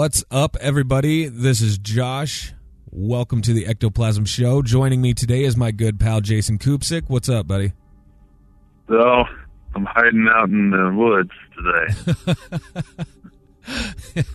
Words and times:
What's 0.00 0.24
up, 0.30 0.56
everybody? 0.62 1.28
This 1.28 1.60
is 1.60 1.76
Josh. 1.76 2.54
Welcome 2.90 3.42
to 3.42 3.52
the 3.52 3.66
Ectoplasm 3.66 4.24
Show. 4.24 4.62
Joining 4.62 5.02
me 5.02 5.12
today 5.12 5.44
is 5.44 5.58
my 5.58 5.72
good 5.72 6.00
pal 6.00 6.22
Jason 6.22 6.56
Kupsik. 6.56 7.02
What's 7.08 7.28
up, 7.28 7.46
buddy? 7.46 7.74
So 8.88 9.24
I'm 9.74 9.84
hiding 9.84 10.26
out 10.32 10.48
in 10.48 10.70
the 10.70 10.90
woods 10.94 11.32
today. 11.54 11.86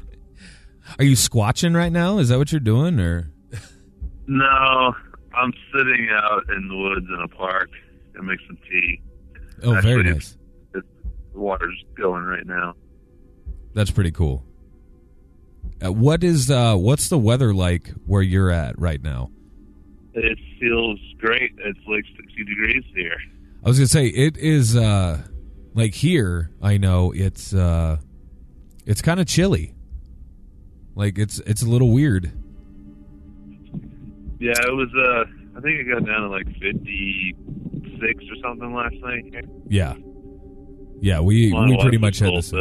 Are 1.00 1.04
you 1.04 1.16
squatching 1.16 1.76
right 1.76 1.92
now? 1.92 2.20
Is 2.20 2.30
that 2.30 2.38
what 2.38 2.52
you're 2.52 2.60
doing, 2.60 3.00
or 3.00 3.32
no, 4.28 4.94
I'm 5.34 5.52
sitting 5.76 6.10
out 6.12 6.44
in 6.56 6.68
the 6.68 6.78
woods 6.78 7.08
in 7.10 7.20
a 7.24 7.28
park 7.28 7.72
and 8.14 8.28
make 8.28 8.38
some 8.46 8.60
tea. 8.70 9.02
oh, 9.64 9.82
very 9.82 10.02
Actually, 10.02 10.14
nice. 10.14 10.38
It's, 10.76 10.88
the 11.34 11.40
water's 11.40 11.84
going 11.98 12.26
right 12.26 12.46
now. 12.46 12.76
That's 13.74 13.90
pretty 13.90 14.12
cool. 14.12 14.46
Uh, 15.84 15.92
what 15.92 16.24
is 16.24 16.50
uh, 16.50 16.76
what's 16.76 17.10
the 17.10 17.18
weather 17.18 17.54
like 17.54 17.90
where 18.06 18.22
you're 18.22 18.52
at 18.52 18.80
right 18.80 19.02
now? 19.02 19.30
It 20.14 20.38
feels 20.60 21.00
great. 21.18 21.52
It's 21.58 21.80
like 21.88 22.06
60 22.18 22.44
degrees 22.46 22.84
here. 22.96 23.18
I 23.64 23.68
was 23.68 23.78
gonna 23.78 23.88
say 23.88 24.08
it 24.08 24.38
is 24.38 24.76
uh, 24.76 25.22
like 25.74 25.94
here. 25.94 26.52
I 26.62 26.78
know 26.78 27.12
it's 27.12 27.54
uh, 27.54 27.98
it's 28.86 29.02
kind 29.02 29.20
of 29.20 29.28
chilly. 29.28 29.74
Like 30.96 31.18
it's 31.18 31.40
it's 31.40 31.62
a 31.62 31.66
little 31.68 31.92
weird. 31.92 32.32
Yeah, 34.40 34.54
it 34.54 34.72
was. 34.72 34.90
Uh, 34.96 35.58
I 35.58 35.62
think 35.62 35.80
it 35.80 35.90
got 35.92 36.06
down 36.06 36.22
to 36.22 36.30
like 36.30 36.48
56 36.60 38.24
or 38.30 38.36
something 38.42 38.74
last 38.74 38.96
night. 39.02 39.26
here. 39.32 39.42
Yeah, 39.68 39.96
yeah. 41.02 41.20
We 41.20 41.52
we 41.52 41.78
pretty 41.82 41.98
much 41.98 42.20
had 42.20 42.30
cold, 42.30 42.44
this. 42.44 42.54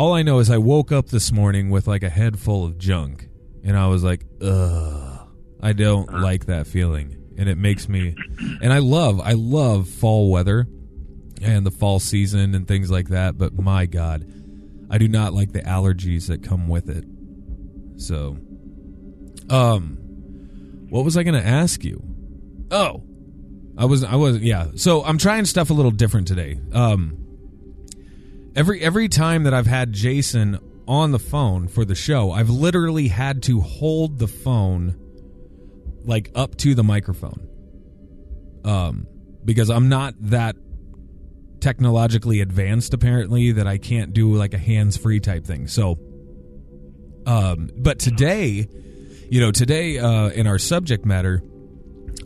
All 0.00 0.14
I 0.14 0.22
know 0.22 0.38
is 0.38 0.48
I 0.48 0.56
woke 0.56 0.92
up 0.92 1.10
this 1.10 1.30
morning 1.30 1.68
with 1.68 1.86
like 1.86 2.02
a 2.02 2.08
head 2.08 2.38
full 2.38 2.64
of 2.64 2.78
junk, 2.78 3.28
and 3.62 3.76
I 3.76 3.88
was 3.88 4.02
like, 4.02 4.24
"Ugh, 4.40 5.28
I 5.60 5.74
don't 5.74 6.10
like 6.22 6.46
that 6.46 6.66
feeling," 6.66 7.18
and 7.36 7.50
it 7.50 7.58
makes 7.58 7.86
me. 7.86 8.14
And 8.62 8.72
I 8.72 8.78
love, 8.78 9.20
I 9.20 9.34
love 9.34 9.90
fall 9.90 10.30
weather, 10.30 10.66
and 11.42 11.66
the 11.66 11.70
fall 11.70 12.00
season 12.00 12.54
and 12.54 12.66
things 12.66 12.90
like 12.90 13.10
that. 13.10 13.36
But 13.36 13.58
my 13.58 13.84
God, 13.84 14.24
I 14.88 14.96
do 14.96 15.06
not 15.06 15.34
like 15.34 15.52
the 15.52 15.60
allergies 15.60 16.28
that 16.28 16.42
come 16.42 16.66
with 16.66 16.88
it. 16.88 17.04
So, 18.00 18.38
um, 19.50 19.98
what 20.88 21.04
was 21.04 21.18
I 21.18 21.24
going 21.24 21.38
to 21.38 21.46
ask 21.46 21.84
you? 21.84 22.02
Oh, 22.70 23.02
I 23.76 23.84
was, 23.84 24.02
I 24.02 24.14
was, 24.14 24.38
yeah. 24.38 24.68
So 24.76 25.04
I'm 25.04 25.18
trying 25.18 25.44
stuff 25.44 25.68
a 25.68 25.74
little 25.74 25.90
different 25.90 26.26
today. 26.26 26.58
Um, 26.72 27.19
every 28.56 28.80
every 28.80 29.08
time 29.08 29.44
that 29.44 29.54
I've 29.54 29.66
had 29.66 29.92
Jason 29.92 30.58
on 30.86 31.12
the 31.12 31.18
phone 31.18 31.68
for 31.68 31.84
the 31.84 31.94
show, 31.94 32.32
I've 32.32 32.50
literally 32.50 33.08
had 33.08 33.42
to 33.44 33.60
hold 33.60 34.18
the 34.18 34.26
phone 34.26 34.96
like 36.04 36.30
up 36.34 36.56
to 36.56 36.74
the 36.74 36.82
microphone. 36.82 37.48
Um 38.64 39.06
because 39.44 39.70
I'm 39.70 39.88
not 39.88 40.14
that 40.20 40.56
technologically 41.60 42.40
advanced 42.40 42.94
apparently 42.94 43.52
that 43.52 43.66
I 43.66 43.78
can't 43.78 44.12
do 44.12 44.32
like 44.34 44.54
a 44.54 44.58
hands-free 44.58 45.20
type 45.20 45.44
thing. 45.44 45.68
So 45.68 45.98
um 47.26 47.70
but 47.76 47.98
today, 47.98 48.68
you 49.30 49.40
know, 49.40 49.52
today 49.52 49.98
uh 49.98 50.30
in 50.30 50.46
our 50.46 50.58
subject 50.58 51.04
matter, 51.04 51.42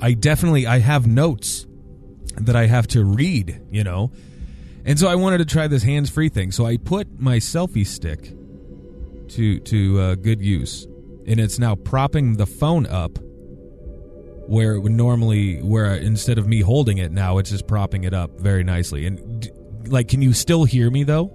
I 0.00 0.14
definitely 0.14 0.66
I 0.66 0.78
have 0.78 1.06
notes 1.06 1.66
that 2.36 2.56
I 2.56 2.66
have 2.66 2.86
to 2.88 3.04
read, 3.04 3.60
you 3.70 3.84
know. 3.84 4.10
And 4.86 4.98
so 4.98 5.08
I 5.08 5.14
wanted 5.14 5.38
to 5.38 5.44
try 5.46 5.66
this 5.66 5.82
hands-free 5.82 6.28
thing. 6.28 6.52
So 6.52 6.66
I 6.66 6.76
put 6.76 7.18
my 7.18 7.36
selfie 7.38 7.86
stick 7.86 8.32
to 9.30 9.58
to 9.60 10.00
uh, 10.00 10.14
good 10.16 10.42
use, 10.42 10.86
and 11.26 11.40
it's 11.40 11.58
now 11.58 11.74
propping 11.74 12.36
the 12.36 12.46
phone 12.46 12.86
up 12.86 13.18
where 14.46 14.74
it 14.74 14.80
would 14.80 14.92
normally 14.92 15.62
where 15.62 15.94
instead 15.94 16.36
of 16.36 16.46
me 16.46 16.60
holding 16.60 16.98
it 16.98 17.10
now 17.10 17.38
it's 17.38 17.48
just 17.48 17.66
propping 17.66 18.04
it 18.04 18.12
up 18.12 18.38
very 18.38 18.62
nicely. 18.62 19.06
And 19.06 19.50
like, 19.86 20.08
can 20.08 20.20
you 20.20 20.34
still 20.34 20.64
hear 20.64 20.90
me 20.90 21.02
though? 21.04 21.30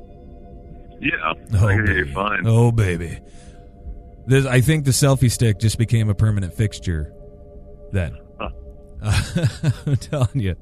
yeah, 1.02 1.34
Oh, 1.56 1.68
I 1.68 1.74
hear 1.74 1.86
baby. 1.88 2.08
you 2.08 2.14
fine. 2.14 2.44
Oh 2.46 2.72
baby, 2.72 3.18
this 4.28 4.46
I 4.46 4.62
think 4.62 4.86
the 4.86 4.92
selfie 4.92 5.32
stick 5.32 5.58
just 5.60 5.80
became 5.80 6.08
a 6.10 6.14
permanent 6.14 6.54
fixture. 6.54 7.12
Then 7.92 8.16
I'm 9.02 9.96
telling 9.98 10.40
you, 10.40 10.56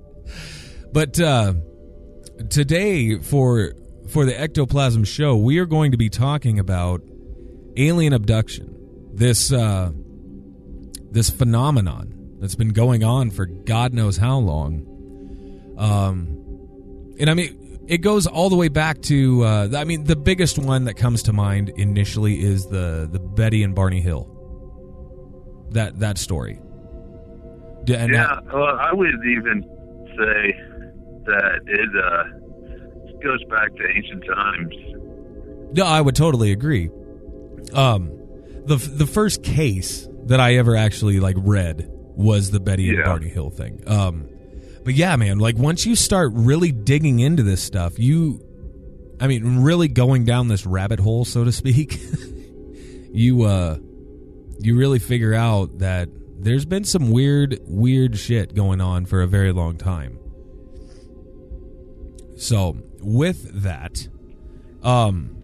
but 0.94 1.20
uh, 1.20 1.54
today 2.50 3.18
for 3.20 3.74
for 4.10 4.26
the 4.26 4.40
ectoplasm 4.40 5.04
show, 5.04 5.36
we 5.36 5.60
are 5.60 5.66
going 5.66 5.92
to 5.92 5.98
be 5.98 6.10
talking 6.10 6.60
about 6.60 7.02
alien 7.76 8.14
abduction. 8.14 8.74
This 9.14 9.52
uh, 9.52 9.92
this 11.12 11.30
phenomenon 11.30 12.38
that's 12.40 12.56
been 12.56 12.70
going 12.70 13.04
on 13.04 13.32
for 13.32 13.46
God 13.46 13.94
knows 13.94 14.18
how 14.18 14.38
long. 14.38 14.86
Um, 15.78 17.16
and 17.20 17.30
I 17.30 17.34
mean, 17.34 17.80
it 17.88 18.00
goes 18.00 18.28
all 18.28 18.50
the 18.50 18.56
way 18.56 18.68
back 18.68 19.02
to. 19.04 19.44
Uh, 19.44 19.70
I 19.76 19.84
mean, 19.84 20.04
the 20.04 20.16
biggest 20.16 20.58
one 20.60 20.86
that 20.86 20.96
comes 20.96 21.24
to 21.24 21.34
mind 21.34 21.70
initially 21.78 22.40
is 22.42 22.68
the 22.68 23.10
the 23.12 23.20
Betty 23.20 23.64
and 23.64 23.74
Barney 23.76 24.02
Hill. 24.02 24.34
That 25.72 26.00
that 26.00 26.18
story. 26.18 26.60
And 27.88 28.14
yeah, 28.14 28.28
that- 28.28 28.46
well, 28.54 28.78
I 28.80 28.94
would 28.94 29.14
even 29.26 29.64
say 30.18 30.60
that 31.28 31.60
it 31.68 31.90
uh, 32.04 33.20
goes 33.24 33.44
back 33.50 33.76
to 33.76 33.84
ancient 33.96 34.26
times. 34.26 34.74
No, 35.78 35.86
I 35.86 36.02
would 36.02 36.16
totally 36.16 36.52
agree. 36.52 36.90
Um, 37.74 38.12
the 38.66 38.76
the 38.78 39.06
first 39.06 39.44
case 39.44 40.08
that 40.26 40.40
I 40.40 40.56
ever 40.56 40.76
actually 40.76 41.20
like 41.20 41.36
read 41.40 41.90
was 41.90 42.52
the 42.52 42.60
Betty 42.60 42.90
and 42.90 42.98
Yeah. 43.00 43.06
Barney 43.06 43.30
Hill 43.30 43.50
thing. 43.50 43.84
Um, 43.88 44.28
but 44.84 44.94
yeah, 44.96 45.16
man, 45.18 45.38
like 45.40 45.58
once 45.58 45.86
you 45.86 45.96
start 45.96 46.32
really 46.34 46.72
digging 46.72 47.20
into 47.20 47.44
this 47.44 47.62
stuff, 47.62 48.00
you, 48.00 48.42
I 49.20 49.28
mean, 49.28 49.60
really 49.62 49.88
going 49.90 50.24
down 50.26 50.48
this 50.48 50.66
rabbit 50.66 51.00
hole, 51.00 51.26
so 51.26 51.44
to 51.44 51.52
speak, 51.52 52.00
you 53.12 53.44
uh, 53.44 53.78
you 54.60 54.78
really 54.78 55.00
figure 55.00 55.34
out 55.34 55.80
that 55.80 56.10
there's 56.40 56.66
been 56.66 56.84
some 56.86 57.12
weird, 57.12 57.60
weird 57.66 58.18
shit 58.18 58.54
going 58.56 58.80
on 58.80 59.06
for 59.06 59.22
a 59.22 59.28
very 59.28 59.52
long 59.52 59.78
time. 59.78 60.18
So 62.38 62.78
with 63.02 63.64
that, 63.64 64.08
um, 64.84 65.44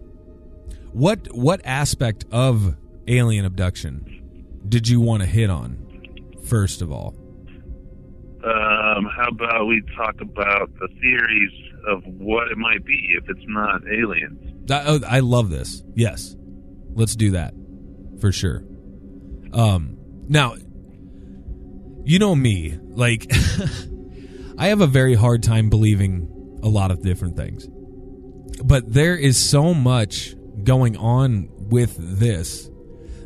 what 0.92 1.34
what 1.34 1.60
aspect 1.64 2.24
of 2.30 2.76
alien 3.08 3.44
abduction 3.44 4.62
did 4.68 4.88
you 4.88 5.00
want 5.00 5.22
to 5.22 5.28
hit 5.28 5.50
on 5.50 5.76
first 6.44 6.82
of 6.82 6.92
all? 6.92 7.14
Um, 8.44 9.06
how 9.16 9.28
about 9.30 9.66
we 9.66 9.82
talk 9.96 10.20
about 10.20 10.70
the 10.78 10.88
theories 11.00 11.52
of 11.88 12.04
what 12.04 12.50
it 12.50 12.58
might 12.58 12.84
be 12.84 13.16
if 13.16 13.28
it's 13.28 13.44
not 13.46 13.82
aliens? 13.88 14.70
I, 14.70 14.84
oh, 14.86 15.00
I 15.06 15.20
love 15.20 15.50
this. 15.50 15.82
Yes, 15.94 16.36
let's 16.94 17.16
do 17.16 17.32
that 17.32 17.54
for 18.20 18.30
sure. 18.32 18.62
Um, 19.52 19.96
now, 20.28 20.56
you 22.04 22.18
know 22.18 22.34
me, 22.36 22.78
like 22.82 23.30
I 24.58 24.68
have 24.68 24.80
a 24.80 24.86
very 24.86 25.14
hard 25.14 25.42
time 25.42 25.70
believing 25.70 26.28
a 26.64 26.68
lot 26.68 26.90
of 26.90 27.02
different 27.02 27.36
things, 27.36 27.68
but 28.64 28.92
there 28.92 29.16
is 29.16 29.36
so 29.36 29.74
much 29.74 30.34
going 30.64 30.96
on 30.96 31.48
with 31.68 31.96
this 31.98 32.70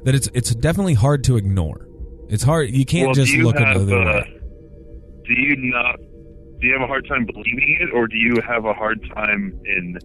that 0.05 0.15
it's 0.15 0.29
it's 0.35 0.55
definitely 0.55 0.95
hard 0.95 1.25
to 1.25 1.37
ignore. 1.37 1.87
It's 2.29 2.43
hard. 2.43 2.71
You 2.71 2.85
can't 2.85 3.09
well, 3.09 3.15
just 3.15 3.33
you 3.33 3.45
look 3.45 3.59
have, 3.59 3.77
another 3.77 3.97
uh, 3.97 4.05
way. 4.05 4.41
Do 5.25 5.33
you 5.35 5.57
not 5.57 5.97
do 6.61 6.67
you 6.67 6.73
have 6.73 6.83
a 6.83 6.87
hard 6.87 7.07
time 7.09 7.25
believing 7.25 7.79
it, 7.81 7.91
or 7.95 8.09
do 8.09 8.17
you 8.17 8.35
have 8.47 8.65
a 8.65 8.75
hard 8.75 9.01
time 9.15 9.59
in? 9.65 9.99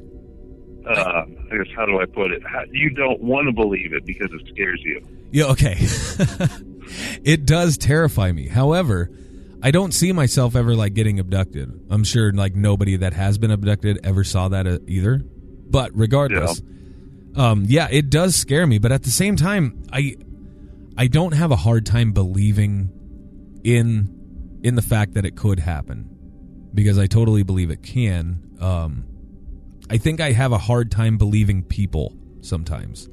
Uh, 0.87 1.23
I 1.51 1.57
guess 1.57 1.73
how 1.75 1.85
do 1.85 1.99
I 1.99 2.05
put 2.05 2.31
it? 2.31 2.43
How, 2.45 2.63
you 2.71 2.89
don't 2.89 3.21
want 3.21 3.47
to 3.47 3.53
believe 3.53 3.93
it 3.93 4.05
because 4.05 4.29
it 4.33 4.41
scares 4.53 4.81
you. 4.83 5.01
Yeah, 5.31 5.45
okay. 5.45 5.77
it 7.23 7.45
does 7.45 7.77
terrify 7.77 8.33
me. 8.33 8.49
However, 8.49 9.09
I 9.65 9.71
don't 9.71 9.93
see 9.93 10.11
myself 10.11 10.55
ever 10.57 10.75
like 10.75 10.93
getting 10.93 11.19
abducted. 11.19 11.71
I'm 11.89 12.03
sure 12.03 12.33
like 12.33 12.53
nobody 12.53 12.97
that 12.97 13.13
has 13.13 13.37
been 13.37 13.49
abducted 13.49 13.99
ever 14.03 14.25
saw 14.25 14.49
that 14.49 14.67
uh, 14.67 14.79
either. 14.87 15.21
But 15.69 15.91
regardless, 15.95 16.61
um, 17.35 17.63
yeah, 17.67 17.87
it 17.89 18.09
does 18.09 18.35
scare 18.35 18.67
me. 18.67 18.77
But 18.77 18.91
at 18.91 19.03
the 19.03 19.09
same 19.09 19.37
time, 19.37 19.83
I 19.91 20.15
I 20.97 21.07
don't 21.07 21.31
have 21.33 21.51
a 21.51 21.55
hard 21.55 21.85
time 21.85 22.11
believing 22.11 22.91
in 23.63 24.59
in 24.63 24.75
the 24.75 24.81
fact 24.81 25.13
that 25.13 25.25
it 25.25 25.37
could 25.37 25.59
happen 25.59 26.09
because 26.73 26.99
I 26.99 27.07
totally 27.07 27.43
believe 27.43 27.71
it 27.71 27.81
can. 27.83 28.57
Um, 28.59 29.05
I 29.89 29.97
think 29.97 30.19
I 30.19 30.33
have 30.33 30.51
a 30.51 30.57
hard 30.57 30.91
time 30.91 31.17
believing 31.17 31.63
people 31.63 32.15
sometimes. 32.41 33.09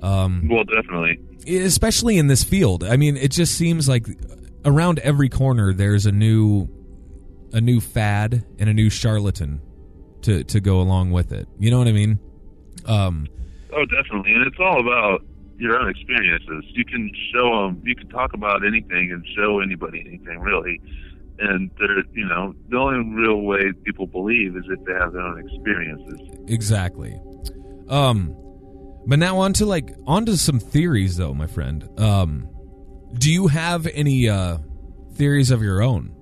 Um, 0.00 0.48
Well, 0.48 0.64
definitely. 0.64 1.18
especially 1.46 2.18
in 2.18 2.26
this 2.28 2.44
field. 2.44 2.84
I 2.84 2.96
mean, 2.96 3.16
it 3.16 3.32
just 3.32 3.54
seems 3.56 3.88
like 3.88 4.06
around 4.64 4.98
every 5.00 5.28
corner 5.28 5.72
there's 5.72 6.06
a 6.06 6.12
new 6.12 6.68
a 7.52 7.60
new 7.60 7.80
fad 7.80 8.44
and 8.58 8.68
a 8.68 8.74
new 8.74 8.90
charlatan 8.90 9.60
to 10.22 10.44
to 10.44 10.60
go 10.60 10.80
along 10.80 11.10
with 11.12 11.32
it. 11.32 11.48
You 11.58 11.70
know 11.70 11.78
what 11.78 11.88
I 11.88 11.92
mean? 11.92 12.18
Um, 12.86 13.26
Oh, 13.72 13.84
definitely, 13.84 14.32
and 14.32 14.46
it's 14.46 14.56
all 14.58 14.80
about 14.80 15.22
your 15.58 15.78
own 15.78 15.90
experiences. 15.90 16.64
You 16.68 16.84
can 16.84 17.10
show 17.34 17.66
them, 17.66 17.82
you 17.84 17.94
can 17.94 18.08
talk 18.08 18.32
about 18.32 18.64
anything 18.64 19.10
and 19.12 19.24
show 19.36 19.60
anybody 19.60 20.00
anything, 20.06 20.38
really. 20.40 20.80
And 21.40 21.70
they're, 21.78 21.98
you 22.14 22.26
know, 22.26 22.54
the 22.68 22.76
only 22.78 23.14
real 23.14 23.42
way 23.42 23.72
people 23.84 24.06
believe 24.06 24.56
is 24.56 24.64
if 24.70 24.84
they 24.84 24.94
have 24.94 25.12
their 25.12 25.22
own 25.22 25.38
experiences. 25.38 26.20
exactly. 26.48 27.20
Um, 27.88 28.34
but 29.06 29.18
now 29.18 29.38
on 29.38 29.52
to 29.54 29.66
like 29.66 29.94
on 30.06 30.26
to 30.26 30.36
some 30.36 30.60
theories 30.60 31.16
though, 31.16 31.34
my 31.34 31.46
friend. 31.46 31.88
Um, 31.98 32.48
do 33.14 33.32
you 33.32 33.46
have 33.48 33.86
any 33.88 34.28
uh 34.28 34.58
theories 35.14 35.50
of 35.50 35.62
your 35.62 35.82
own? 35.82 36.14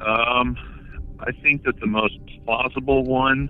Um, 0.00 0.56
I 1.20 1.32
think 1.42 1.64
that 1.64 1.80
the 1.80 1.86
most 1.86 2.18
plausible 2.44 3.04
one, 3.04 3.48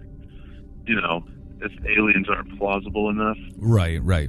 you 0.87 0.95
know, 1.01 1.25
if 1.61 1.73
aliens 1.99 2.29
aren't 2.29 2.57
plausible 2.59 3.11
enough, 3.11 3.37
Right, 3.59 4.03
right. 4.03 4.29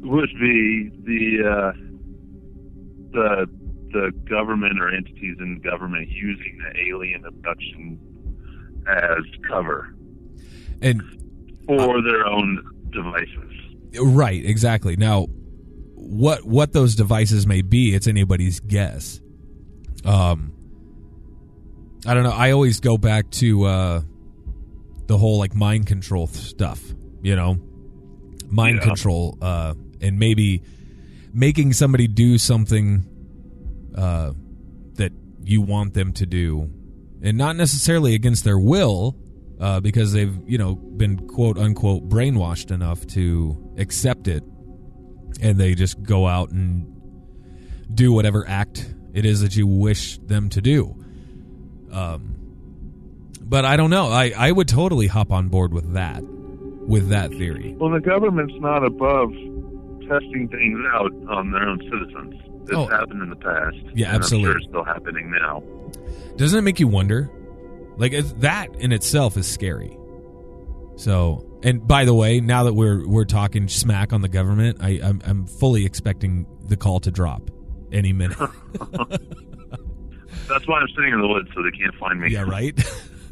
would 0.00 0.28
be 0.40 0.90
the 1.04 1.48
uh, 1.48 1.72
the 3.12 3.46
the 3.92 4.10
government 4.28 4.80
or 4.80 4.92
entities 4.92 5.36
in 5.38 5.60
government 5.60 6.08
using 6.10 6.58
the 6.58 6.90
alien 6.90 7.24
abduction 7.24 7.98
as 8.88 9.22
cover 9.48 9.94
And 10.82 11.00
for 11.66 12.02
their 12.02 12.26
own 12.26 12.60
devices. 12.90 13.52
Right, 14.00 14.44
exactly. 14.44 14.96
Now, 14.96 15.28
what 16.04 16.44
what 16.44 16.72
those 16.72 16.94
devices 16.94 17.46
may 17.46 17.62
be, 17.62 17.94
it's 17.94 18.06
anybody's 18.06 18.60
guess. 18.60 19.20
Um, 20.04 20.52
I 22.06 22.14
don't 22.14 22.22
know. 22.24 22.30
I 22.32 22.50
always 22.52 22.80
go 22.80 22.98
back 22.98 23.30
to 23.32 23.64
uh, 23.64 24.02
the 25.06 25.16
whole 25.18 25.38
like 25.38 25.54
mind 25.54 25.86
control 25.86 26.26
stuff. 26.26 26.82
You 27.22 27.36
know, 27.36 27.58
mind 28.50 28.76
Yeah. 28.76 28.84
control, 28.88 29.38
uh, 29.40 29.74
and 30.00 30.18
maybe 30.18 30.62
making 31.32 31.72
somebody 31.72 32.06
do 32.06 32.36
something 32.38 33.04
uh, 33.94 34.32
that 34.96 35.12
you 35.42 35.62
want 35.62 35.94
them 35.94 36.12
to 36.14 36.26
do, 36.26 36.70
and 37.22 37.38
not 37.38 37.56
necessarily 37.56 38.14
against 38.14 38.44
their 38.44 38.58
will, 38.58 39.16
uh, 39.58 39.80
because 39.80 40.12
they've 40.12 40.36
you 40.46 40.58
know 40.58 40.74
been 40.74 41.16
quote 41.26 41.56
unquote 41.56 42.06
brainwashed 42.10 42.70
enough 42.70 43.06
to 43.06 43.56
accept 43.78 44.28
it, 44.28 44.44
and 45.40 45.58
they 45.58 45.74
just 45.74 46.02
go 46.02 46.26
out 46.26 46.50
and 46.50 46.90
do 47.92 48.12
whatever 48.12 48.46
act 48.48 48.92
it 49.12 49.24
is 49.24 49.40
that 49.42 49.54
you 49.56 49.66
wish 49.66 50.18
them 50.18 50.48
to 50.50 50.60
do. 50.60 50.96
Um, 51.92 52.34
but 53.40 53.64
I 53.64 53.76
don't 53.76 53.90
know. 53.90 54.06
I 54.08 54.32
I 54.36 54.50
would 54.50 54.68
totally 54.68 55.06
hop 55.06 55.30
on 55.30 55.48
board 55.48 55.72
with 55.72 55.92
that, 55.94 56.22
with 56.24 57.10
that 57.10 57.30
theory. 57.30 57.74
Well, 57.78 57.90
the 57.90 58.00
government's 58.00 58.54
not 58.58 58.84
above 58.84 59.30
testing 60.08 60.48
things 60.50 60.78
out 60.92 61.12
on 61.28 61.50
their 61.52 61.68
own 61.68 61.78
citizens. 61.90 62.34
It's 62.64 62.72
Oh. 62.74 62.86
happened 62.86 63.22
in 63.22 63.30
the 63.30 63.36
past. 63.36 63.76
Yeah, 63.94 64.14
absolutely. 64.14 64.50
Sure 64.50 64.56
it's 64.58 64.66
still 64.68 64.84
happening 64.84 65.30
now. 65.30 65.62
Doesn't 66.36 66.58
it 66.58 66.62
make 66.62 66.80
you 66.80 66.88
wonder? 66.88 67.30
Like 67.96 68.12
that 68.40 68.74
in 68.76 68.90
itself 68.92 69.36
is 69.36 69.46
scary. 69.46 69.96
So, 70.96 71.44
and 71.64 71.88
by 71.88 72.04
the 72.04 72.14
way, 72.14 72.40
now 72.40 72.64
that 72.64 72.74
we're 72.74 73.08
we're 73.08 73.24
talking 73.24 73.68
smack 73.68 74.12
on 74.12 74.20
the 74.20 74.28
government, 74.28 74.78
I 74.80 75.00
I'm, 75.02 75.22
I'm 75.24 75.46
fully 75.46 75.86
expecting 75.86 76.46
the 76.68 76.76
call 76.76 77.00
to 77.00 77.10
drop 77.10 77.50
any 77.90 78.12
minute. 78.12 78.36
That's 80.46 80.68
why 80.68 80.78
I'm 80.78 80.88
sitting 80.94 81.14
in 81.14 81.20
the 81.22 81.26
woods 81.26 81.48
so 81.54 81.62
they 81.62 81.70
can't 81.70 81.94
find 81.94 82.20
me. 82.20 82.30
yeah, 82.30 82.42
right. 82.42 82.78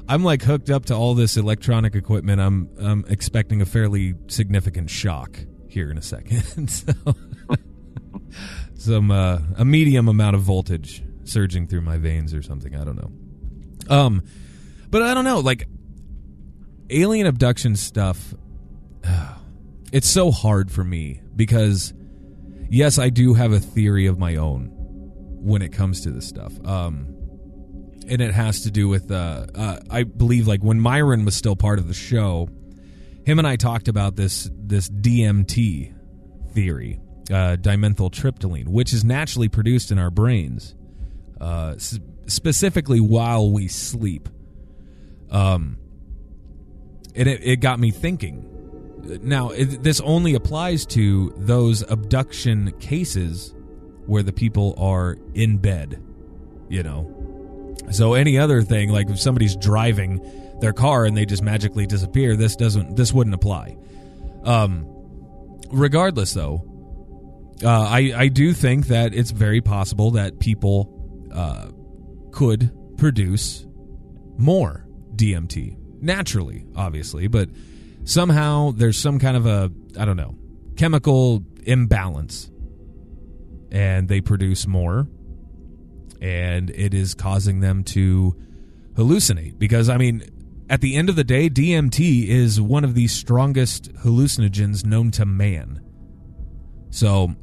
I'm 0.08 0.25
like 0.25 0.43
hooked 0.43 0.69
up 0.69 0.87
to 0.87 0.94
all 0.94 1.14
this 1.14 1.37
electronic 1.37 1.94
equipment. 1.94 2.40
I'm 2.40 2.69
I'm 2.81 3.05
expecting 3.08 3.62
a 3.62 3.66
fairly 3.66 4.14
significant 4.26 4.90
shock 4.90 5.38
here 5.69 5.93
in 5.93 5.99
a 5.99 6.02
second. 6.02 6.69
so, 6.70 6.93
some 8.75 9.12
uh, 9.12 9.38
a 9.56 9.64
medium 9.64 10.08
amount 10.08 10.34
of 10.34 10.43
voltage 10.43 11.05
surging 11.22 11.69
through 11.69 11.82
my 11.82 11.99
veins 11.99 12.34
or 12.34 12.43
something. 12.43 12.75
I 12.75 12.82
don't 12.82 12.96
know. 12.96 13.12
Um, 13.96 14.22
but 14.90 15.02
I 15.02 15.14
don't 15.14 15.25
know. 15.25 15.38
Like 15.38 15.69
alien 16.90 17.26
abduction 17.26 17.76
stuff. 17.76 18.35
It's 19.90 20.06
so 20.06 20.31
hard 20.31 20.70
for 20.70 20.85
me 20.85 21.23
because 21.35 21.94
yes, 22.69 22.99
I 22.99 23.08
do 23.08 23.32
have 23.32 23.52
a 23.52 23.58
theory 23.58 24.05
of 24.05 24.19
my 24.19 24.37
own 24.37 24.69
when 25.40 25.62
it 25.62 25.73
comes 25.73 26.02
to 26.02 26.11
this 26.11 26.29
stuff. 26.29 26.52
Um, 26.67 27.14
and 28.06 28.20
it 28.20 28.35
has 28.35 28.62
to 28.62 28.70
do 28.70 28.88
with 28.88 29.11
uh, 29.11 29.46
uh, 29.55 29.81
I 29.90 30.02
believe 30.02 30.46
like 30.46 30.62
when 30.62 30.81
Myron 30.81 31.25
was 31.25 31.35
still 31.35 31.56
part 31.56 31.79
of 31.79 31.88
the 31.88 31.94
show, 31.94 32.49
him 33.25 33.38
and 33.38 33.46
I 33.46 33.56
talked 33.56 33.88
about 33.88 34.17
this 34.17 34.50
this 34.55 34.88
DMT 34.88 35.94
theory, 36.53 37.01
uh, 37.31 37.56
dimethyltryptamine, 37.60 38.69
which 38.69 38.93
is 38.93 39.05
naturally 39.05 39.48
produced 39.48 39.91
in 39.91 39.98
our 39.98 40.10
brains, 40.10 40.74
uh, 41.41 41.77
specifically 42.27 43.01
while 43.01 43.51
we 43.51 43.69
sleep. 43.69 44.29
Um, 45.31 45.79
and 47.15 47.29
it, 47.29 47.41
it 47.43 47.56
got 47.56 47.79
me 47.79 47.91
thinking. 47.91 48.44
Now, 49.22 49.50
it, 49.50 49.82
this 49.82 50.00
only 50.00 50.34
applies 50.34 50.84
to 50.86 51.32
those 51.36 51.82
abduction 51.82 52.72
cases 52.79 53.55
where 54.06 54.22
the 54.22 54.32
people 54.32 54.74
are 54.79 55.17
in 55.34 55.58
bed, 55.58 56.03
you 56.69 56.82
know. 56.82 57.77
So 57.91 58.15
any 58.15 58.38
other 58.38 58.62
thing, 58.62 58.91
like 58.91 59.08
if 59.08 59.20
somebody's 59.20 59.56
driving 59.56 60.20
their 60.60 60.72
car 60.72 61.05
and 61.05 61.17
they 61.17 61.24
just 61.24 61.43
magically 61.43 61.86
disappear, 61.86 62.36
this 62.36 62.56
doesn't, 62.56 62.96
this 62.96 63.12
wouldn't 63.12 63.34
apply. 63.34 63.77
Um, 64.44 64.86
regardless, 65.70 66.34
though, 66.34 66.65
uh, 67.62 67.69
I 67.69 68.12
I 68.15 68.29
do 68.29 68.53
think 68.53 68.88
that 68.88 69.15
it's 69.15 69.31
very 69.31 69.60
possible 69.60 70.12
that 70.12 70.38
people 70.38 71.29
uh, 71.32 71.69
could 72.31 72.70
produce 72.96 73.67
more 74.36 74.86
DMT 75.17 75.77
naturally, 76.00 76.64
obviously, 76.76 77.26
but 77.26 77.48
somehow 78.05 78.72
there's 78.72 78.98
some 78.98 79.19
kind 79.19 79.36
of 79.36 79.46
a 79.46 79.70
I 79.98 80.05
don't 80.05 80.17
know 80.17 80.36
chemical 80.76 81.43
imbalance, 81.64 82.50
and 83.70 84.08
they 84.08 84.20
produce 84.20 84.67
more, 84.67 85.08
and 86.20 86.70
it 86.70 86.94
is 86.94 87.14
causing 87.14 87.60
them 87.60 87.84
to 87.84 88.36
hallucinate. 88.94 89.58
Because 89.58 89.88
I 89.88 89.96
mean, 89.96 90.22
at 90.70 90.81
the 90.81 90.96
end 90.96 91.08
of 91.08 91.17
the 91.17 91.24
day, 91.24 91.50
DMT 91.50 92.26
is 92.26 92.60
one 92.60 92.84
of 92.84 92.94
the 92.94 93.08
strongest 93.08 93.93
hallucinogens 93.96 94.84
known 94.84 95.10
to 95.12 95.26
man. 95.26 95.82
So, 96.90 97.34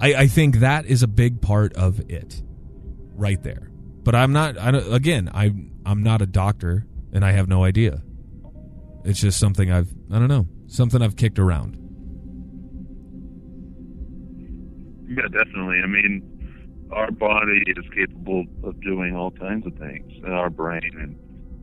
I, 0.00 0.14
I 0.14 0.26
think 0.26 0.56
that 0.56 0.86
is 0.86 1.02
a 1.02 1.08
big 1.08 1.40
part 1.40 1.72
of 1.74 2.00
it, 2.10 2.42
right 3.14 3.42
there. 3.42 3.70
But 4.02 4.14
I'm 4.14 4.32
not. 4.32 4.58
I 4.58 4.70
again, 4.70 5.30
I 5.32 5.52
I'm 5.84 6.02
not 6.02 6.22
a 6.22 6.26
doctor, 6.26 6.86
and 7.16 7.24
I 7.24 7.32
have 7.32 7.48
no 7.48 7.64
idea. 7.64 8.02
It's 9.04 9.20
just 9.20 9.40
something 9.40 9.72
I've 9.72 9.88
I 10.12 10.18
don't 10.18 10.28
know 10.28 10.46
something 10.66 11.00
I've 11.00 11.16
kicked 11.16 11.38
around. 11.38 11.76
Yeah, 15.08 15.22
definitely. 15.32 15.80
I 15.82 15.86
mean, 15.86 16.88
our 16.92 17.10
body 17.10 17.62
is 17.68 17.84
capable 17.94 18.44
of 18.64 18.78
doing 18.82 19.16
all 19.16 19.30
kinds 19.30 19.66
of 19.66 19.74
things 19.78 20.12
in 20.18 20.30
our 20.30 20.50
brain 20.50 20.90
and, 21.00 21.16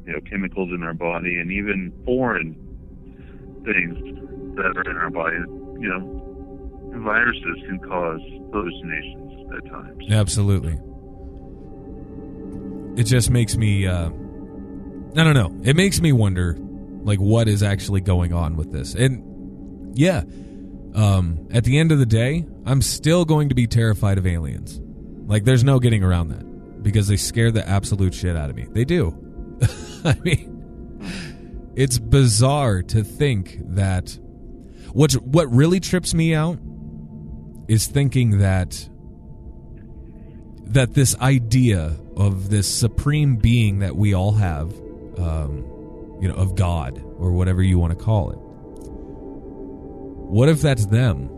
you 0.08 0.14
know, 0.14 0.20
chemicals 0.28 0.72
in 0.74 0.82
our 0.82 0.96
body 0.96 1.38
and 1.38 1.52
even 1.52 1.94
foreign 2.04 2.56
things 3.64 4.56
that 4.56 4.74
are 4.76 4.90
in 4.90 4.98
our 4.98 5.12
body. 5.12 5.36
You 5.80 5.90
know, 5.90 7.00
viruses 7.04 7.64
can 7.68 7.78
cause 7.80 8.22
hallucinations 8.52 9.54
at 9.56 9.70
times. 9.70 10.04
Absolutely. 10.10 10.80
It 13.00 13.04
just 13.04 13.30
makes 13.30 13.56
me 13.56 13.86
uh 13.86 14.10
I 15.16 15.24
don't 15.24 15.34
know. 15.34 15.56
It 15.64 15.76
makes 15.76 16.02
me 16.02 16.12
wonder 16.12 16.58
like 17.04 17.20
what 17.20 17.48
is 17.48 17.62
actually 17.62 18.02
going 18.02 18.34
on 18.34 18.56
with 18.56 18.72
this. 18.72 18.96
And 18.96 19.98
yeah, 19.98 20.24
um 20.96 21.48
at 21.52 21.64
the 21.64 21.78
end 21.78 21.92
of 21.92 22.00
the 22.00 22.06
day, 22.06 22.46
I'm 22.66 22.82
still 22.82 23.26
going 23.26 23.50
to 23.50 23.56
be 23.56 23.68
terrified 23.68 24.18
of 24.18 24.26
aliens. 24.26 24.80
Like 25.28 25.44
there's 25.44 25.64
no 25.64 25.80
getting 25.80 26.04
around 26.04 26.30
that 26.30 26.82
because 26.84 27.08
they 27.08 27.18
scare 27.18 27.52
the 27.52 27.68
absolute 27.68 28.14
shit 28.14 28.36
out 28.36 28.50
of 28.50 28.56
me. 28.56 28.68
They 28.70 28.86
do. 28.86 29.18
I 30.04 30.18
mean, 30.24 31.72
it's 31.76 31.98
bizarre 31.98 32.82
to 32.84 33.04
think 33.04 33.58
that 33.76 34.18
what 34.92 35.14
what 35.14 35.52
really 35.52 35.80
trips 35.80 36.14
me 36.14 36.36
out 36.36 36.60
is 37.68 37.88
thinking 37.88 38.40
that 38.40 38.90
that 40.66 40.94
this 40.94 41.16
idea 41.20 41.96
of 42.18 42.50
this 42.50 42.68
supreme 42.68 43.36
being 43.38 43.80
that 43.80 43.96
we 43.96 44.14
all 44.14 44.34
have, 44.34 44.74
um, 45.18 45.66
you 46.22 46.28
know, 46.28 46.36
of 46.36 46.56
God 46.56 47.02
or 47.18 47.32
whatever 47.32 47.62
you 47.62 47.80
want 47.80 47.98
to 47.98 48.04
call 48.04 48.32
it. 48.32 48.38
What 50.34 50.50
if 50.50 50.62
that's 50.62 50.86
them? 50.88 51.30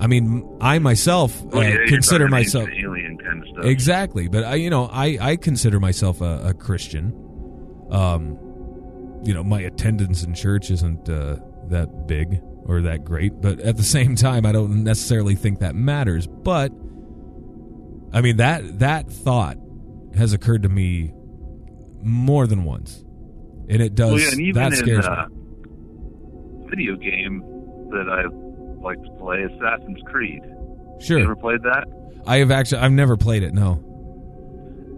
I 0.00 0.06
mean, 0.06 0.46
I 0.60 0.78
myself 0.78 1.40
uh, 1.54 1.60
yeah, 1.60 1.86
consider 1.86 2.28
myself 2.28 2.68
alien 2.68 3.18
kind 3.18 3.42
of 3.42 3.48
stuff. 3.48 3.64
exactly, 3.64 4.28
but 4.28 4.44
I, 4.44 4.54
you 4.56 4.70
know, 4.70 4.86
I 4.86 5.18
I 5.20 5.36
consider 5.36 5.78
myself 5.78 6.20
a, 6.20 6.48
a 6.48 6.54
Christian. 6.54 7.12
Um, 7.90 8.38
you 9.24 9.32
know, 9.32 9.44
my 9.44 9.60
attendance 9.60 10.22
in 10.22 10.34
church 10.34 10.70
isn't 10.70 11.08
uh, 11.08 11.36
that 11.68 12.06
big 12.06 12.40
or 12.66 12.82
that 12.82 13.04
great, 13.04 13.40
but 13.40 13.60
at 13.60 13.76
the 13.76 13.82
same 13.96 14.16
time, 14.16 14.44
I 14.44 14.52
don't 14.52 14.82
necessarily 14.84 15.34
think 15.34 15.60
that 15.60 15.74
matters. 15.74 16.26
But 16.26 16.72
I 18.12 18.20
mean 18.20 18.36
that 18.36 18.80
that 18.80 19.10
thought 19.10 19.58
has 20.16 20.32
occurred 20.32 20.62
to 20.62 20.68
me 20.68 21.12
more 22.04 22.46
than 22.46 22.64
once, 22.64 23.04
and 23.68 23.80
it 23.82 23.94
does 23.94 24.12
Well, 24.12 24.20
yeah, 24.20 24.30
and 24.30 24.40
even 24.40 24.62
that 24.62 24.72
in 24.72 24.78
scares 24.78 25.06
uh, 25.06 25.26
me. 25.28 26.66
video 26.70 26.96
game 26.96 27.42
that 27.90 28.08
I 28.08 28.24
like 28.82 29.02
to 29.02 29.10
play, 29.18 29.42
Assassin's 29.42 30.00
Creed. 30.06 30.42
Sure, 31.00 31.18
You 31.18 31.24
ever 31.24 31.36
played 31.36 31.62
that? 31.62 31.84
I 32.26 32.38
have 32.38 32.50
actually 32.50 32.78
I've 32.78 32.92
never 32.92 33.16
played 33.16 33.42
it. 33.42 33.52
No. 33.54 33.80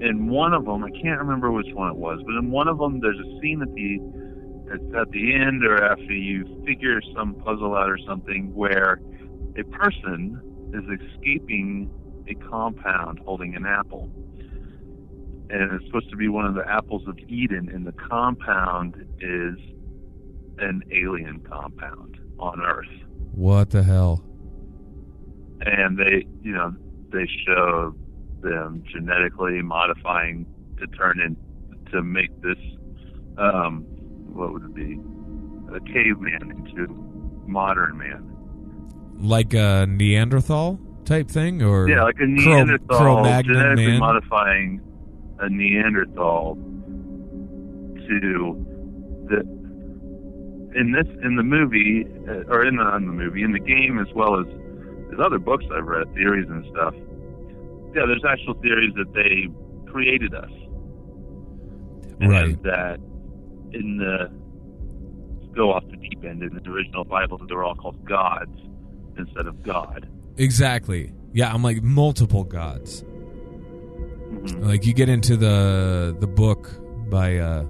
in 0.01 0.29
one 0.29 0.53
of 0.53 0.65
them, 0.67 0.85
I 0.85 0.91
can't 0.91 1.19
remember 1.21 1.51
which 1.53 1.73
one 1.73 1.91
it 1.91 1.97
was, 1.97 2.21
but 2.25 2.35
in 2.37 2.51
one 2.51 2.69
of 2.69 2.79
them, 2.79 3.01
there's 3.01 3.19
a 3.19 3.41
scene 3.41 3.63
at 3.63 3.73
the 3.75 4.01
it's 4.75 4.95
at 4.97 5.11
the 5.13 5.33
end 5.35 5.65
or 5.65 5.83
after 5.85 6.13
you 6.13 6.45
figure 6.67 7.01
some 7.15 7.35
puzzle 7.37 7.75
out 7.77 7.89
or 7.89 7.99
something 8.07 8.53
where 8.55 9.01
a 9.57 9.63
person 9.65 10.41
is 10.75 10.83
escaping 11.01 11.89
a 12.29 12.35
compound 12.51 13.21
holding 13.25 13.55
an 13.55 13.65
apple. 13.65 14.11
And 15.51 15.73
it's 15.73 15.85
supposed 15.87 16.11
to 16.11 16.17
be 16.17 16.29
one 16.29 16.45
of 16.45 16.55
the 16.55 16.69
apples 16.69 17.07
of 17.07 17.19
Eden, 17.29 17.69
and 17.73 17.87
the 17.87 17.93
compound 17.93 18.95
is 19.21 19.57
an 20.59 20.83
alien 20.91 21.41
compound 21.49 22.19
on 22.39 22.61
Earth. 22.63 22.87
What 23.33 23.71
the 23.71 23.83
hell? 23.83 24.23
and 25.63 25.99
they 25.99 26.27
you 26.43 26.53
know 26.53 26.75
they 27.13 27.27
show 27.47 27.95
them 28.43 28.85
genetically 28.93 29.63
modifying 29.63 30.45
to 30.79 30.87
turn 30.89 31.19
in 31.19 31.35
to 31.91 32.03
make 32.03 32.31
this 32.43 32.59
um 33.39 33.83
what 34.35 34.53
would 34.53 34.63
it 34.65 34.75
be 34.75 35.01
a 35.75 35.81
caveman 35.81 36.51
into 36.51 36.93
modern 37.47 37.97
man 37.97 38.23
Like 39.19 39.55
a 39.55 39.87
Neanderthal 39.89 40.79
type 41.07 41.31
thing, 41.31 41.63
or 41.63 41.89
yeah 41.89 42.03
like 42.03 42.17
a 42.21 42.27
neanderthal 42.27 42.99
Cro-Magnon 42.99 43.55
genetically 43.55 43.87
man? 43.87 43.99
modifying 44.01 44.81
a 45.41 45.49
neanderthal 45.49 46.55
to 48.09 48.67
the 49.29 49.41
in 50.79 50.93
this 50.93 51.07
in 51.25 51.37
the 51.37 51.43
movie 51.43 52.05
uh, 52.29 52.53
or 52.53 52.65
in 52.67 52.77
the, 52.77 52.97
in 52.97 53.07
the 53.07 53.13
movie 53.13 53.43
in 53.43 53.53
the 53.53 53.59
game 53.61 53.99
as 53.99 54.07
well 54.15 54.39
as 54.41 54.47
there's 55.09 55.21
other 55.25 55.39
books 55.39 55.65
I've 55.75 55.85
read 55.87 56.13
theories 56.15 56.47
and 56.49 56.65
stuff 56.71 56.95
yeah 57.95 58.05
there's 58.07 58.25
actual 58.29 58.55
theories 58.61 58.93
that 58.97 59.13
they 59.15 59.49
created 59.91 60.35
us 60.35 60.51
and 62.21 62.31
Right. 62.31 62.63
that 62.63 62.99
in 63.73 63.99
the 63.99 64.31
go 65.55 65.73
off 65.73 65.85
the 65.91 65.97
deep 65.97 66.23
end 66.25 66.43
in 66.43 66.55
the 66.55 66.71
original 66.71 67.05
Bible 67.05 67.39
they 67.39 67.55
were 67.55 67.65
all 67.65 67.75
called 67.75 68.05
gods 68.05 68.57
instead 69.19 69.47
of 69.47 69.63
God 69.63 70.09
Exactly. 70.39 71.15
Yeah, 71.33 71.51
I'm 71.51 71.63
like 71.63 71.83
multiple 71.83 72.45
gods. 72.45 73.03
Mhm. 74.31 74.67
Like 74.67 74.87
you 74.87 74.93
get 74.95 75.09
into 75.09 75.37
the 75.37 76.17
the 76.19 76.27
book 76.27 76.71
by 77.11 77.37
uh 77.39 77.65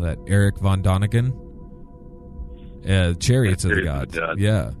that 0.00 0.18
Eric 0.26 0.58
von 0.58 0.82
Däniken. 0.82 1.38
Uh, 2.88 3.14
Chariots 3.14 3.64
of 3.64 3.70
the 3.76 3.82
Gods. 3.82 4.14
the 4.14 4.34
Yeah. 4.38 4.72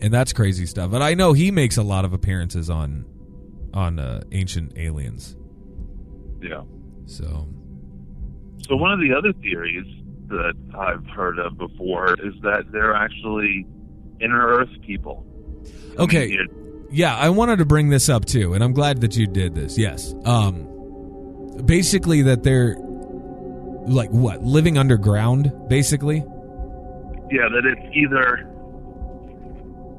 And 0.00 0.12
that's 0.12 0.32
crazy 0.32 0.64
stuff. 0.66 0.90
But 0.90 1.02
I 1.02 1.14
know 1.14 1.32
he 1.34 1.50
makes 1.50 1.76
a 1.76 1.82
lot 1.82 2.04
of 2.04 2.12
appearances 2.14 2.70
on 2.70 3.04
on 3.74 3.98
uh, 3.98 4.22
ancient 4.32 4.72
aliens. 4.78 5.36
yeah 6.40 6.62
So 7.06 7.46
So 8.66 8.76
one 8.76 8.92
of 8.92 9.00
the 9.00 9.12
other 9.14 9.32
theories 9.42 9.86
that 10.28 10.54
I've 10.78 11.04
heard 11.08 11.38
of 11.38 11.58
before 11.58 12.14
is 12.14 12.34
that 12.42 12.64
they're 12.72 12.94
actually 12.94 13.66
inner 14.20 14.46
Earth 14.46 14.70
people. 14.86 15.26
Okay. 15.98 16.28
here. 16.28 16.46
Yeah, 16.90 17.16
I 17.16 17.30
wanted 17.30 17.58
to 17.58 17.64
bring 17.64 17.88
this 17.88 18.08
up 18.08 18.24
too, 18.24 18.54
and 18.54 18.62
I'm 18.62 18.72
glad 18.72 19.00
that 19.00 19.16
you 19.16 19.26
did 19.26 19.54
this. 19.54 19.76
Yes. 19.78 20.14
Um 20.24 20.70
basically 21.64 22.22
that 22.22 22.42
they're 22.42 22.76
like 23.86 24.10
what, 24.10 24.42
living 24.42 24.78
underground 24.78 25.52
basically? 25.68 26.24
Yeah, 27.30 27.48
that 27.48 27.64
it's 27.64 27.96
either 27.96 28.50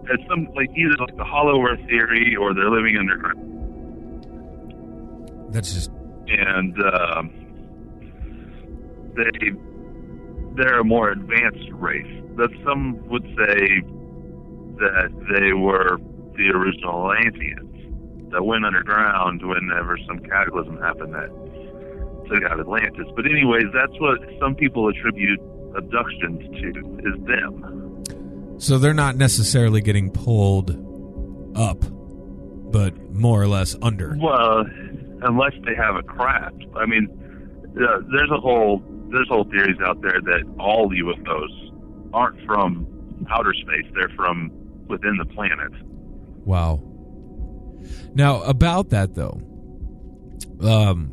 it's 0.10 0.24
some 0.28 0.48
like 0.56 0.70
either 0.76 0.96
like 1.00 1.16
the 1.18 1.24
Hollow 1.24 1.62
Earth 1.66 1.84
theory 1.88 2.36
or 2.36 2.54
they're 2.54 2.70
living 2.70 2.98
underground. 2.98 3.42
That's 5.54 5.74
just 5.74 5.92
and 6.28 6.76
um, 6.84 7.32
they 9.16 9.52
they're 10.56 10.80
a 10.80 10.84
more 10.84 11.12
advanced 11.12 11.70
race. 11.72 12.24
That 12.38 12.50
some 12.66 13.08
would 13.08 13.24
say 13.24 13.82
that 14.78 15.10
they 15.34 15.54
were 15.54 15.98
the 16.38 16.50
original 16.50 17.12
Atlanteans 17.12 18.32
that 18.32 18.44
went 18.44 18.66
underground 18.66 19.42
whenever 19.46 19.98
some 20.08 20.20
cataclysm 20.20 20.78
happened 20.82 21.14
that 21.14 21.30
took 22.30 22.44
out 22.44 22.60
Atlantis. 22.60 23.08
But 23.16 23.26
anyways, 23.26 23.66
that's 23.74 23.98
what 24.00 24.20
some 24.40 24.56
people 24.56 24.90
attribute 24.90 25.40
abductions 25.76 26.42
to 26.62 27.00
is 27.06 27.26
them. 27.26 28.58
So 28.58 28.78
they're 28.78 28.94
not 28.94 29.16
necessarily 29.18 29.82
getting 29.82 30.12
pulled 30.12 30.72
up, 31.58 31.80
but 32.72 32.98
more 33.12 33.42
or 33.42 33.48
less 33.48 33.76
under. 33.82 34.18
Well, 34.20 34.66
unless 35.22 35.54
they 35.66 35.76
have 35.76 35.96
a 35.96 36.04
craft. 36.04 36.64
I 36.76 36.86
mean, 36.86 37.08
uh, 37.76 38.02
there's 38.12 38.32
a 38.32 38.40
whole 38.40 38.82
there's 39.12 39.28
whole 39.28 39.46
theories 39.46 39.78
out 39.86 40.02
there 40.02 40.20
that 40.22 40.44
all 40.60 40.90
UFOs 40.90 42.12
aren't 42.14 42.44
from 42.46 42.88
outer 43.30 43.54
space; 43.54 43.86
they're 43.94 44.12
from 44.16 44.52
within 44.88 45.18
the 45.18 45.26
planet. 45.26 45.72
Wow. 46.46 46.82
Now 48.14 48.42
about 48.44 48.90
that 48.92 49.16
though, 49.16 49.42
um, 50.62 51.12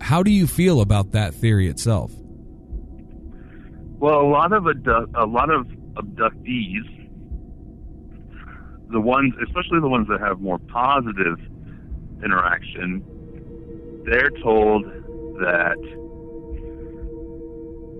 how 0.00 0.22
do 0.22 0.30
you 0.30 0.46
feel 0.46 0.80
about 0.80 1.12
that 1.12 1.34
theory 1.34 1.68
itself? 1.68 2.12
Well, 3.98 4.20
a 4.20 4.28
lot 4.28 4.52
of 4.52 4.66
a 4.66 5.26
lot 5.26 5.50
of 5.50 5.66
abductees, 5.94 7.08
the 8.90 9.00
ones, 9.00 9.34
especially 9.42 9.80
the 9.80 9.88
ones 9.88 10.06
that 10.08 10.20
have 10.20 10.40
more 10.40 10.58
positive 10.58 11.38
interaction, 12.22 13.02
they're 14.04 14.30
told 14.42 14.84
that 15.40 15.76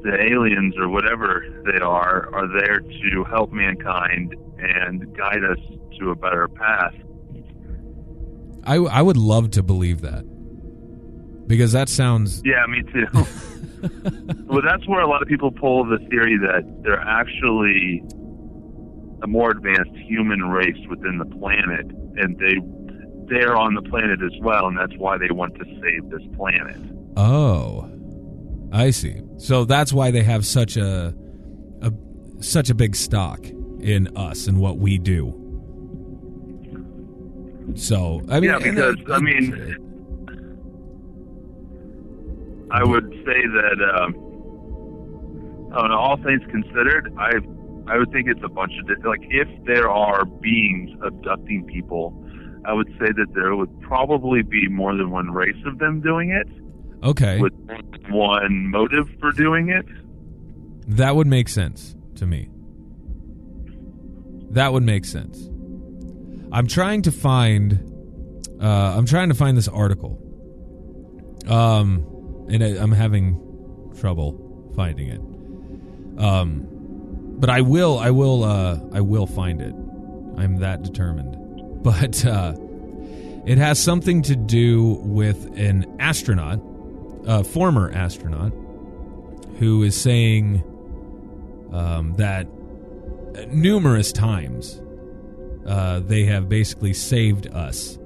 the 0.04 0.16
aliens 0.21 0.75
or 0.78 0.88
whatever 0.88 1.45
they 1.64 1.78
are 1.80 2.33
are 2.33 2.47
there 2.61 2.80
to 2.80 3.25
help 3.25 3.50
mankind 3.52 4.35
and 4.59 5.17
guide 5.17 5.45
us 5.45 5.59
to 5.99 6.11
a 6.11 6.15
better 6.15 6.49
path. 6.49 6.95
I 8.65 8.77
I 8.77 9.03
would 9.03 9.17
love 9.17 9.51
to 9.53 9.63
believe 9.63 10.01
that 10.03 10.25
because 11.47 11.73
that 11.73 11.89
sounds 11.89 12.43
Yeah, 12.45 12.65
me 12.67 12.83
too. 12.93 13.07
well, 14.47 14.63
that's 14.63 14.87
where 14.89 15.01
a 15.01 15.09
lot 15.09 15.23
of 15.23 15.29
people 15.29 15.51
pull 15.51 15.85
the 15.85 15.99
theory 16.11 16.37
that 16.39 16.63
they're 16.83 17.01
actually 17.01 18.03
a 19.23 19.27
more 19.27 19.51
advanced 19.51 19.97
human 20.09 20.43
race 20.43 20.77
within 20.91 21.19
the 21.19 21.25
planet, 21.27 21.87
and 22.17 22.37
they 22.39 22.57
they're 23.29 23.57
on 23.57 23.75
the 23.75 23.83
planet 23.83 24.21
as 24.23 24.33
well, 24.41 24.67
and 24.67 24.79
that's 24.79 24.97
why 24.99 25.19
they 25.19 25.31
want 25.31 25.55
to 25.57 25.65
save 25.65 26.11
this 26.11 26.23
planet. 26.37 26.77
oh, 27.17 27.89
I 28.73 28.91
see. 28.91 29.21
So 29.39 29.65
that's 29.65 29.93
why 29.93 30.11
they 30.11 30.23
have 30.23 30.45
such 30.45 30.77
a 30.77 31.15
a 31.83 31.93
such 32.41 32.69
a 32.71 32.75
big 32.75 32.97
stock 32.97 33.45
in 33.87 34.09
us 34.16 34.47
and 34.49 34.59
what 34.59 34.78
we 34.78 34.99
do. 34.99 35.33
So 37.75 38.23
I 38.28 38.40
mean, 38.40 38.50
Yeah, 38.50 38.59
because, 38.59 38.97
I- 39.11 39.14
I 39.14 39.19
mean, 39.21 39.76
I 42.71 42.83
would 42.85 43.09
say 43.25 43.40
that, 43.47 43.78
um, 44.02 44.14
on 45.73 45.90
all 45.93 46.16
things 46.16 46.43
considered, 46.50 47.12
I 47.19 47.33
I 47.88 47.99
would 47.99 48.11
think 48.11 48.26
it's 48.28 48.43
a 48.43 48.49
bunch 48.49 48.73
of 48.81 48.87
di- 48.88 49.09
like 49.09 49.21
if 49.31 49.49
there 49.66 49.88
are 49.88 50.25
beings 50.25 50.90
abducting 51.05 51.64
people, 51.66 52.12
I 52.64 52.73
would 52.73 52.88
say 52.99 53.07
that 53.12 53.26
there 53.35 53.55
would 53.55 53.81
probably 53.83 54.43
be 54.43 54.66
more 54.69 54.97
than 54.97 55.11
one 55.11 55.31
race 55.31 55.62
of 55.64 55.78
them 55.78 56.00
doing 56.00 56.31
it 56.31 56.49
okay, 57.05 57.38
with 57.40 57.52
one 58.09 58.69
motive 58.71 59.09
for 59.21 59.31
doing 59.31 59.69
it. 59.69 59.87
that 60.88 61.14
would 61.14 61.28
make 61.28 61.49
sense 61.49 61.95
to 62.16 62.26
me. 62.26 62.49
That 64.57 64.73
would 64.73 64.85
make 64.85 65.05
sense. 65.05 65.51
I'm 66.51 66.67
trying 66.67 67.03
to 67.03 67.13
find. 67.13 67.79
Uh, 68.59 68.95
I'm 68.97 69.05
trying 69.05 69.29
to 69.29 69.35
find 69.35 69.55
this 69.55 69.69
article. 69.69 70.19
Um, 71.47 72.47
and 72.49 72.65
I, 72.65 72.69
I'm 72.83 72.93
having 72.93 73.93
trouble 74.01 74.73
finding 74.75 75.09
it. 75.09 75.21
Um, 76.19 76.67
but 77.39 77.51
I 77.51 77.61
will. 77.61 77.99
I 77.99 78.11
will. 78.11 78.45
Uh, 78.45 78.81
I 78.95 79.03
will 79.03 79.27
find 79.27 79.61
it. 79.61 79.75
I'm 80.39 80.57
that 80.61 80.83
determined. 80.83 81.35
But 81.87 82.27
uh, 82.27 82.55
it 83.47 83.59
has 83.59 83.81
something 83.81 84.23
to 84.23 84.35
do 84.35 84.95
with 85.03 85.57
an 85.57 85.87
astronaut, 86.01 86.61
a 87.27 87.45
former 87.45 87.93
astronaut, 87.93 88.53
who 89.59 89.85
is 89.85 89.95
saying 89.95 90.65
um, 91.73 92.15
that 92.17 92.49
numerous 93.50 94.12
times 94.12 94.81
uh, 95.66 96.00
they 96.00 96.25
have 96.25 96.49
basically 96.49 96.93
saved 96.93 97.47
us 97.49 97.99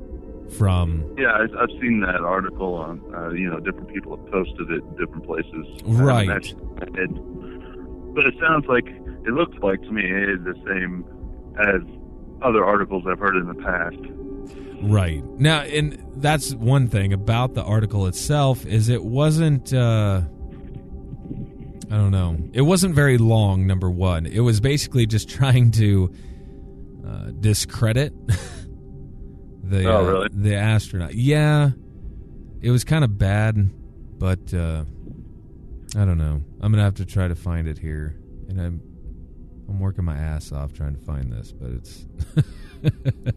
from 0.57 1.15
Yeah, 1.17 1.29
I, 1.29 1.43
I've 1.63 1.71
seen 1.81 2.01
that 2.01 2.21
article 2.21 2.75
on. 2.75 3.03
Uh, 3.15 3.31
you 3.31 3.49
know, 3.49 3.61
different 3.61 3.93
people 3.93 4.17
have 4.17 4.31
posted 4.31 4.71
it 4.71 4.83
in 4.83 4.97
different 4.97 5.25
places. 5.25 5.67
Right. 5.85 6.29
it. 6.29 8.15
But 8.15 8.27
it 8.27 8.35
sounds 8.41 8.67
like 8.67 8.87
it 8.87 9.33
looks 9.33 9.57
like 9.63 9.81
to 9.83 9.91
me 9.93 10.03
it 10.03 10.29
is 10.31 10.45
the 10.45 10.55
same 10.67 11.05
as 11.59 11.83
other 12.43 12.65
articles 12.65 13.05
I've 13.07 13.19
heard 13.19 13.37
in 13.37 13.47
the 13.47 13.55
past. 13.55 13.99
Right. 14.83 15.23
Now, 15.39 15.61
and 15.61 16.03
that's 16.17 16.55
one 16.55 16.89
thing 16.89 17.13
about 17.13 17.55
the 17.55 17.63
article 17.63 18.07
itself 18.07 18.65
is 18.67 18.89
it 18.89 19.05
wasn't 19.05 19.73
uh 19.73 20.23
I 21.91 21.97
don't 21.97 22.13
know. 22.13 22.39
It 22.53 22.61
wasn't 22.63 22.95
very 22.95 23.19
long, 23.19 23.67
number 23.67 23.91
1. 23.91 24.27
It 24.27 24.41
was 24.41 24.61
basically 24.61 25.07
just 25.07 25.29
trying 25.29 25.73
to 25.73 26.13
uh 27.07 27.31
discredit 27.41 28.13
the 29.65 29.87
Oh, 29.91 30.23
uh, 30.23 30.29
the 30.33 30.55
astronaut. 30.55 31.15
Yeah. 31.15 31.71
It 32.61 32.71
was 32.71 32.85
kind 32.85 33.03
of 33.05 33.19
bad, 33.19 33.57
but 34.19 34.53
uh 34.55 34.85
I 35.97 36.05
don't 36.05 36.19
know. 36.19 36.43
I'm 36.61 36.71
going 36.71 36.79
to 36.79 36.85
have 36.85 36.95
to 36.97 37.05
try 37.05 37.27
to 37.27 37.35
find 37.35 37.67
it 37.67 37.77
here. 37.79 38.15
And 38.49 38.61
I'm 38.61 38.81
I'm 39.69 39.81
working 39.81 40.05
my 40.05 40.17
ass 40.17 40.53
off 40.53 40.73
trying 40.73 40.95
to 40.95 41.01
find 41.01 41.33
this, 41.33 41.51
but 41.53 41.71
it's 41.73 42.07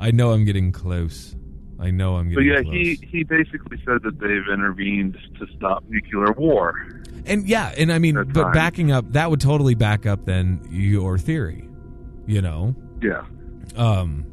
I 0.00 0.10
know 0.10 0.32
I'm 0.32 0.44
getting 0.44 0.72
close. 0.72 1.34
I 1.80 1.90
know 1.90 2.16
I'm 2.16 2.32
But 2.32 2.40
yeah, 2.40 2.62
close. 2.62 2.72
he 2.74 2.98
he 3.10 3.24
basically 3.24 3.78
said 3.84 4.02
that 4.04 4.18
they've 4.20 4.48
intervened 4.52 5.16
to 5.40 5.46
stop 5.56 5.84
nuclear 5.88 6.32
war. 6.32 6.74
And 7.32 7.48
yeah, 7.48 7.72
and 7.76 7.92
I 7.92 7.98
mean, 7.98 8.14
That's 8.14 8.30
but 8.32 8.42
fine. 8.44 8.52
backing 8.54 8.92
up, 8.92 9.12
that 9.12 9.30
would 9.30 9.40
totally 9.40 9.74
back 9.74 10.06
up 10.06 10.24
then 10.24 10.66
your 10.70 11.18
theory, 11.18 11.68
you 12.26 12.42
know, 12.42 12.74
Yeah. 13.02 13.22
um, 13.76 14.26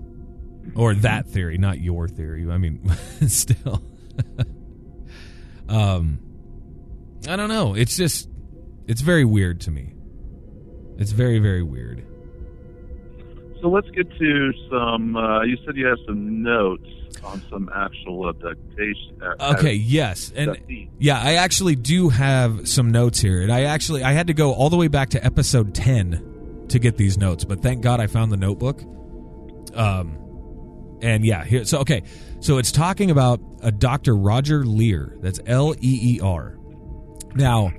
or 0.75 0.93
that 0.95 1.27
theory, 1.27 1.57
not 1.57 1.79
your 1.79 2.07
theory. 2.07 2.49
I 2.49 2.57
mean, 2.57 2.87
still, 3.27 3.81
um, 5.67 6.19
I 7.27 7.35
don't 7.35 7.49
know. 7.49 7.73
It's 7.75 7.95
just, 7.97 8.29
it's 8.87 9.01
very 9.01 9.25
weird 9.25 9.61
to 9.61 9.71
me. 9.71 9.93
It's 10.97 11.11
very, 11.11 11.39
very 11.39 11.63
weird. 11.63 12.03
So 13.61 13.69
let's 13.69 13.89
get 13.91 14.09
to 14.17 14.53
some. 14.69 15.15
Uh, 15.15 15.43
you 15.43 15.57
said 15.65 15.75
you 15.75 15.85
have 15.87 15.97
some 16.05 16.41
notes 16.43 16.87
on 17.23 17.41
some 17.49 17.69
actual 17.75 18.29
abduction. 18.29 19.21
Uh, 19.21 19.53
Okay, 19.57 19.73
yes, 19.73 20.31
and 20.35 20.57
yeah, 20.97 21.19
I 21.21 21.33
actually 21.35 21.75
do 21.75 22.09
have 22.09 22.67
some 22.67 22.91
notes 22.91 23.19
here, 23.19 23.41
and 23.41 23.51
I 23.51 23.63
actually 23.63 24.03
I 24.03 24.13
had 24.13 24.27
to 24.27 24.33
go 24.33 24.53
all 24.53 24.69
the 24.69 24.77
way 24.77 24.87
back 24.87 25.09
to 25.09 25.25
episode 25.25 25.73
ten 25.75 26.65
to 26.69 26.79
get 26.79 26.95
these 26.97 27.17
notes, 27.17 27.43
but 27.43 27.61
thank 27.61 27.81
God 27.81 27.99
I 27.99 28.07
found 28.07 28.31
the 28.31 28.37
notebook. 28.37 28.81
Um, 29.73 30.17
and 31.01 31.25
yeah, 31.25 31.43
here 31.43 31.65
so 31.65 31.79
okay, 31.79 32.03
so 32.39 32.57
it's 32.59 32.71
talking 32.71 33.11
about 33.11 33.41
a 33.61 33.71
Dr. 33.71 34.15
Roger 34.15 34.63
Lear. 34.65 35.17
That's 35.19 35.39
L 35.45 35.73
E 35.81 36.15
E 36.15 36.19
R. 36.21 36.57
Now, 37.35 37.71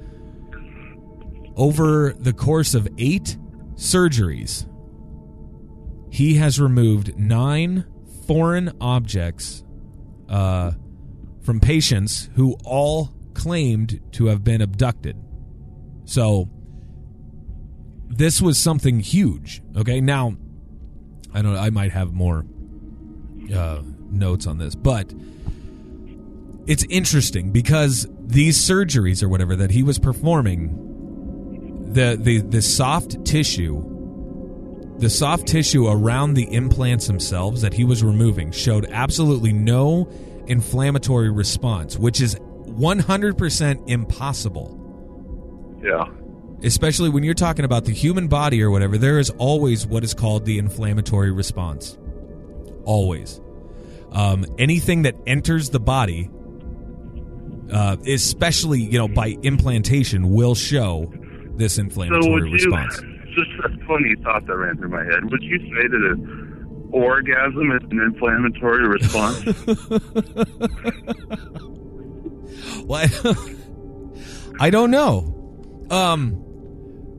over 1.56 2.12
the 2.18 2.32
course 2.32 2.74
of 2.74 2.88
eight 2.98 3.36
surgeries, 3.74 4.66
he 6.10 6.34
has 6.34 6.60
removed 6.60 7.16
nine 7.16 7.84
foreign 8.26 8.76
objects 8.80 9.64
uh, 10.28 10.72
from 11.42 11.60
patients 11.60 12.28
who 12.34 12.56
all 12.64 13.12
claimed 13.34 14.00
to 14.12 14.26
have 14.26 14.44
been 14.44 14.60
abducted. 14.60 15.16
So 16.04 16.48
this 18.08 18.42
was 18.42 18.58
something 18.58 19.00
huge. 19.00 19.62
Okay, 19.76 20.00
now 20.00 20.36
I 21.32 21.42
don't. 21.42 21.56
I 21.56 21.70
might 21.70 21.92
have 21.92 22.12
more 22.12 22.44
uh, 23.54 23.82
notes 24.10 24.46
on 24.46 24.58
this, 24.58 24.74
but 24.74 25.12
it's 26.66 26.84
interesting 26.84 27.52
because 27.52 28.06
these 28.20 28.58
surgeries 28.58 29.22
or 29.22 29.28
whatever 29.28 29.56
that 29.56 29.70
he 29.70 29.82
was 29.82 29.98
performing, 29.98 31.92
the 31.92 32.18
the 32.20 32.40
the 32.40 32.62
soft 32.62 33.24
tissue 33.24 33.89
the 35.00 35.10
soft 35.10 35.46
tissue 35.46 35.86
around 35.88 36.34
the 36.34 36.52
implants 36.52 37.06
themselves 37.06 37.62
that 37.62 37.72
he 37.74 37.84
was 37.84 38.04
removing 38.04 38.52
showed 38.52 38.86
absolutely 38.90 39.52
no 39.52 40.08
inflammatory 40.46 41.30
response, 41.30 41.98
which 41.98 42.20
is 42.20 42.34
100% 42.36 43.88
impossible. 43.88 44.76
Yeah. 45.82 46.04
Especially 46.62 47.08
when 47.08 47.24
you're 47.24 47.34
talking 47.34 47.64
about 47.64 47.86
the 47.86 47.92
human 47.92 48.28
body 48.28 48.62
or 48.62 48.70
whatever, 48.70 48.98
there 48.98 49.18
is 49.18 49.30
always 49.38 49.86
what 49.86 50.04
is 50.04 50.12
called 50.12 50.44
the 50.44 50.58
inflammatory 50.58 51.32
response. 51.32 51.96
Always. 52.84 53.40
Um, 54.12 54.44
anything 54.58 55.02
that 55.02 55.14
enters 55.26 55.70
the 55.70 55.80
body, 55.80 56.28
uh, 57.72 57.96
especially 58.06 58.80
you 58.82 58.98
know 58.98 59.08
by 59.08 59.36
implantation, 59.42 60.32
will 60.32 60.54
show 60.54 61.10
this 61.54 61.74
So 61.76 61.82
inflammatory 61.82 62.48
you? 62.48 62.52
response. 62.54 63.00
Just 63.34 63.50
a 63.64 63.68
funny 63.90 64.14
thought 64.22 64.46
that 64.46 64.56
ran 64.56 64.76
through 64.76 64.90
my 64.90 65.02
head. 65.02 65.28
Would 65.30 65.42
you 65.42 65.58
say 65.58 65.88
that 65.88 66.00
an 66.12 66.90
orgasm 66.92 67.72
is 67.72 67.82
an 67.90 67.98
inflammatory 68.00 68.86
response? 68.86 69.42
I, 74.60 74.64
I 74.64 74.70
don't 74.70 74.92
know. 74.92 75.34
Um, 75.90 76.44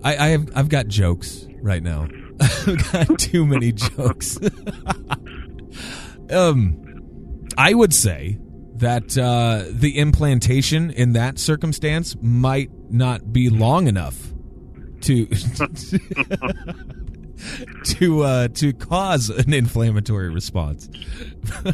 I, 0.02 0.16
I 0.16 0.28
have 0.30 0.50
I've 0.56 0.70
got 0.70 0.88
jokes 0.88 1.46
right 1.62 1.84
now. 1.84 2.08
I've 2.40 2.92
got 2.92 3.20
too 3.20 3.46
many 3.46 3.74
jokes. 3.74 4.40
um, 6.32 7.50
I 7.58 7.74
would 7.74 7.94
say 7.94 8.38
that 8.76 9.18
uh, 9.18 9.66
the 9.70 9.98
implantation 10.00 10.90
in 10.92 11.14
that 11.14 11.38
circumstance 11.38 12.16
might 12.22 12.72
not 12.90 13.34
be 13.34 13.50
long 13.50 13.88
enough 13.88 14.31
to 15.02 15.26
to 17.84 18.24
uh, 18.24 18.48
to 18.50 18.74
cause 18.74 19.30
an 19.30 19.54
inflammatory 19.54 20.30
response. 20.30 20.90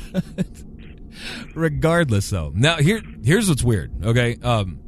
Regardless, 1.55 2.29
though. 2.29 2.51
Now 2.53 2.77
here 2.77 3.01
here's 3.23 3.49
what's 3.49 3.63
weird. 3.63 4.05
Okay, 4.05 4.37
um, 4.43 4.79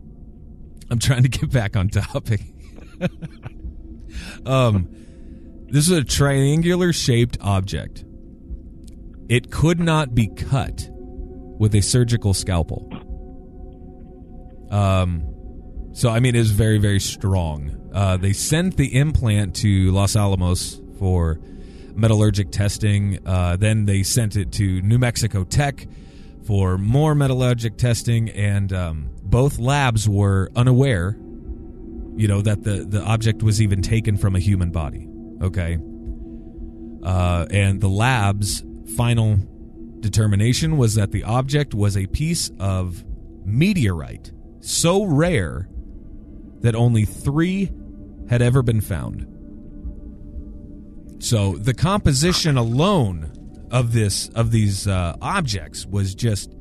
I'm 0.89 0.99
trying 0.99 1.23
to 1.23 1.30
get 1.30 1.52
back 1.52 1.75
on 1.75 1.89
topic. 1.89 2.41
um, 4.45 4.88
this 5.67 5.89
is 5.89 5.97
a 5.97 6.04
triangular 6.04 6.93
shaped 6.93 7.38
object. 7.41 8.06
It 9.28 9.52
could 9.52 9.80
not 9.80 10.15
be 10.15 10.28
cut 10.28 10.88
with 10.91 11.75
a 11.75 11.82
surgical 11.82 12.34
scalpel. 12.34 12.89
Um, 14.71 15.23
so 15.93 16.10
I 16.10 16.19
mean, 16.19 16.36
it 16.36 16.39
is 16.39 16.52
very 16.52 16.78
very 16.78 16.99
strong. 16.99 17.79
Uh, 17.93 18.17
they 18.17 18.34
sent 18.34 18.78
the 18.78 18.95
implant 18.95 19.56
to 19.58 19.91
Los 19.91 20.15
Alamos 20.15 20.80
for 20.97 21.39
metallurgic 21.93 22.52
testing. 22.52 23.19
Uh, 23.25 23.56
then 23.58 23.86
they 23.86 24.04
sent 24.04 24.36
it 24.36 24.52
to 24.54 24.82
New 24.82 24.97
Mexico 24.97 25.43
Tech 25.43 25.88
for 26.45 26.78
more 26.78 27.13
metallurgic 27.13 27.78
testing, 27.78 28.30
and 28.30 28.71
um, 28.73 29.10
both 29.23 29.60
labs 29.60 30.08
were 30.08 30.49
unaware, 30.56 31.15
you 32.15 32.28
know, 32.28 32.41
that 32.41 32.63
the 32.63 32.86
the 32.86 33.04
object 33.04 33.43
was 33.43 33.62
even 33.62 33.82
taken 33.82 34.17
from 34.17 34.36
a 34.36 34.39
human 34.39 34.71
body. 34.71 35.08
Okay, 35.41 35.78
uh, 37.04 37.45
and 37.52 37.82
the 37.82 37.89
labs 37.89 38.63
final 38.95 39.38
determination 39.99 40.78
was 40.78 40.95
that 40.95 41.12
the 41.12 41.23
object 41.23 41.73
was 41.73 41.97
a 41.97 42.08
piece 42.08 42.49
of 42.60 43.04
meteorite 43.45 44.32
so 44.62 45.06
rare 45.06 45.69
that 46.62 46.75
only 46.75 47.06
three 47.06 47.71
had 48.30 48.42
ever 48.42 48.62
been 48.62 48.82
found. 48.82 49.26
So 51.20 51.58
the 51.58 51.74
composition 51.74 52.58
alone 52.58 53.68
of 53.72 53.92
this 53.94 54.30
of 54.30 54.52
these 54.52 54.88
uh, 54.88 55.15
objects 55.22 55.86
was 55.86 56.15
just 56.15 56.56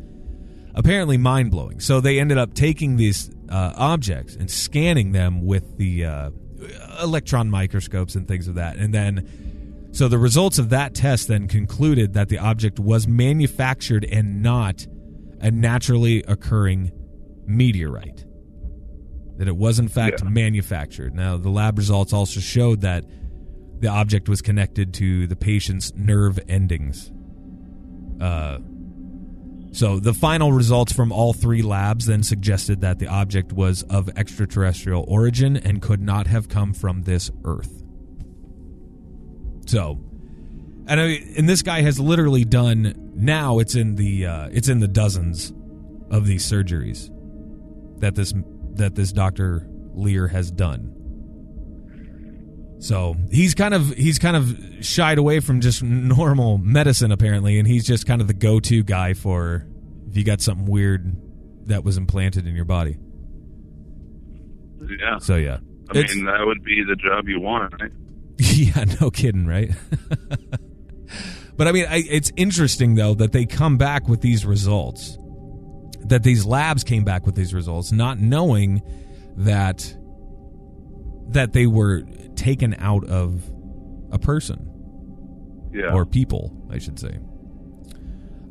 apparently 0.74 1.16
mind 1.16 1.50
blowing. 1.50 1.80
So 1.80 2.00
they 2.00 2.18
ended 2.18 2.38
up 2.38 2.54
taking 2.54 2.96
these 2.96 3.30
uh, 3.48 3.72
objects 3.76 4.34
and 4.34 4.50
scanning 4.50 5.12
them 5.12 5.46
with 5.46 5.78
the 5.78 6.04
uh, 6.04 6.30
electron 7.00 7.50
microscopes 7.50 8.14
and 8.14 8.26
things 8.26 8.48
of 8.48 8.56
that, 8.56 8.76
and 8.76 8.92
then 8.92 9.88
so 9.92 10.06
the 10.06 10.18
results 10.18 10.58
of 10.58 10.68
that 10.70 10.94
test 10.94 11.28
then 11.28 11.48
concluded 11.48 12.12
that 12.14 12.28
the 12.28 12.38
object 12.38 12.78
was 12.78 13.06
manufactured 13.08 14.04
and 14.04 14.42
not 14.42 14.86
a 15.40 15.50
naturally 15.50 16.22
occurring 16.24 16.92
meteorite. 17.46 18.24
That 19.38 19.48
it 19.48 19.56
was 19.56 19.78
in 19.78 19.88
fact 19.88 20.22
Yeah. 20.22 20.28
manufactured. 20.28 21.14
Now 21.14 21.36
the 21.36 21.48
lab 21.50 21.78
results 21.78 22.12
also 22.12 22.40
showed 22.40 22.80
that 22.82 23.04
the 23.80 23.88
object 23.88 24.28
was 24.28 24.42
connected 24.42 24.92
to 24.94 25.26
the 25.26 25.36
patient's 25.36 25.92
nerve 25.94 26.38
endings. 26.48 27.10
Uh, 28.20 28.58
so 29.70 30.00
the 30.00 30.14
final 30.14 30.52
results 30.52 30.92
from 30.92 31.12
all 31.12 31.32
three 31.32 31.62
labs 31.62 32.06
then 32.06 32.22
suggested 32.24 32.80
that 32.80 32.98
the 32.98 33.06
object 33.06 33.52
was 33.52 33.84
of 33.84 34.08
extraterrestrial 34.16 35.04
origin 35.06 35.56
and 35.56 35.80
could 35.80 36.00
not 36.00 36.26
have 36.26 36.48
come 36.48 36.72
from 36.74 37.02
this 37.02 37.30
Earth. 37.44 37.82
So, 39.66 40.00
and 40.86 41.00
I, 41.00 41.20
and 41.36 41.48
this 41.48 41.62
guy 41.62 41.82
has 41.82 42.00
literally 42.00 42.44
done 42.44 43.12
now. 43.14 43.58
It's 43.58 43.74
in 43.74 43.96
the 43.96 44.26
uh, 44.26 44.48
it's 44.50 44.68
in 44.68 44.80
the 44.80 44.88
dozens 44.88 45.52
of 46.10 46.26
these 46.26 46.50
surgeries 46.50 47.10
that 48.00 48.14
this 48.14 48.32
that 48.78 48.94
this 48.94 49.12
Doctor 49.12 49.66
Lear 49.92 50.26
has 50.28 50.50
done. 50.50 50.94
So 52.80 53.16
he's 53.30 53.54
kind 53.54 53.74
of 53.74 53.88
he's 53.94 54.18
kind 54.18 54.36
of 54.36 54.56
shied 54.84 55.18
away 55.18 55.40
from 55.40 55.60
just 55.60 55.82
normal 55.84 56.58
medicine 56.58 57.10
apparently, 57.12 57.58
and 57.58 57.66
he's 57.66 57.86
just 57.86 58.06
kind 58.06 58.20
of 58.20 58.28
the 58.28 58.34
go-to 58.34 58.82
guy 58.84 59.14
for 59.14 59.66
if 60.08 60.16
you 60.16 60.24
got 60.24 60.40
something 60.40 60.66
weird 60.66 61.16
that 61.66 61.84
was 61.84 61.96
implanted 61.96 62.46
in 62.46 62.54
your 62.54 62.64
body. 62.64 62.96
Yeah. 65.00 65.18
So 65.18 65.36
yeah, 65.36 65.58
I 65.92 65.98
It's- 65.98 66.14
mean, 66.14 66.24
that 66.26 66.40
would 66.46 66.62
be 66.62 66.82
the 66.84 66.96
job 66.96 67.28
you 67.28 67.40
want, 67.40 67.74
right? 67.80 67.90
yeah, 68.38 68.84
no 69.00 69.10
kidding, 69.10 69.44
right? 69.46 69.72
but 71.56 71.66
I 71.66 71.72
mean, 71.72 71.86
I, 71.88 72.04
it's 72.08 72.30
interesting 72.36 72.94
though 72.94 73.14
that 73.14 73.32
they 73.32 73.44
come 73.44 73.76
back 73.76 74.08
with 74.08 74.20
these 74.20 74.46
results, 74.46 75.18
that 76.08 76.22
these 76.22 76.44
labs 76.44 76.84
came 76.84 77.04
back 77.04 77.26
with 77.26 77.34
these 77.34 77.52
results, 77.54 77.92
not 77.92 78.18
knowing 78.18 78.82
that 79.36 79.94
that 81.30 81.52
they 81.52 81.66
were 81.66 82.02
taken 82.36 82.74
out 82.78 83.04
of 83.04 83.42
a 84.10 84.18
person 84.18 85.70
Yeah. 85.74 85.92
or 85.92 86.06
people, 86.06 86.52
I 86.70 86.78
should 86.78 86.98
say. 86.98 87.18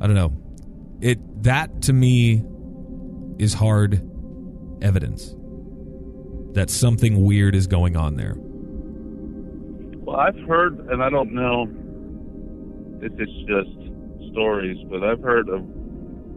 I 0.00 0.06
don't 0.06 0.14
know. 0.14 0.32
It 1.00 1.42
that 1.42 1.82
to 1.82 1.92
me 1.92 2.44
is 3.38 3.54
hard 3.54 4.00
evidence 4.80 5.34
that 6.52 6.70
something 6.70 7.22
weird 7.24 7.54
is 7.54 7.66
going 7.66 7.96
on 7.96 8.16
there. 8.16 8.34
Well, 8.38 10.16
I've 10.16 10.38
heard, 10.48 10.78
and 10.90 11.02
I 11.02 11.10
don't 11.10 11.32
know 11.32 11.68
if 13.02 13.12
it's 13.18 13.32
just 13.46 14.30
stories, 14.32 14.78
but 14.90 15.02
I've 15.04 15.20
heard 15.20 15.48
of 15.48 15.62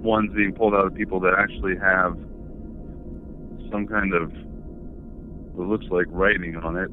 ones 0.01 0.33
being 0.33 0.53
pulled 0.53 0.73
out 0.73 0.85
of 0.87 0.93
people 0.95 1.19
that 1.21 1.33
actually 1.37 1.77
have 1.77 2.13
some 3.71 3.87
kind 3.87 4.13
of 4.13 4.31
what 5.55 5.67
looks 5.67 5.85
like 5.91 6.05
writing 6.09 6.55
on 6.57 6.77
it 6.77 6.91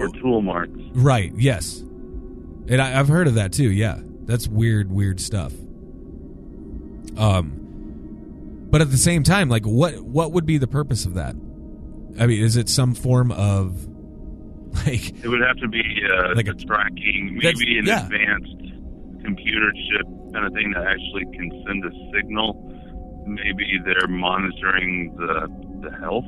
or 0.00 0.08
tool 0.20 0.42
marks. 0.42 0.78
Right. 0.92 1.32
Yes. 1.36 1.78
And 1.80 2.80
I, 2.82 2.98
I've 2.98 3.08
heard 3.08 3.26
of 3.28 3.34
that 3.34 3.52
too. 3.52 3.70
Yeah, 3.70 3.98
that's 4.24 4.46
weird. 4.48 4.90
Weird 4.92 5.20
stuff. 5.20 5.52
Um, 7.16 8.66
but 8.70 8.80
at 8.82 8.90
the 8.90 8.98
same 8.98 9.22
time, 9.22 9.48
like, 9.48 9.64
what 9.64 10.00
what 10.02 10.32
would 10.32 10.44
be 10.46 10.58
the 10.58 10.66
purpose 10.66 11.04
of 11.06 11.14
that? 11.14 11.34
I 12.20 12.26
mean, 12.26 12.42
is 12.42 12.56
it 12.56 12.68
some 12.68 12.94
form 12.94 13.32
of 13.32 13.86
like? 14.86 15.24
It 15.24 15.28
would 15.28 15.40
have 15.40 15.56
to 15.58 15.68
be 15.68 15.82
uh, 16.04 16.34
Like 16.34 16.48
a- 16.48 16.50
a 16.50 16.54
tracking, 16.54 17.38
maybe 17.42 17.78
an 17.78 17.86
yeah. 17.86 18.04
advanced 18.04 18.67
computer 19.28 19.70
chip 19.86 20.06
kind 20.32 20.44
of 20.46 20.52
thing 20.52 20.72
that 20.74 20.84
actually 20.86 21.24
can 21.36 21.48
send 21.66 21.84
a 21.84 21.92
signal. 22.14 22.48
Maybe 23.26 23.66
they're 23.84 24.08
monitoring 24.08 25.14
the 25.16 25.32
the 25.84 25.92
health 26.02 26.24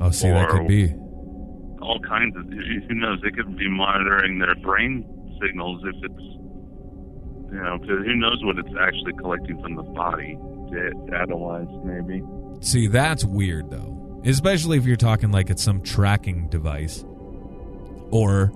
Oh, 0.00 0.10
see, 0.10 0.28
that 0.30 0.48
could 0.48 0.68
be. 0.68 0.94
all 1.82 1.98
kinds 2.08 2.36
of 2.36 2.44
who 2.46 2.94
knows 2.94 3.18
they 3.22 3.30
could 3.32 3.56
be 3.58 3.68
monitoring 3.68 4.38
their 4.38 4.54
brain 4.56 5.04
signals 5.42 5.82
if 5.84 5.96
it's 6.08 6.24
you 7.52 7.60
know 7.64 7.78
'cause 7.78 7.98
who 8.06 8.14
knows 8.14 8.38
what 8.44 8.58
it's 8.58 8.74
actually 8.80 9.12
collecting 9.14 9.60
from 9.62 9.74
the 9.74 9.82
body 9.82 10.38
data 11.10 11.34
wise 11.36 11.66
maybe 11.84 12.22
See, 12.60 12.88
that's 12.88 13.24
weird 13.24 13.70
though. 13.70 14.20
Especially 14.24 14.76
if 14.78 14.84
you're 14.86 14.96
talking 15.10 15.30
like 15.30 15.48
it's 15.48 15.62
some 15.62 15.80
tracking 15.82 16.48
device. 16.48 17.04
Or 18.10 18.50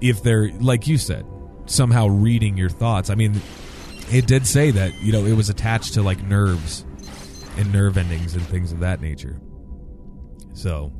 if 0.00 0.22
they're 0.22 0.50
like 0.60 0.86
you 0.88 0.98
said, 0.98 1.24
somehow 1.70 2.06
reading 2.08 2.56
your 2.56 2.68
thoughts. 2.70 3.10
I 3.10 3.14
mean, 3.14 3.40
it 4.10 4.26
did 4.26 4.46
say 4.46 4.70
that, 4.72 5.00
you 5.02 5.12
know, 5.12 5.24
it 5.24 5.34
was 5.34 5.48
attached 5.48 5.94
to 5.94 6.02
like 6.02 6.22
nerves 6.24 6.84
and 7.56 7.72
nerve 7.72 7.96
endings 7.96 8.34
and 8.34 8.42
things 8.46 8.72
of 8.72 8.80
that 8.80 9.00
nature. 9.00 9.40
So, 10.52 10.92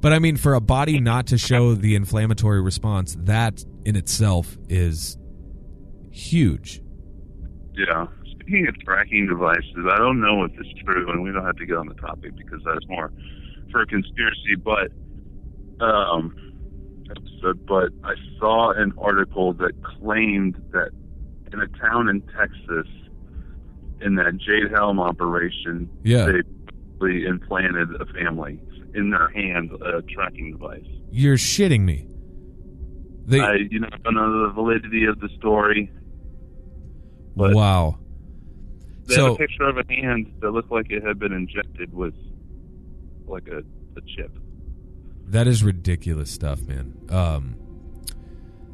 but 0.00 0.12
I 0.12 0.18
mean 0.20 0.36
for 0.36 0.54
a 0.54 0.60
body 0.60 1.00
not 1.00 1.26
to 1.28 1.38
show 1.38 1.74
the 1.74 1.94
inflammatory 1.96 2.60
response, 2.62 3.16
that 3.20 3.64
in 3.84 3.96
itself 3.96 4.56
is 4.68 5.16
huge. 6.10 6.80
yeah 7.76 8.06
speaking 8.32 8.66
of 8.68 8.74
tracking 8.80 9.26
devices 9.28 9.86
i 9.90 9.96
don't 9.98 10.20
know 10.20 10.42
if 10.44 10.50
it's 10.58 10.82
true 10.84 11.08
and 11.12 11.22
we 11.22 11.30
don't 11.30 11.44
have 11.44 11.56
to 11.56 11.64
get 11.66 11.76
on 11.76 11.86
the 11.86 11.94
topic 11.94 12.34
because 12.36 12.60
that's 12.64 12.86
more 12.88 13.12
for 13.70 13.82
a 13.82 13.86
conspiracy 13.86 14.56
but 14.64 14.90
um 15.84 16.34
episode 17.10 17.64
but 17.66 17.90
i 18.04 18.14
saw 18.38 18.70
an 18.72 18.92
article 18.98 19.52
that 19.52 19.72
claimed 19.82 20.54
that 20.72 20.90
in 21.52 21.60
a 21.60 21.66
town 21.78 22.08
in 22.08 22.20
texas 22.38 22.86
in 24.00 24.14
that 24.16 24.36
jade 24.38 24.70
helm 24.72 25.00
operation 25.00 25.88
Yeah. 26.04 26.26
they 27.00 27.24
implanted 27.24 27.88
a 28.00 28.06
family 28.12 28.60
in 28.94 29.10
their 29.10 29.28
hand 29.28 29.70
a 29.82 30.02
tracking 30.02 30.52
device. 30.52 30.84
You're 31.10 31.36
shitting 31.36 31.82
me. 31.82 32.06
They 33.26 33.40
I, 33.40 33.54
you 33.70 33.80
know, 33.80 33.88
don't 34.02 34.14
know 34.14 34.46
the 34.48 34.52
validity 34.52 35.04
of 35.04 35.20
the 35.20 35.28
story. 35.38 35.90
but- 37.36 37.54
wow. 37.54 37.98
They 39.06 39.14
So- 39.14 39.24
had 39.26 39.32
a 39.32 39.36
picture 39.36 39.62
of 39.64 39.78
a 39.78 39.84
hand 39.92 40.32
that 40.40 40.50
looked 40.50 40.70
like 40.72 40.90
it 40.90 41.04
had 41.04 41.18
been 41.18 41.32
injected 41.32 41.92
with 41.94 42.14
like 43.26 43.46
a, 43.48 43.58
a 43.58 44.00
chip. 44.16 44.36
That 45.30 45.46
is 45.46 45.62
ridiculous 45.62 46.30
stuff, 46.30 46.62
man. 46.62 46.94
Um, 47.10 47.56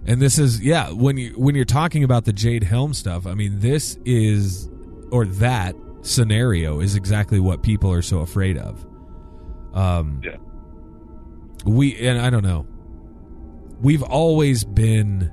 and 0.07 0.21
this 0.21 0.39
is 0.39 0.61
yeah. 0.63 0.91
When 0.91 1.17
you 1.17 1.31
when 1.37 1.55
you're 1.55 1.65
talking 1.65 2.05
about 2.05 2.25
the 2.25 2.33
Jade 2.33 2.63
Helm 2.65 2.95
stuff, 2.95 3.27
I 3.27 3.35
mean, 3.35 3.61
this 3.61 3.99
is 4.05 4.69
or 5.11 5.25
that 5.27 5.75
scenario 6.03 6.81
is 6.81 6.95
exactly 6.97 7.41
what 7.41 7.63
people 7.63 7.91
are 7.93 8.03
so 8.03 8.19
afraid 8.21 8.59
of. 8.59 8.85
Um, 9.73 10.21
Yeah. 10.23 10.37
we 11.65 11.97
and 12.07 12.21
I 12.21 12.31
don't 12.31 12.45
know. 12.45 12.67
We've 13.81 14.03
always 14.03 14.65
been 14.65 15.31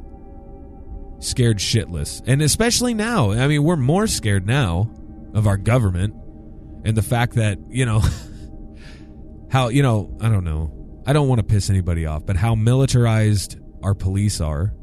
scared 1.20 1.58
shitless, 1.60 2.22
and 2.26 2.42
especially 2.42 2.94
now. 2.94 3.32
I 3.32 3.48
mean, 3.48 3.64
we're 3.64 3.76
more 3.76 4.08
scared 4.08 4.48
now 4.48 4.90
of 5.34 5.46
our 5.48 5.58
government 5.58 6.16
and 6.84 6.96
the 6.98 7.02
fact 7.04 7.36
that 7.36 7.60
you 7.70 7.86
know 7.86 8.02
how 9.52 9.68
you 9.68 9.84
know 9.84 10.16
I 10.22 10.30
don't 10.30 10.44
know. 10.46 10.72
I 11.06 11.14
don't 11.14 11.28
want 11.28 11.40
to 11.40 11.44
piss 11.44 11.70
anybody 11.70 12.06
off, 12.06 12.26
but 12.26 12.36
how 12.36 12.56
militarized 12.56 13.60
our 13.84 13.94
police 13.94 14.40
are. 14.40 14.74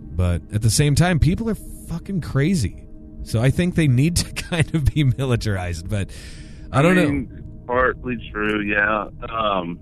But 0.00 0.42
at 0.52 0.62
the 0.62 0.70
same 0.70 0.94
time, 0.94 1.18
people 1.18 1.48
are 1.50 1.54
fucking 1.88 2.20
crazy. 2.22 2.86
So 3.22 3.40
I 3.40 3.50
think 3.50 3.74
they 3.74 3.86
need 3.88 4.16
to 4.16 4.32
kind 4.32 4.74
of 4.74 4.84
be 4.86 5.04
militarized. 5.04 5.88
But 5.88 6.10
I 6.72 6.82
don't 6.82 6.96
know. 6.96 7.08
mean, 7.08 7.42
Partly 7.66 8.16
true, 8.32 8.60
yeah. 8.62 9.08
Um, 9.28 9.80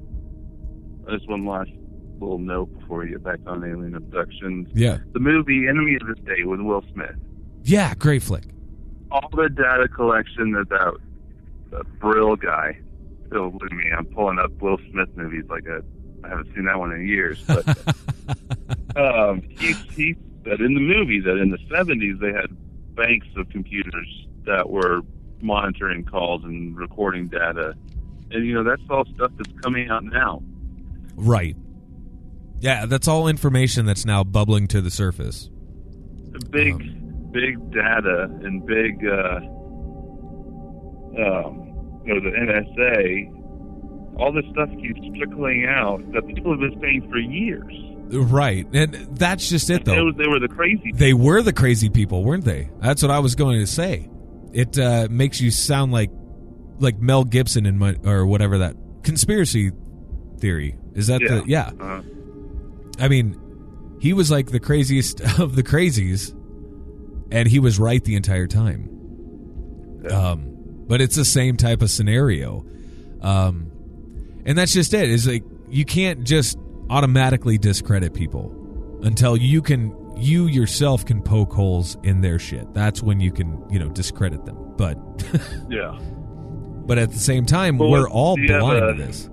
just 1.10 1.28
one 1.28 1.44
last 1.44 1.70
little 2.18 2.38
note 2.38 2.78
before 2.80 3.00
we 3.00 3.10
get 3.10 3.22
back 3.22 3.40
on 3.46 3.62
alien 3.62 3.94
abductions. 3.94 4.68
Yeah, 4.72 4.98
The 5.12 5.20
movie 5.20 5.66
Enemy 5.68 5.96
of 6.00 6.06
the 6.06 6.16
State 6.22 6.46
with 6.48 6.60
Will 6.60 6.82
Smith. 6.94 7.14
yeah, 7.62 7.92
great 7.94 8.22
flick. 8.22 8.44
All 9.10 9.28
the 9.32 9.50
data 9.50 9.86
collection 9.88 10.52
that 10.52 10.70
that, 10.70 10.94
that 11.72 12.00
Brill 12.00 12.36
guy. 12.36 12.78
Still 13.34 13.50
with 13.50 13.72
me, 13.72 13.90
I'm 13.90 14.06
pulling 14.06 14.38
up 14.38 14.52
Will 14.62 14.78
Smith 14.92 15.08
movies 15.16 15.42
like 15.48 15.64
a, 15.66 15.82
I 16.24 16.28
haven't 16.28 16.54
seen 16.54 16.66
that 16.66 16.78
one 16.78 16.92
in 16.92 17.04
years. 17.08 17.42
But 17.48 17.66
um, 18.96 19.42
he, 19.58 19.72
he 19.72 20.14
said 20.44 20.60
in 20.60 20.74
the 20.74 20.80
movie 20.80 21.18
that 21.18 21.36
in 21.38 21.50
the 21.50 21.58
70s 21.68 22.20
they 22.20 22.32
had 22.32 22.56
banks 22.94 23.26
of 23.36 23.48
computers 23.50 24.26
that 24.46 24.70
were 24.70 25.00
monitoring 25.40 26.04
calls 26.04 26.44
and 26.44 26.76
recording 26.76 27.26
data. 27.26 27.74
And, 28.30 28.46
you 28.46 28.54
know, 28.54 28.62
that's 28.62 28.82
all 28.88 29.04
stuff 29.16 29.32
that's 29.36 29.60
coming 29.62 29.90
out 29.90 30.04
now. 30.04 30.40
Right. 31.16 31.56
Yeah, 32.60 32.86
that's 32.86 33.08
all 33.08 33.26
information 33.26 33.84
that's 33.84 34.06
now 34.06 34.22
bubbling 34.22 34.68
to 34.68 34.80
the 34.80 34.92
surface. 34.92 35.50
Big, 36.50 36.74
Um, 36.74 37.28
big 37.32 37.72
data 37.72 38.30
and 38.44 38.64
big, 38.64 39.04
uh, 39.04 39.40
um, 41.20 41.63
you 42.04 42.14
know, 42.14 42.20
the 42.20 42.36
NSA, 42.36 44.18
all 44.18 44.32
this 44.32 44.44
stuff 44.52 44.68
keeps 44.80 45.00
trickling 45.16 45.66
out 45.68 46.00
that 46.12 46.26
people 46.26 46.52
have 46.52 46.60
been 46.60 46.80
saying 46.80 47.08
for 47.10 47.18
years. 47.18 47.72
Right. 48.10 48.66
And 48.72 48.94
that's 49.16 49.48
just 49.48 49.70
it, 49.70 49.84
though. 49.84 50.12
they 50.12 50.28
were 50.28 50.38
the 50.38 50.48
crazy 50.48 50.92
They 50.94 51.14
were 51.14 51.42
the 51.42 51.52
crazy 51.52 51.88
people, 51.88 52.22
weren't 52.22 52.44
they? 52.44 52.70
That's 52.80 53.02
what 53.02 53.10
I 53.10 53.18
was 53.18 53.34
going 53.34 53.60
to 53.60 53.66
say. 53.66 54.08
It 54.52 54.78
uh, 54.78 55.08
makes 55.10 55.40
you 55.40 55.50
sound 55.50 55.92
like 55.92 56.10
like 56.78 56.98
Mel 56.98 57.24
Gibson 57.24 57.66
in 57.66 57.78
my, 57.78 57.96
or 58.04 58.26
whatever 58.26 58.58
that 58.58 58.76
conspiracy 59.02 59.70
theory 60.38 60.76
is 60.94 61.08
that 61.08 61.20
the 61.20 61.44
yeah. 61.46 61.70
Uh, 61.80 62.02
I 62.98 63.08
mean, 63.08 63.96
he 64.00 64.12
was 64.12 64.30
like 64.30 64.50
the 64.50 64.60
craziest 64.60 65.20
of 65.40 65.56
the 65.56 65.62
crazies, 65.62 66.32
and 67.32 67.48
he 67.48 67.58
was 67.58 67.78
right 67.78 68.02
the 68.02 68.16
entire 68.16 68.46
time. 68.46 68.90
Um, 70.10 70.53
but 70.86 71.00
it's 71.00 71.16
the 71.16 71.24
same 71.24 71.56
type 71.56 71.82
of 71.82 71.90
scenario, 71.90 72.64
um, 73.20 73.70
and 74.44 74.56
that's 74.58 74.72
just 74.72 74.92
it. 74.94 75.08
Is 75.10 75.26
like 75.26 75.44
you 75.68 75.84
can't 75.84 76.24
just 76.24 76.58
automatically 76.90 77.58
discredit 77.58 78.14
people 78.14 79.00
until 79.02 79.36
you 79.36 79.62
can 79.62 79.94
you 80.16 80.46
yourself 80.46 81.04
can 81.04 81.22
poke 81.22 81.52
holes 81.52 81.96
in 82.02 82.20
their 82.20 82.38
shit. 82.38 82.72
That's 82.74 83.02
when 83.02 83.20
you 83.20 83.32
can 83.32 83.62
you 83.70 83.78
know 83.78 83.88
discredit 83.88 84.44
them. 84.44 84.56
But 84.76 84.98
yeah. 85.70 85.98
but 86.86 86.98
at 86.98 87.10
the 87.12 87.18
same 87.18 87.46
time, 87.46 87.78
Well, 87.78 87.90
we're 87.90 88.08
all 88.08 88.36
do 88.36 88.42
you 88.42 88.52
have 88.52 88.60
blind 88.60 88.84
a- 88.84 88.92
to 88.94 89.02
this. 89.06 89.28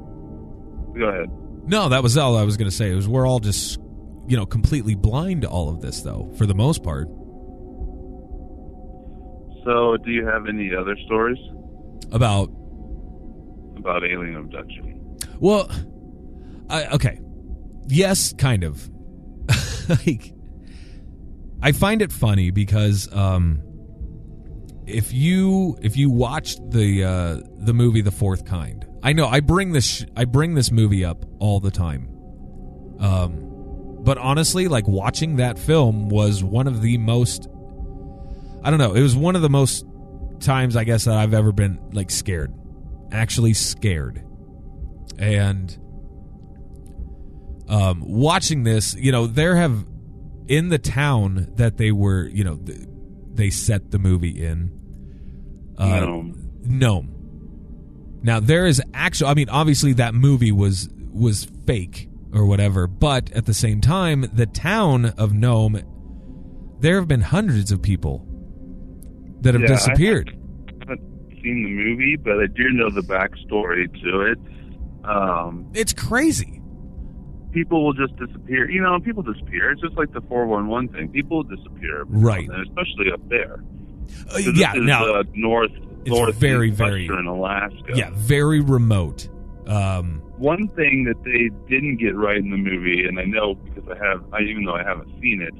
Go 0.98 1.06
ahead. 1.06 1.30
No, 1.68 1.90
that 1.90 2.02
was 2.04 2.18
all 2.18 2.36
I 2.38 2.44
was 2.44 2.58
going 2.58 2.70
to 2.70 2.76
say. 2.76 2.92
It 2.92 2.96
was 2.96 3.08
we're 3.08 3.28
all 3.28 3.40
just, 3.40 3.80
you 4.28 4.36
know, 4.36 4.46
completely 4.46 4.96
blind 4.96 5.44
to 5.44 5.48
all 5.50 5.70
of 5.70 5.80
this, 5.80 6.02
though, 6.02 6.32
for 6.38 6.46
the 6.48 6.56
most 6.56 6.84
part. 6.84 7.08
So, 9.64 9.98
do 9.98 10.12
you 10.12 10.26
have 10.26 10.48
any 10.48 10.72
other 10.76 10.96
stories 11.06 11.38
About 12.12 12.50
about 13.78 14.04
alien 14.04 14.36
abduction? 14.36 15.18
well, 15.40 15.70
I, 16.70 16.86
okay, 16.88 17.20
yes, 17.88 18.34
kind 18.34 18.64
of. 18.64 18.90
like, 19.90 20.34
I 21.62 21.72
find 21.72 22.02
it 22.02 22.12
funny 22.12 22.52
because 22.52 23.12
um, 23.14 23.62
if 24.88 25.14
you 25.14 25.78
if 25.82 25.98
you 25.98 26.10
watched 26.10 26.60
the 26.72 27.04
uh, 27.04 27.38
the 27.58 27.74
movie 27.74 28.02
The 28.02 28.12
Fourth 28.12 28.46
Kind, 28.46 28.86
I 29.04 29.14
know 29.14 29.28
I 29.28 29.40
bring 29.42 29.72
this 29.74 29.86
sh- 29.86 30.06
I 30.16 30.26
bring 30.26 30.54
this 30.56 30.72
movie 30.72 31.04
up 31.06 31.26
all 31.40 31.60
the 31.60 31.72
time. 31.72 32.08
Um, 33.00 33.48
but 34.04 34.18
honestly, 34.18 34.68
like 34.68 34.88
watching 34.88 35.38
that 35.38 35.58
film 35.60 36.10
was 36.10 36.44
one 36.44 36.68
of 36.68 36.82
the 36.82 36.98
most 37.00 37.48
I 38.64 38.70
don't 38.70 38.80
know, 38.80 38.94
it 38.94 39.02
was 39.02 39.16
one 39.16 39.36
of 39.36 39.42
the 39.42 39.50
most 39.50 39.86
times 40.40 40.76
I 40.76 40.84
guess 40.84 41.06
that 41.06 41.16
I've 41.16 41.34
ever 41.34 41.52
been 41.52 41.80
like 41.94 42.12
scared. 42.12 42.54
Actually 43.12 43.54
scared. 43.54 44.24
And 45.18 45.78
um 47.68 48.04
watching 48.06 48.64
this, 48.64 48.96
you 48.96 49.12
know, 49.12 49.28
there 49.28 49.56
have 49.56 49.86
in 50.48 50.70
the 50.70 50.80
town 50.80 51.48
that 51.56 51.78
they 51.78 51.92
were, 51.92 52.28
you 52.28 52.44
know, 52.44 52.58
th- 52.58 52.88
they 53.34 53.50
set 53.50 53.92
the 53.92 54.00
movie 54.00 54.44
in 54.44 54.72
uh, 55.78 56.02
Nome. 56.02 56.52
Nome. 56.64 58.20
Now 58.24 58.40
there 58.40 58.66
is 58.66 58.82
actual. 58.94 59.28
I 59.28 59.34
mean, 59.34 59.50
obviously 59.50 59.94
that 59.94 60.14
movie 60.14 60.52
was 60.52 60.90
was 61.12 61.46
fake 61.66 62.10
or 62.34 62.46
whatever, 62.46 62.88
but 62.88 63.32
at 63.32 63.46
the 63.46 63.54
same 63.54 63.82
time, 63.82 64.30
the 64.34 64.46
town 64.46 65.06
of 65.18 65.34
Nome, 65.34 65.82
there 66.80 66.98
have 66.98 67.08
been 67.08 67.22
hundreds 67.22 67.72
of 67.72 67.82
people 67.82 68.28
that 69.42 69.54
have 69.54 69.64
Yeah, 69.64 69.70
I 70.68 70.80
haven't 70.80 71.02
seen 71.44 71.64
the 71.64 71.70
movie, 71.70 72.16
but 72.18 72.40
I 72.40 72.48
do 72.48 72.70
know 72.72 72.90
the 72.90 73.02
backstory 73.02 73.92
to 74.04 74.22
it. 74.22 74.40
Um, 75.04 75.68
It's 75.74 75.94
crazy. 75.94 76.62
people 77.52 77.84
will 77.84 77.94
just 77.94 78.16
disappear. 78.18 78.70
You 78.70 78.82
know, 78.82 79.00
people 79.00 79.24
disappear. 79.24 79.72
It's 79.72 79.82
just 79.82 79.98
like 79.98 80.12
the 80.14 80.22
411 80.22 80.90
thing. 80.90 81.10
People 81.10 81.44
disappear. 81.44 82.04
Right. 82.08 82.48
Especially 82.68 83.12
up 83.14 83.28
there. 83.30 83.64
Uh, 84.30 84.40
So 84.40 84.52
yeah. 84.52 84.74
Now, 84.76 85.06
uh, 85.06 85.24
north, 85.34 85.72
it's 86.06 86.10
north, 86.10 86.36
very, 86.36 86.70
very- 86.72 87.06
in 87.08 87.26
Alaska. 87.28 87.94
yeah, 87.96 88.10
very 88.14 88.60
remote. 88.62 89.28
Um, 89.68 90.22
One 90.38 90.68
thing 90.70 91.04
that 91.06 91.24
they 91.24 91.50
didn't 91.70 91.98
get 91.98 92.16
right 92.16 92.38
in 92.38 92.50
the 92.50 92.58
movie, 92.58 93.06
and 93.08 93.20
I 93.20 93.26
know 93.26 93.56
because 93.56 93.88
I 93.90 93.98
have, 94.06 94.24
I, 94.34 94.42
even 94.42 94.64
though 94.66 94.76
I 94.76 94.84
haven't 94.84 95.10
seen 95.22 95.42
it, 95.42 95.54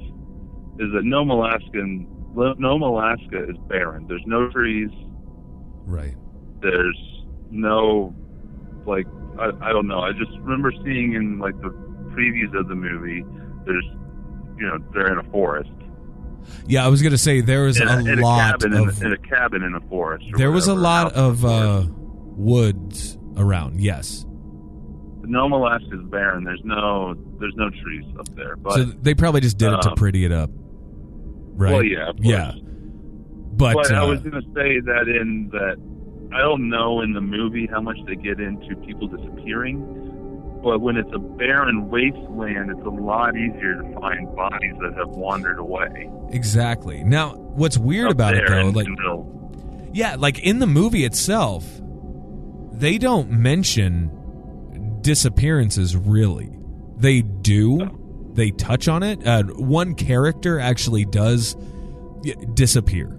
is 0.82 0.90
that 0.92 1.04
Nome, 1.04 1.30
Alaskan, 1.30 2.06
Nome, 2.34 2.82
Alaska 2.82 3.44
is 3.48 3.56
barren. 3.68 4.06
There's 4.08 4.24
no 4.26 4.48
trees. 4.50 4.90
right. 5.84 6.14
There's 6.60 6.98
no, 7.50 8.14
like, 8.86 9.06
I, 9.38 9.50
I 9.60 9.72
don't 9.72 9.88
know. 9.88 9.98
I 9.98 10.12
just 10.12 10.30
remember 10.38 10.72
seeing 10.84 11.14
in 11.14 11.38
like 11.40 11.60
the 11.60 11.70
previews 12.14 12.56
of 12.58 12.68
the 12.68 12.74
movie. 12.76 13.24
There's, 13.66 13.84
you 14.56 14.66
know, 14.66 14.78
they're 14.94 15.12
in 15.12 15.18
a 15.18 15.30
forest. 15.30 15.70
Yeah, 16.66 16.84
I 16.84 16.88
was 16.88 17.02
gonna 17.02 17.18
say 17.18 17.40
there 17.40 17.62
was 17.64 17.80
in 17.80 17.88
a, 17.88 17.98
in 17.98 18.20
lot 18.20 18.60
cabin 18.60 18.74
of 18.74 19.02
in, 19.02 19.06
a, 19.06 19.06
in 19.06 19.12
a 19.12 19.18
cabin 19.18 19.62
in 19.62 19.74
a 19.74 19.80
forest. 19.88 20.24
or 20.32 20.38
there 20.38 20.50
was 20.50 20.66
a 20.66 20.74
lot 20.74 21.12
of 21.14 21.44
uh, 21.44 21.84
woods 21.88 23.18
around. 23.36 23.80
Yes. 23.80 24.24
Nome, 25.24 25.52
Alaska 25.52 25.94
is 25.94 26.04
barren. 26.10 26.44
There's 26.44 26.62
no 26.64 27.14
there's 27.38 27.54
no 27.56 27.70
trees 27.70 28.04
up 28.18 28.28
there. 28.34 28.56
But 28.56 28.74
so 28.74 28.84
they 28.84 29.14
probably 29.14 29.40
just 29.40 29.56
did 29.58 29.72
it 29.72 29.82
to 29.82 29.90
um, 29.90 29.96
pretty 29.96 30.24
it 30.24 30.32
up, 30.32 30.50
right? 31.52 31.72
well, 31.72 31.84
yeah, 31.84 32.12
yeah. 32.18 32.52
But, 33.54 33.74
But, 33.74 33.92
I 33.92 33.98
uh, 33.98 34.08
was 34.08 34.20
going 34.20 34.42
to 34.42 34.48
say 34.54 34.80
that 34.80 35.08
in 35.08 35.50
that 35.52 35.76
I 36.34 36.40
don't 36.40 36.68
know 36.68 37.02
in 37.02 37.12
the 37.12 37.20
movie 37.20 37.68
how 37.70 37.80
much 37.80 37.98
they 38.06 38.16
get 38.16 38.40
into 38.40 38.74
people 38.76 39.06
disappearing, 39.06 40.60
but 40.62 40.80
when 40.80 40.96
it's 40.96 41.12
a 41.12 41.18
barren 41.18 41.90
wasteland, 41.90 42.70
it's 42.70 42.86
a 42.86 42.90
lot 42.90 43.36
easier 43.36 43.82
to 43.82 44.00
find 44.00 44.34
bodies 44.34 44.74
that 44.80 44.94
have 44.96 45.10
wandered 45.10 45.58
away. 45.58 46.10
exactly. 46.30 47.04
Now, 47.04 47.34
what's 47.34 47.76
weird 47.76 48.06
up 48.06 48.12
about 48.12 48.34
it 48.34 48.48
though, 48.48 48.70
like 48.70 48.88
yeah, 49.92 50.16
like 50.18 50.38
in 50.38 50.58
the 50.58 50.66
movie 50.66 51.04
itself, 51.04 51.66
they 52.72 52.96
don't 52.96 53.30
mention 53.30 54.98
disappearances 55.02 55.94
really. 55.96 56.50
They 56.96 57.20
do. 57.22 57.98
They 58.34 58.50
touch 58.50 58.88
on 58.88 59.02
it. 59.02 59.26
Uh, 59.26 59.42
one 59.44 59.94
character 59.94 60.58
actually 60.58 61.04
does 61.04 61.54
disappear. 62.54 63.18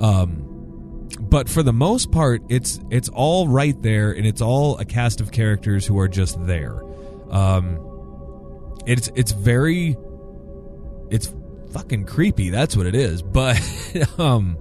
Um, 0.00 1.08
but 1.20 1.48
for 1.48 1.62
the 1.62 1.72
most 1.72 2.10
part, 2.10 2.42
it's 2.48 2.80
it's 2.90 3.08
all 3.08 3.48
right 3.48 3.80
there, 3.82 4.12
and 4.12 4.26
it's 4.26 4.40
all 4.40 4.78
a 4.78 4.84
cast 4.84 5.20
of 5.20 5.30
characters 5.30 5.86
who 5.86 5.98
are 5.98 6.08
just 6.08 6.44
there. 6.46 6.82
Um, 7.30 7.78
it's 8.86 9.10
it's 9.14 9.32
very, 9.32 9.96
it's 11.10 11.32
fucking 11.72 12.04
creepy. 12.06 12.50
That's 12.50 12.76
what 12.76 12.86
it 12.86 12.94
is. 12.94 13.22
But 13.32 13.60
um, 14.18 14.58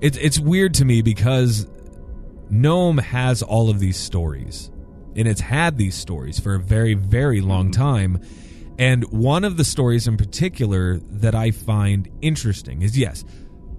it's 0.00 0.16
it's 0.18 0.38
weird 0.38 0.74
to 0.74 0.84
me 0.84 1.02
because 1.02 1.66
Nome 2.50 2.98
has 2.98 3.42
all 3.42 3.70
of 3.70 3.78
these 3.80 3.96
stories, 3.96 4.70
and 5.16 5.28
it's 5.28 5.40
had 5.40 5.78
these 5.78 5.94
stories 5.94 6.38
for 6.38 6.54
a 6.54 6.60
very 6.60 6.94
very 6.94 7.40
long 7.40 7.70
time. 7.70 8.20
And 8.78 9.04
one 9.12 9.44
of 9.44 9.56
the 9.56 9.64
stories 9.64 10.08
in 10.08 10.16
particular 10.16 10.98
that 11.10 11.34
I 11.34 11.52
find 11.52 12.08
interesting 12.20 12.82
is 12.82 12.98
yes, 12.98 13.24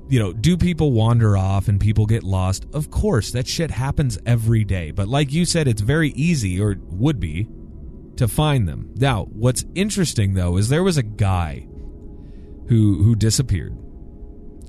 you 0.08 0.19
know, 0.19 0.34
do 0.34 0.56
people 0.56 0.91
wander 0.91 1.36
off 1.36 1.67
and 1.67 1.80
people 1.80 2.06
get 2.06 2.24
lost? 2.24 2.65
Of 2.74 2.91
course, 2.91 3.32
that 3.32 3.48
shit 3.48 3.71
happens 3.71 4.19
every 4.26 4.63
day. 4.63 4.91
But 4.91 5.08
like 5.08 5.34
you 5.34 5.45
said, 5.45 5.67
it's 5.67 5.82
very 5.82 6.12
easy, 6.12 6.62
or 6.62 6.78
would 6.91 7.19
be, 7.19 7.48
to 8.17 8.28
find 8.28 8.67
them. 8.67 8.91
Now, 8.95 9.26
what's 9.26 9.65
interesting 9.74 10.34
though 10.34 10.58
is 10.58 10.69
there 10.69 10.84
was 10.84 10.98
a 10.98 11.04
guy 11.04 11.67
who 12.67 13.04
who 13.04 13.15
disappeared, 13.15 13.78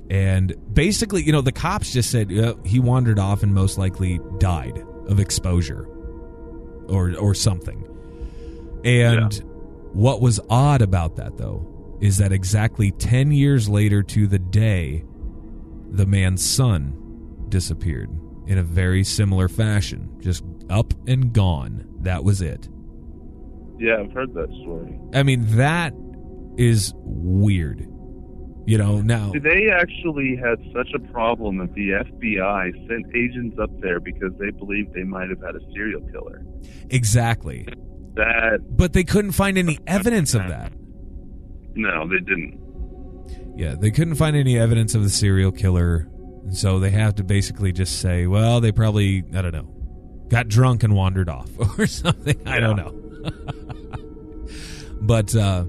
and 0.09 0.55
basically, 0.73 1.23
you 1.23 1.31
know, 1.31 1.41
the 1.41 1.51
cops 1.51 1.93
just 1.93 2.11
said 2.11 2.31
uh, 2.37 2.55
he 2.65 2.79
wandered 2.79 3.19
off 3.19 3.43
and 3.43 3.53
most 3.53 3.77
likely 3.77 4.19
died 4.39 4.83
of 5.07 5.19
exposure, 5.19 5.87
or 6.89 7.15
or 7.17 7.33
something. 7.33 7.83
And 8.83 9.33
what 9.93 10.21
was 10.21 10.39
odd 10.49 10.81
about 10.81 11.15
that 11.17 11.37
though 11.37 11.97
is 12.01 12.17
that 12.17 12.31
exactly 12.31 12.91
ten 12.91 13.31
years 13.31 13.67
later 13.67 14.03
to 14.03 14.27
the 14.27 14.39
day 14.39 15.03
the 15.89 16.05
man's 16.05 16.47
son 16.47 17.45
disappeared 17.49 18.09
in 18.45 18.57
a 18.57 18.63
very 18.63 19.03
similar 19.03 19.47
fashion. 19.47 20.15
Just 20.19 20.43
up 20.69 20.93
and 21.07 21.33
gone. 21.33 21.85
That 21.99 22.23
was 22.23 22.41
it. 22.41 22.69
Yeah, 23.79 23.97
I've 23.99 24.11
heard 24.11 24.33
that 24.33 24.49
story. 24.61 24.99
I 25.13 25.23
mean, 25.23 25.45
that 25.57 25.93
is 26.57 26.93
weird. 26.97 27.87
You 28.67 28.77
know, 28.77 28.99
now 29.01 29.31
They 29.31 29.69
actually 29.71 30.35
had 30.35 30.59
such 30.75 30.89
a 30.93 30.99
problem 31.13 31.57
that 31.59 31.73
the 31.73 31.91
FBI 31.91 32.87
sent 32.87 33.05
agents 33.15 33.57
up 33.57 33.69
there 33.79 34.01
because 34.01 34.33
they 34.39 34.49
believed 34.51 34.93
they 34.93 35.03
might 35.03 35.29
have 35.29 35.39
had 35.41 35.55
a 35.55 35.61
serial 35.73 36.01
killer. 36.11 36.43
exactly. 36.89 37.65
That 38.15 38.59
But 38.75 38.91
they 38.93 39.05
couldn't 39.05 39.31
find 39.31 39.57
any 39.57 39.79
evidence 39.87 40.33
of 40.33 40.47
that. 40.49 40.73
no, 41.75 42.07
they 42.09 42.19
didn't. 42.19 42.59
Yeah, 43.55 43.75
they 43.75 43.89
couldn't 43.89 44.15
find 44.15 44.35
any 44.35 44.59
evidence 44.59 44.93
of 44.95 45.03
the 45.03 45.09
serial 45.09 45.51
killer. 45.53 46.09
So 46.51 46.79
they 46.79 46.91
have 46.91 47.15
to 47.15 47.23
basically 47.23 47.71
just 47.71 47.99
say, 48.01 48.27
well, 48.27 48.59
they 48.59 48.71
probably, 48.73 49.23
I 49.33 49.41
don't 49.41 49.53
know, 49.53 50.25
got 50.29 50.47
drunk 50.49 50.83
and 50.83 50.93
wandered 50.93 51.29
off 51.29 51.49
or 51.79 51.87
something. 51.87 52.39
I 52.45 52.59
don't 52.59 52.75
know. 52.75 52.93
but 55.01 55.33
uh 55.35 55.63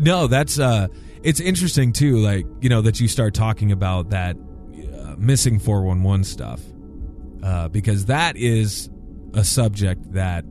no, 0.00 0.26
that's 0.26 0.58
uh 0.58 0.88
it's 1.28 1.40
interesting 1.40 1.92
too 1.92 2.16
like, 2.18 2.46
you 2.60 2.68
know, 2.68 2.80
that 2.82 3.00
you 3.00 3.08
start 3.08 3.34
talking 3.34 3.70
about 3.72 4.10
that 4.10 4.36
uh, 4.36 5.14
missing 5.18 5.58
411 5.58 6.24
stuff. 6.24 6.60
Uh 7.42 7.68
because 7.68 8.06
that 8.06 8.36
is 8.36 8.90
a 9.34 9.44
subject 9.44 10.12
that 10.14 10.44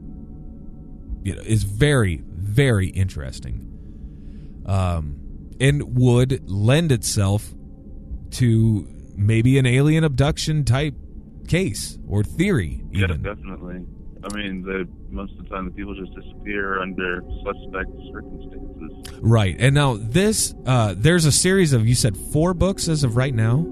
you 1.23 1.35
know 1.35 1.41
is 1.55 1.63
very 1.63 2.21
very 2.25 2.87
interesting. 2.89 3.55
Um 4.65 5.03
and 5.59 5.97
would 5.97 6.31
lend 6.49 6.91
itself 6.91 7.53
to 8.31 8.87
maybe 9.15 9.57
an 9.57 9.65
alien 9.65 10.03
abduction 10.03 10.63
type 10.63 10.93
case 11.47 11.97
or 12.07 12.23
theory 12.23 12.83
Yeah, 12.91 13.05
even. 13.05 13.21
definitely. 13.23 13.79
I 14.23 14.35
mean, 14.35 14.63
the, 14.63 14.87
most 15.09 15.33
of 15.33 15.43
the 15.43 15.49
time 15.49 15.65
the 15.65 15.71
people 15.71 15.95
just 15.95 16.13
disappear 16.13 16.81
under 16.81 17.21
suspect 17.43 17.89
circumstances. 18.11 19.19
Right. 19.21 19.55
And 19.59 19.75
now 19.75 19.97
this 19.99 20.53
uh 20.65 20.93
there's 20.97 21.25
a 21.25 21.31
series 21.31 21.73
of 21.73 21.87
you 21.87 21.95
said 21.95 22.17
four 22.17 22.53
books 22.53 22.87
as 22.87 23.03
of 23.03 23.15
right 23.15 23.33
now? 23.33 23.65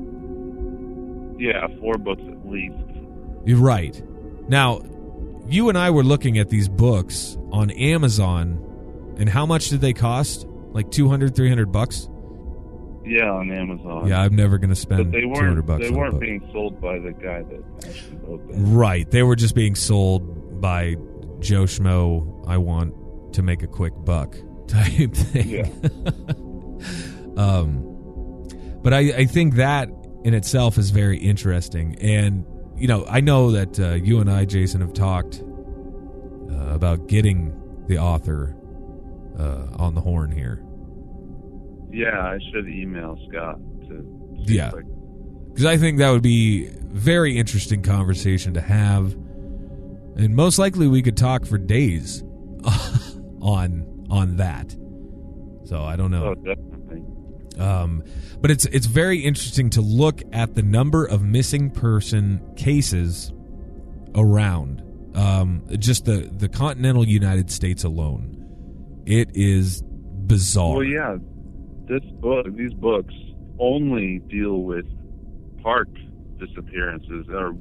Yeah, 1.37 1.67
four 1.79 1.97
books 1.97 2.21
at 2.27 2.47
least. 2.49 2.75
You're 3.45 3.59
right. 3.59 4.01
Now, 4.47 4.81
you 5.47 5.69
and 5.69 5.77
I 5.77 5.89
were 5.91 6.03
looking 6.03 6.37
at 6.37 6.49
these 6.49 6.67
books 6.69 7.37
on 7.51 7.71
Amazon 7.71 8.61
and 9.17 9.29
how 9.29 9.45
much 9.45 9.69
did 9.69 9.81
they 9.81 9.93
cost? 9.93 10.45
Like 10.47 10.91
200 10.91 11.35
300 11.35 11.71
bucks? 11.71 12.09
Yeah, 13.05 13.31
on 13.31 13.51
Amazon. 13.51 14.07
Yeah, 14.07 14.21
I'm 14.21 14.35
never 14.35 14.57
going 14.57 14.69
to 14.69 14.75
spend 14.75 15.11
but 15.11 15.11
they 15.11 15.21
200 15.21 15.55
weren't. 15.55 15.65
bucks 15.65 15.83
They 15.83 15.91
weren't 15.91 16.19
being 16.19 16.47
sold 16.51 16.81
by 16.81 16.99
the 16.99 17.11
guy 17.11 17.43
that 17.43 17.63
actually 17.87 18.17
wrote 18.17 18.47
them. 18.47 18.73
Right. 18.73 19.09
They 19.09 19.23
were 19.23 19.35
just 19.35 19.55
being 19.55 19.75
sold 19.75 20.59
by 20.59 20.95
Joe 21.39 21.63
Schmo, 21.63 22.43
I 22.47 22.57
want 22.57 23.33
to 23.33 23.43
make 23.43 23.61
a 23.61 23.67
quick 23.67 23.93
buck 24.03 24.35
type 24.67 25.13
thing. 25.13 25.49
Yeah. 25.49 25.69
um, 27.37 28.47
but 28.81 28.93
I, 28.93 28.99
I 28.99 29.25
think 29.25 29.55
that 29.55 29.89
in 30.23 30.33
itself 30.33 30.77
is 30.77 30.89
very 30.89 31.17
interesting. 31.17 31.95
And, 31.99 32.45
you 32.75 32.87
know, 32.87 33.05
I 33.07 33.21
know 33.21 33.51
that 33.51 33.79
uh, 33.79 33.93
you 33.93 34.19
and 34.21 34.31
I, 34.31 34.45
Jason, 34.45 34.81
have 34.81 34.93
talked 34.93 35.43
uh, 36.51 36.73
about 36.73 37.07
getting 37.07 37.53
the 37.87 37.99
author 37.99 38.55
uh, 39.37 39.67
on 39.77 39.93
the 39.93 40.01
horn 40.01 40.31
here. 40.31 40.64
Yeah, 41.95 42.19
I 42.19 42.37
should 42.51 42.67
email 42.67 43.17
Scott 43.29 43.57
to. 43.87 44.35
Yeah. 44.39 44.71
because 45.49 45.65
I 45.65 45.77
think 45.77 45.99
that 45.99 46.11
would 46.11 46.21
be 46.21 46.67
very 46.67 47.37
interesting 47.37 47.81
conversation 47.81 48.53
to 48.55 48.61
have, 48.61 49.13
and 49.13 50.35
most 50.35 50.59
likely 50.59 50.87
we 50.87 51.01
could 51.01 51.15
talk 51.15 51.45
for 51.45 51.57
days 51.57 52.21
on 53.41 54.05
on 54.09 54.35
that. 54.37 54.75
So 55.63 55.81
I 55.81 55.95
don't 55.95 56.11
know. 56.11 56.25
Oh, 56.25 56.35
definitely. 56.35 57.03
Um, 57.59 58.03
but 58.41 58.51
it's 58.51 58.65
it's 58.65 58.87
very 58.87 59.19
interesting 59.19 59.69
to 59.71 59.81
look 59.81 60.21
at 60.33 60.55
the 60.55 60.63
number 60.63 61.05
of 61.05 61.23
missing 61.23 61.71
person 61.71 62.41
cases 62.57 63.31
around 64.15 64.81
um, 65.15 65.63
just 65.79 66.05
the 66.05 66.29
the 66.31 66.49
continental 66.49 67.07
United 67.07 67.49
States 67.49 67.83
alone. 67.85 68.31
It 69.05 69.29
is 69.33 69.81
bizarre. 69.81 70.75
Well, 70.75 70.83
yeah, 70.83 71.15
this 71.87 72.03
book, 72.19 72.45
these 72.55 72.73
books 72.73 73.13
only 73.59 74.19
deal 74.29 74.61
with 74.63 74.85
park 75.61 75.87
disappearances 76.39 77.25
or 77.29 77.53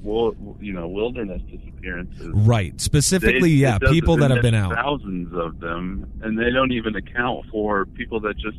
you 0.61 0.73
know 0.73 0.89
wilderness 0.89 1.41
disappearances. 1.51 2.29
Right. 2.35 2.79
Specifically, 2.81 3.41
They- 3.41 3.61
yeah, 3.61 3.79
people 3.79 4.17
that 4.17 4.31
have 4.31 4.43
been 4.43 4.55
out. 4.55 4.75
Thousands 4.75 5.33
of 5.35 5.61
them, 5.61 6.07
and 6.23 6.39
they 6.39 6.51
don't 6.51 6.73
even 6.73 6.97
account 6.97 7.47
for 7.51 7.87
people 7.87 8.21
that 8.21 8.37
just 8.37 8.59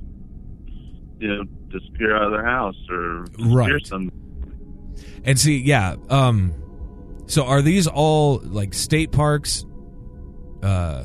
you 1.20 1.28
know 1.28 1.44
disappear 1.70 2.16
out 2.16 2.24
of 2.24 2.32
their 2.32 2.46
house 2.46 2.76
or 2.90 3.26
Right. 3.40 3.86
some. 3.86 4.12
And 5.26 5.38
see, 5.38 5.58
yeah. 5.58 5.96
Um, 6.10 6.54
so 7.28 7.46
are 7.46 7.62
these 7.62 7.88
all 7.88 8.40
like 8.44 8.74
state 8.74 9.12
parks, 9.12 9.66
uh, 10.64 11.04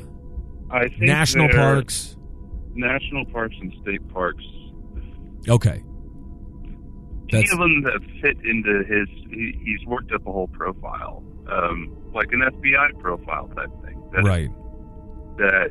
I 0.69 0.87
think 0.87 1.01
national 1.01 1.49
parks? 1.49 2.15
National 2.75 3.25
parks 3.25 3.55
and 3.59 3.73
state 3.81 4.05
parks. 4.09 4.43
Okay. 5.47 5.83
Any 7.33 7.47
of 7.49 7.59
them 7.59 7.83
that 7.83 8.01
fit 8.21 8.37
into 8.45 8.83
his, 8.83 9.07
he, 9.29 9.53
he's 9.63 9.85
worked 9.87 10.11
up 10.11 10.27
a 10.27 10.31
whole 10.31 10.49
profile, 10.49 11.23
um, 11.49 11.95
like 12.13 12.27
an 12.33 12.41
FBI 12.41 12.99
profile 12.99 13.47
type 13.55 13.69
thing. 13.85 14.03
That, 14.13 14.23
right. 14.23 14.49
That 15.37 15.69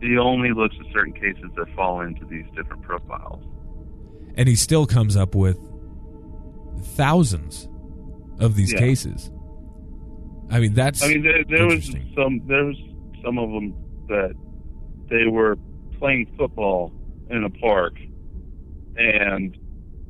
he 0.00 0.16
only 0.16 0.52
looks 0.52 0.76
at 0.78 0.86
certain 0.92 1.12
cases 1.12 1.50
that 1.56 1.66
fall 1.74 2.00
into 2.02 2.24
these 2.26 2.44
different 2.54 2.82
profiles. 2.82 3.42
And 4.36 4.48
he 4.48 4.54
still 4.54 4.86
comes 4.86 5.16
up 5.16 5.34
with 5.34 5.58
thousands 6.94 7.68
of 8.38 8.54
these 8.54 8.72
Yeah. 8.72 8.78
cases. 8.78 9.30
I 10.50 10.60
mean, 10.60 10.74
that's 10.74 11.02
I 11.02 11.08
mean, 11.08 11.22
there, 11.22 11.44
there 11.44 11.66
was 11.66 11.84
some, 12.14 12.40
there 12.46 12.64
was 12.64 12.76
some 13.24 13.38
of 13.38 13.50
them 13.50 13.74
that 14.08 14.34
they 15.08 15.26
were 15.26 15.56
playing 16.00 16.26
football 16.36 16.92
in 17.28 17.44
a 17.44 17.50
park, 17.50 17.94
and 18.96 19.56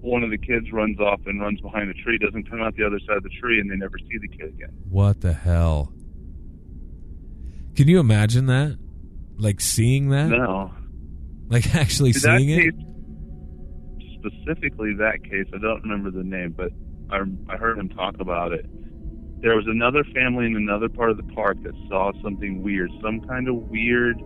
one 0.00 0.22
of 0.22 0.30
the 0.30 0.38
kids 0.38 0.72
runs 0.72 0.98
off 0.98 1.20
and 1.26 1.40
runs 1.40 1.60
behind 1.60 1.90
a 1.90 1.94
tree, 1.94 2.16
doesn't 2.16 2.48
come 2.48 2.62
out 2.62 2.74
the 2.76 2.86
other 2.86 3.00
side 3.06 3.18
of 3.18 3.22
the 3.22 3.30
tree, 3.40 3.60
and 3.60 3.70
they 3.70 3.76
never 3.76 3.98
see 3.98 4.18
the 4.18 4.28
kid 4.28 4.48
again. 4.54 4.70
what 4.88 5.20
the 5.20 5.34
hell. 5.34 5.92
Can 7.76 7.88
you 7.88 8.00
imagine 8.00 8.46
that? 8.46 8.78
Like 9.36 9.60
seeing 9.60 10.10
that? 10.10 10.28
No, 10.28 10.72
Like 11.48 11.74
actually 11.74 12.12
seeing 12.12 12.50
it? 12.50 12.74
case, 12.74 14.16
specifically 14.18 14.94
that 14.94 15.22
case, 15.24 15.46
I 15.54 15.58
don't 15.58 15.82
remember 15.82 16.10
the 16.10 16.24
name, 16.24 16.54
but 16.56 16.72
I, 17.10 17.20
I 17.52 17.56
heard 17.56 17.78
him 17.78 17.88
talk 17.88 18.14
about 18.20 18.52
it. 18.52 18.66
There 19.42 19.56
was 19.56 19.66
another 19.66 20.04
family 20.14 20.46
in 20.46 20.56
another 20.56 20.88
part 20.88 21.10
of 21.10 21.16
the 21.16 21.32
park 21.34 21.62
that 21.62 21.74
saw 21.88 22.12
something 22.22 22.62
weird, 22.62 22.90
some 23.02 23.20
kind 23.22 23.48
of 23.48 23.54
weird 23.70 24.20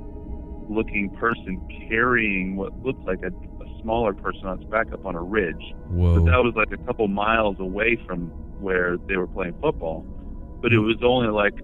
looking 0.69 1.11
person 1.17 1.61
carrying 1.89 2.57
what 2.57 2.77
looked 2.83 3.05
like 3.05 3.23
a, 3.23 3.29
a 3.29 3.83
smaller 3.83 4.15
person 4.15 4.47
on 4.47 4.61
its 4.61 4.71
back 4.71 4.93
up 4.93 5.05
on 5.07 5.15
a 5.15 5.23
ridge. 5.23 5.75
Whoa. 5.89 6.21
But 6.21 6.31
that 6.31 6.39
was 6.39 6.55
like 6.57 6.73
a 6.73 6.83
couple 6.85 7.09
miles 7.09 7.57
away 7.61 7.99
from 8.07 8.29
where 8.61 8.97
they 9.09 9.17
were 9.17 9.27
playing 9.27 9.55
football. 9.61 10.07
But 10.61 10.73
it 10.73 10.79
was 10.79 10.97
only 11.03 11.29
like 11.29 11.55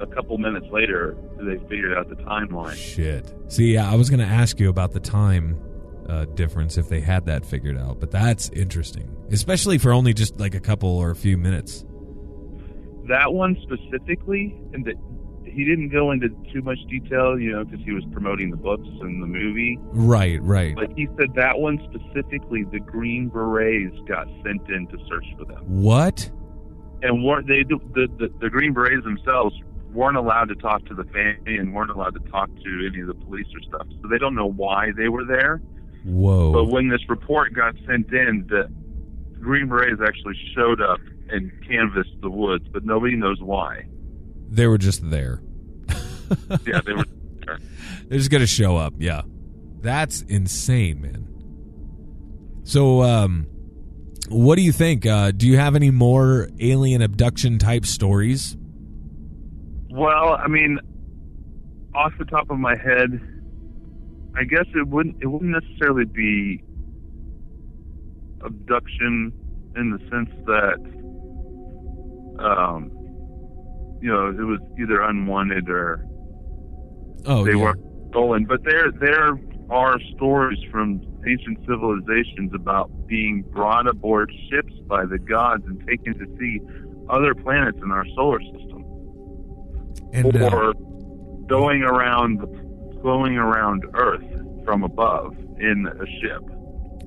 a 0.00 0.06
couple 0.06 0.38
minutes 0.38 0.66
later 0.72 1.16
that 1.36 1.44
they 1.44 1.58
figured 1.68 1.96
out 1.96 2.08
the 2.08 2.16
timeline. 2.16 2.74
Shit. 2.74 3.32
See, 3.48 3.74
yeah, 3.74 3.90
I 3.90 3.94
was 3.94 4.10
going 4.10 4.20
to 4.20 4.26
ask 4.26 4.58
you 4.58 4.68
about 4.68 4.92
the 4.92 5.00
time 5.00 5.60
uh, 6.08 6.24
difference 6.24 6.76
if 6.76 6.88
they 6.88 7.00
had 7.00 7.26
that 7.26 7.44
figured 7.44 7.78
out, 7.78 8.00
but 8.00 8.10
that's 8.10 8.48
interesting, 8.50 9.14
especially 9.30 9.78
for 9.78 9.92
only 9.92 10.12
just 10.12 10.40
like 10.40 10.54
a 10.54 10.60
couple 10.60 10.90
or 10.90 11.10
a 11.10 11.16
few 11.16 11.36
minutes. 11.38 11.84
that 13.08 13.32
one 13.32 13.56
specifically, 13.62 14.58
and 14.72 14.84
that 14.86 14.96
he 15.44 15.64
didn't 15.64 15.88
go 15.88 16.10
into 16.10 16.28
too 16.52 16.62
much 16.62 16.78
detail, 16.88 17.38
you 17.38 17.52
know, 17.52 17.64
because 17.64 17.84
he 17.84 17.92
was 17.92 18.04
promoting 18.12 18.50
the 18.50 18.56
books 18.56 18.86
and 19.00 19.22
the 19.22 19.26
movie. 19.26 19.78
Right, 19.92 20.40
right. 20.42 20.74
But 20.74 20.92
he 20.96 21.08
said 21.18 21.34
that 21.34 21.58
one 21.58 21.78
specifically, 21.92 22.64
the 22.64 22.80
Green 22.80 23.28
Berets 23.28 23.96
got 24.06 24.26
sent 24.44 24.68
in 24.68 24.86
to 24.88 24.98
search 25.08 25.26
for 25.38 25.44
them, 25.44 25.62
What? 25.66 26.30
and 27.02 27.24
weren't 27.24 27.46
they? 27.48 27.62
The 27.64 27.78
the, 27.94 28.30
the 28.40 28.50
Green 28.50 28.72
Berets 28.74 29.04
themselves 29.04 29.56
weren't 29.92 30.16
allowed 30.16 30.48
to 30.50 30.54
talk 30.54 30.84
to 30.86 30.94
the 30.94 31.04
family 31.04 31.56
and 31.56 31.74
weren't 31.74 31.90
allowed 31.90 32.14
to 32.14 32.30
talk 32.30 32.48
to 32.48 32.88
any 32.90 33.00
of 33.00 33.08
the 33.08 33.14
police 33.14 33.46
or 33.54 33.60
stuff, 33.62 33.86
so 34.02 34.08
they 34.08 34.18
don't 34.18 34.34
know 34.34 34.46
why 34.50 34.92
they 34.96 35.08
were 35.08 35.24
there. 35.24 35.60
Whoa. 36.04 36.52
But 36.52 36.66
when 36.66 36.88
this 36.88 37.00
report 37.08 37.52
got 37.54 37.74
sent 37.86 38.12
in, 38.12 38.46
the 38.48 38.70
Green 39.40 39.68
Berets 39.68 40.00
actually 40.06 40.36
showed 40.54 40.80
up 40.80 41.00
and 41.30 41.50
canvassed 41.66 42.14
the 42.22 42.30
woods, 42.30 42.66
but 42.72 42.84
nobody 42.84 43.16
knows 43.16 43.40
why. 43.40 43.86
They 44.50 44.66
were 44.66 44.78
just 44.78 45.08
there. 45.10 45.42
Yeah, 46.64 46.80
they 46.86 46.92
were 46.92 47.04
there. 47.44 47.58
They're 48.08 48.18
just 48.18 48.30
to 48.30 48.46
show 48.46 48.76
up. 48.76 48.94
Yeah. 48.98 49.22
That's 49.80 50.22
insane, 50.22 51.00
man. 51.00 51.26
So, 52.62 53.02
um, 53.02 53.46
what 54.28 54.56
do 54.56 54.62
you 54.62 54.70
think? 54.70 55.06
Uh, 55.06 55.32
do 55.32 55.48
you 55.48 55.58
have 55.58 55.74
any 55.74 55.90
more 55.90 56.48
alien 56.60 57.02
abduction 57.02 57.58
type 57.58 57.84
stories? 57.84 58.56
Well, 59.90 60.34
I 60.34 60.46
mean, 60.46 60.78
off 61.94 62.12
the 62.18 62.24
top 62.26 62.50
of 62.50 62.58
my 62.58 62.76
head, 62.76 63.20
I 64.36 64.44
guess 64.44 64.66
it 64.74 64.86
wouldn't 64.86 65.16
it 65.20 65.26
wouldn't 65.26 65.50
necessarily 65.50 66.04
be 66.04 66.62
abduction 68.44 69.32
in 69.76 69.90
the 69.90 69.98
sense 70.10 70.30
that 70.46 70.78
um, 72.38 72.92
you 74.00 74.10
know 74.10 74.28
it 74.28 74.42
was 74.44 74.60
either 74.80 75.00
unwanted 75.02 75.68
or 75.68 76.04
Oh, 77.26 77.44
they 77.44 77.52
yeah. 77.52 77.56
were 77.64 77.74
stolen. 78.10 78.44
But 78.46 78.64
there 78.64 78.90
there 78.92 79.38
are 79.68 79.98
stories 80.16 80.58
from 80.70 81.00
ancient 81.26 81.58
civilizations 81.68 82.52
about 82.54 82.90
being 83.06 83.42
brought 83.52 83.86
aboard 83.86 84.32
ships 84.50 84.72
by 84.88 85.04
the 85.04 85.18
gods 85.18 85.64
and 85.66 85.78
taken 85.86 86.14
to 86.18 86.26
see 86.38 86.60
other 87.10 87.34
planets 87.34 87.78
in 87.82 87.90
our 87.90 88.06
solar 88.16 88.40
system, 88.40 88.84
and, 90.12 90.34
uh, 90.36 90.50
or 90.52 90.74
going 91.46 91.82
around 91.82 92.38
going 93.02 93.36
around 93.36 93.84
Earth 93.94 94.24
from 94.64 94.82
above 94.82 95.36
in 95.58 95.86
a 95.86 96.06
ship. 96.20 96.42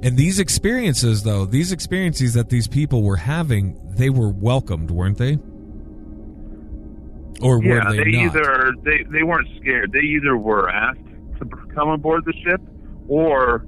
and 0.04 0.18
these 0.18 0.40
experiences, 0.40 1.24
though, 1.24 1.46
these 1.46 1.72
experiences 1.72 2.34
that 2.34 2.50
these 2.50 2.68
people 2.68 3.02
were 3.04 3.16
having, 3.18 3.76
they 3.96 4.10
were 4.10 4.30
welcomed, 4.30 4.92
weren't 4.92 5.18
they? 5.18 5.38
Or 7.44 7.60
were 7.60 7.78
yeah, 7.78 7.92
they, 7.92 7.98
they, 7.98 8.12
not? 8.12 8.36
either 8.36 8.74
they 8.84 9.04
they 9.12 9.24
weren't 9.24 9.48
scared. 9.60 9.92
They 9.92 10.00
either 10.00 10.38
were 10.38 10.70
asked 10.70 11.00
to 11.40 11.46
come 11.74 11.90
aboard 11.90 12.26
the 12.26 12.34
ship, 12.44 12.62
or 13.08 13.60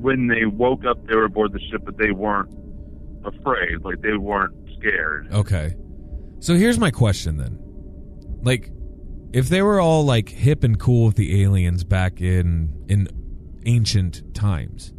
when 0.00 0.26
they 0.26 0.44
woke 0.44 0.84
up, 0.84 1.06
they 1.06 1.14
were 1.14 1.24
aboard 1.24 1.52
the 1.52 1.60
ship, 1.70 1.82
but 1.84 1.96
they 1.98 2.10
weren't 2.10 2.50
afraid. 3.24 3.82
Like 3.82 4.00
they 4.02 4.16
weren't 4.16 4.54
scared. 4.78 5.32
Okay. 5.32 5.74
So 6.40 6.54
here's 6.54 6.78
my 6.78 6.90
question 6.90 7.38
then. 7.38 7.58
Like 8.42 8.70
if 9.32 9.48
they 9.48 9.62
were 9.62 9.80
all 9.80 10.04
like 10.04 10.28
hip 10.28 10.64
and 10.64 10.78
cool 10.78 11.06
with 11.06 11.16
the 11.16 11.42
aliens 11.42 11.84
back 11.84 12.20
in 12.20 12.84
in 12.88 13.08
ancient 13.64 14.34
times, 14.34 14.92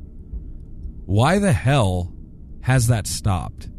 why 1.06 1.40
the 1.40 1.54
hell 1.54 2.14
has 2.62 2.88
that 2.88 3.08
stopped? 3.08 3.70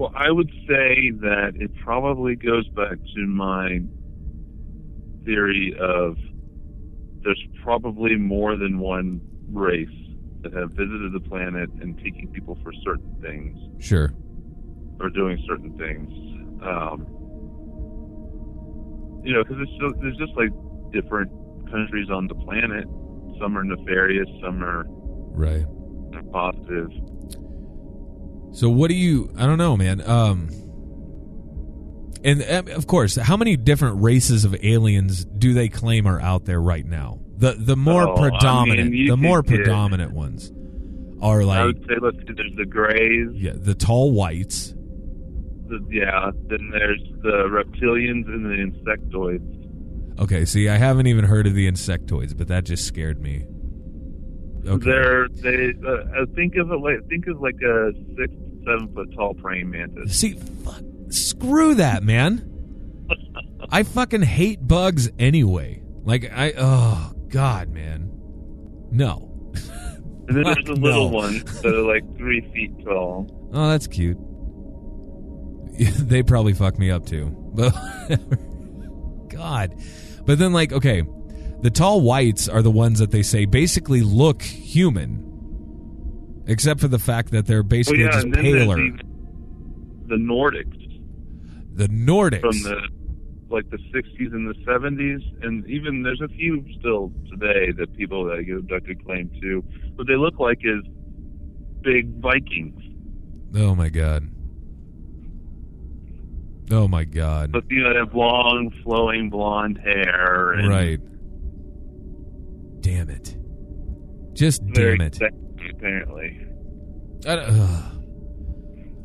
Well, 0.00 0.12
I 0.16 0.30
would 0.30 0.48
say 0.66 1.10
that 1.20 1.52
it 1.56 1.70
probably 1.84 2.34
goes 2.34 2.66
back 2.70 2.96
to 3.14 3.26
my 3.26 3.80
theory 5.26 5.74
of 5.78 6.16
there's 7.22 7.42
probably 7.62 8.16
more 8.16 8.56
than 8.56 8.78
one 8.78 9.20
race 9.52 9.86
that 10.42 10.54
have 10.54 10.70
visited 10.70 11.12
the 11.12 11.20
planet 11.28 11.68
and 11.82 11.98
taking 11.98 12.28
people 12.32 12.56
for 12.62 12.72
certain 12.82 13.14
things 13.20 13.58
Sure. 13.78 14.10
or 15.00 15.10
doing 15.10 15.38
certain 15.46 15.76
things. 15.76 16.10
Um, 16.62 17.06
you 19.22 19.34
know, 19.34 19.44
because 19.44 19.68
there's 20.00 20.16
just 20.16 20.32
like 20.34 20.48
different 20.94 21.30
countries 21.70 22.08
on 22.08 22.26
the 22.26 22.34
planet. 22.36 22.86
Some 23.38 23.54
are 23.58 23.64
nefarious, 23.64 24.28
some 24.42 24.62
are 24.64 24.86
Right. 25.34 25.66
positive. 26.32 26.88
So 28.52 28.68
what 28.68 28.88
do 28.88 28.94
you 28.94 29.32
I 29.36 29.46
don't 29.46 29.58
know, 29.58 29.76
man. 29.76 30.00
Um 30.06 30.50
and 32.22 32.42
um, 32.42 32.68
of 32.76 32.86
course, 32.86 33.16
how 33.16 33.36
many 33.36 33.56
different 33.56 34.02
races 34.02 34.44
of 34.44 34.54
aliens 34.62 35.24
do 35.24 35.54
they 35.54 35.68
claim 35.68 36.06
are 36.06 36.20
out 36.20 36.44
there 36.44 36.60
right 36.60 36.84
now? 36.84 37.18
The 37.38 37.52
the 37.58 37.76
more 37.76 38.02
Oh, 38.02 38.14
I 38.16 38.20
mean, 38.20 38.30
predominant, 38.30 39.08
the 39.08 39.16
more 39.16 39.42
predominant 39.42 40.12
ones 40.12 40.52
are 41.22 41.44
like. 41.44 41.58
I 41.60 41.64
would 41.66 41.84
say, 41.88 41.94
let's 42.00 42.16
see, 42.18 42.34
there's 42.36 42.54
the 42.56 42.66
Greys. 42.66 43.30
yeah, 43.34 43.52
the 43.54 43.74
tall 43.74 44.12
whites. 44.12 44.74
The, 45.68 45.78
yeah, 45.90 46.30
then 46.48 46.70
there's 46.72 47.00
the 47.22 47.46
reptilians 47.48 48.26
and 48.26 48.44
the 48.44 48.58
insectoids. 48.58 50.20
Okay, 50.20 50.44
see, 50.44 50.68
I 50.68 50.76
haven't 50.76 51.06
even 51.06 51.24
heard 51.24 51.46
of 51.46 51.54
the 51.54 51.70
insectoids, 51.70 52.36
but 52.36 52.48
that 52.48 52.64
just 52.64 52.84
scared 52.84 53.22
me. 53.22 53.46
Okay. 54.66 54.84
They're 54.84 55.28
they 55.28 55.74
uh, 55.86 56.26
think 56.34 56.56
of 56.56 56.70
it 56.70 56.76
like 56.76 57.08
think 57.08 57.26
of 57.26 57.40
like 57.40 57.60
a 57.62 57.92
six 58.16 58.32
seven 58.64 58.92
foot 58.94 59.12
tall 59.14 59.34
praying 59.34 59.70
mantis. 59.70 60.16
See, 60.16 60.34
fuck, 60.34 60.82
screw 61.08 61.74
that, 61.74 62.02
man. 62.02 62.46
I 63.70 63.82
fucking 63.82 64.22
hate 64.22 64.66
bugs 64.66 65.10
anyway. 65.18 65.82
Like 66.04 66.30
I, 66.32 66.52
oh 66.56 67.12
god, 67.28 67.70
man, 67.70 68.10
no. 68.90 69.26
And 70.28 70.36
then 70.36 70.44
there's 70.44 70.64
the 70.64 70.74
little 70.74 71.10
no. 71.10 71.16
ones 71.16 71.60
that 71.62 71.74
are 71.74 71.82
like 71.82 72.04
three 72.16 72.40
feet 72.52 72.84
tall. 72.84 73.26
Oh, 73.52 73.68
that's 73.70 73.88
cute. 73.88 74.16
they 76.06 76.22
probably 76.22 76.52
fuck 76.52 76.78
me 76.78 76.88
up 76.88 77.04
too, 77.04 77.34
but 77.52 77.72
God. 79.28 79.74
But 80.24 80.38
then, 80.38 80.52
like, 80.52 80.72
okay, 80.72 81.02
the 81.62 81.70
tall 81.70 82.00
whites 82.00 82.48
are 82.48 82.62
the 82.62 82.70
ones 82.70 82.98
that 83.00 83.10
they 83.10 83.22
say 83.22 83.44
basically 83.44 84.02
look 84.02 84.42
human, 84.42 86.42
except 86.46 86.80
for 86.80 86.88
the 86.88 86.98
fact 86.98 87.32
that 87.32 87.46
they're 87.46 87.62
Well, 87.62 87.68
basically 87.68 88.02
yeah, 88.04 88.12
just 88.12 88.32
paler. 88.32 88.78
even 88.78 89.00
the 90.06 90.16
Nordics 90.16 90.76
the 91.74 91.88
Nordics. 91.88 92.40
from 92.40 92.62
the 92.62 92.80
like 93.48 93.68
the 93.70 93.78
60s 93.78 94.32
and 94.32 94.48
the 94.48 94.54
70s, 94.64 95.22
and 95.44 95.66
even 95.68 96.02
there's 96.04 96.20
a 96.20 96.28
few 96.28 96.64
still 96.78 97.12
today 97.30 97.72
that 97.78 97.92
people 97.96 98.24
that 98.26 98.44
get 98.44 98.58
abducted 98.58 99.04
claim 99.04 99.28
to. 99.40 99.64
What 99.96 100.06
they 100.06 100.14
look 100.16 100.38
like 100.38 100.58
is 100.62 100.84
big 101.82 102.20
Vikings, 102.20 102.80
oh 103.56 103.74
my 103.74 103.88
god. 103.88 104.28
Oh 106.72 106.86
my 106.86 107.02
god. 107.04 107.50
but 107.50 107.64
you 107.70 107.82
know, 107.82 107.92
they 107.92 107.98
have 107.98 108.14
long, 108.14 108.70
flowing 108.84 109.28
blonde 109.30 109.78
hair. 109.82 110.52
And 110.52 110.68
Right. 110.68 111.00
Damn 112.80 113.10
it. 113.10 113.36
Just 114.32 114.62
Very 114.62 114.96
damn 114.98 115.06
it. 115.08 115.18
apparently. 115.70 116.46
I 117.26 117.36
don't- 117.36 118.00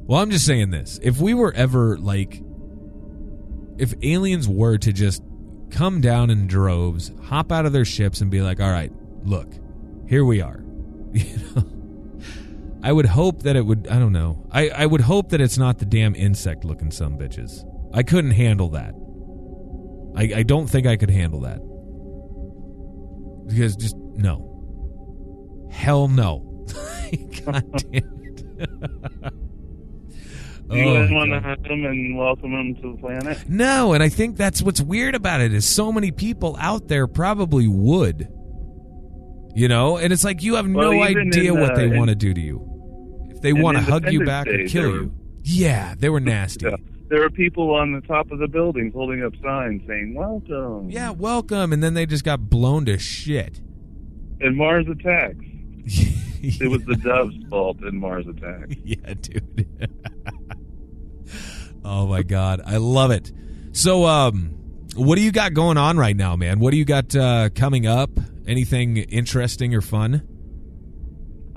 Well, 0.08 0.22
I'm 0.22 0.30
just 0.30 0.46
saying 0.46 0.70
this. 0.70 1.00
If 1.02 1.20
we 1.20 1.34
were 1.34 1.52
ever 1.54 1.98
like, 1.98 2.42
if 3.78 3.94
aliens 4.04 4.48
were 4.48 4.78
to 4.78 4.94
just 4.94 5.22
come 5.72 6.00
down 6.00 6.30
in 6.30 6.48
droves, 6.48 7.12
hop 7.24 7.52
out 7.52 7.66
of 7.66 7.74
their 7.74 7.86
ships, 7.86 8.22
and 8.22 8.30
be 8.32 8.42
like, 8.42 8.62
"All 8.62 8.70
right, 8.72 8.94
look, 9.24 9.52
here 10.08 10.24
we 10.24 10.42
are," 10.42 10.64
you 11.14 11.26
know, 11.56 11.64
I 12.84 12.92
would 12.94 13.08
hope 13.08 13.44
that 13.44 13.56
it 13.56 13.66
would. 13.66 13.88
I 13.90 13.98
don't 14.00 14.14
know. 14.14 14.48
I 14.52 14.70
I 14.70 14.86
would 14.86 15.02
hope 15.02 15.30
that 15.30 15.42
it's 15.42 15.58
not 15.58 15.80
the 15.80 15.86
damn 15.86 16.16
insect-looking 16.16 16.92
some 16.92 17.18
bitches. 17.18 17.66
I 17.94 18.04
couldn't 18.04 18.32
handle 18.32 18.70
that. 18.70 18.94
I 20.16 20.40
I 20.40 20.44
don't 20.44 20.68
think 20.68 20.86
I 20.88 20.96
could 20.98 21.10
handle 21.10 21.42
that 21.42 21.60
because 23.48 23.76
just 23.76 23.96
no, 23.98 25.68
hell 25.72 26.08
no. 26.08 26.66
God 27.46 27.64
damn 27.78 27.94
it. 27.94 28.36
Do 30.68 30.78
you 30.78 30.84
Oh, 30.90 30.94
guys 31.02 31.12
want 31.12 31.32
to 31.32 31.40
God. 31.40 31.44
have 31.44 31.64
them 31.64 31.86
and 31.86 32.18
welcome 32.18 32.52
them 32.52 32.76
to 32.82 32.94
the 32.94 32.98
planet? 33.00 33.48
No, 33.48 33.94
and 33.94 34.02
I 34.02 34.10
think 34.10 34.36
that's 34.38 34.62
what's 34.64 34.82
weird 34.82 35.14
about 35.14 35.42
it 35.42 35.54
is 35.54 35.66
so 35.66 35.92
many 35.92 36.12
people 36.12 36.58
out 36.60 36.88
there 36.88 37.06
probably 37.08 37.68
would. 37.68 38.28
You 39.58 39.68
know, 39.70 39.98
and 39.98 40.12
it's 40.12 40.24
like 40.24 40.42
you 40.44 40.56
have 40.56 40.68
Well, 40.68 40.92
no 40.92 41.02
idea 41.04 41.54
in, 41.54 41.60
what 41.62 41.72
uh, 41.72 41.76
they 41.76 41.88
want 41.88 42.10
to 42.10 42.16
do 42.16 42.34
to 42.34 42.42
you. 42.42 43.28
If 43.30 43.42
they 43.42 43.54
want 43.54 43.78
to 43.78 43.84
hug 43.84 44.12
you 44.12 44.26
back 44.26 44.48
or 44.48 44.58
Day, 44.58 44.66
kill 44.68 44.92
there 44.92 45.02
you. 45.04 45.14
Yeah, 45.44 45.94
they 45.98 46.10
were 46.10 46.20
nasty. 46.20 46.66
Yeah. 46.66 46.76
There 47.08 47.24
are 47.24 47.30
people 47.30 47.74
on 47.76 47.92
the 47.94 48.02
top 48.02 48.32
of 48.32 48.40
the 48.40 48.48
buildings 48.48 48.94
holding 48.94 49.24
up 49.24 49.34
signs 49.44 49.82
saying 49.88 50.16
"Welcome." 50.16 50.90
Yeah, 50.90 51.12
welcome, 51.12 51.72
and 51.72 51.84
then 51.84 51.94
they 51.94 52.06
just 52.06 52.24
got 52.24 52.50
blown 52.50 52.86
to 52.86 52.98
shit. 52.98 53.62
And 54.42 54.58
Mars 54.58 54.88
attacks. 54.88 55.46
It 56.48 56.70
was 56.70 56.86
the 56.86 56.96
dove's 56.96 57.36
fault 57.50 57.82
in 57.82 58.00
Mars 58.00 58.28
attacks. 58.28 58.76
yeah, 58.84 59.16
dude. 59.20 59.90
oh 61.84 62.06
my 62.06 62.22
god, 62.22 62.62
I 62.64 62.78
love 62.78 63.10
it. 63.10 63.32
So, 63.72 64.06
um, 64.06 64.52
what 64.96 65.16
do 65.16 65.24
you 65.24 65.32
got 65.32 65.56
going 65.56 65.78
on 65.78 65.98
right 65.98 66.16
now, 66.16 66.36
man? 66.36 66.60
What 66.60 66.70
do 66.70 66.78
you 66.78 66.86
got 66.86 67.16
uh, 67.16 67.50
coming 67.50 67.88
up? 67.88 68.12
Anything 68.48 68.98
interesting 68.98 69.74
or 69.74 69.82
fun? 69.82 70.22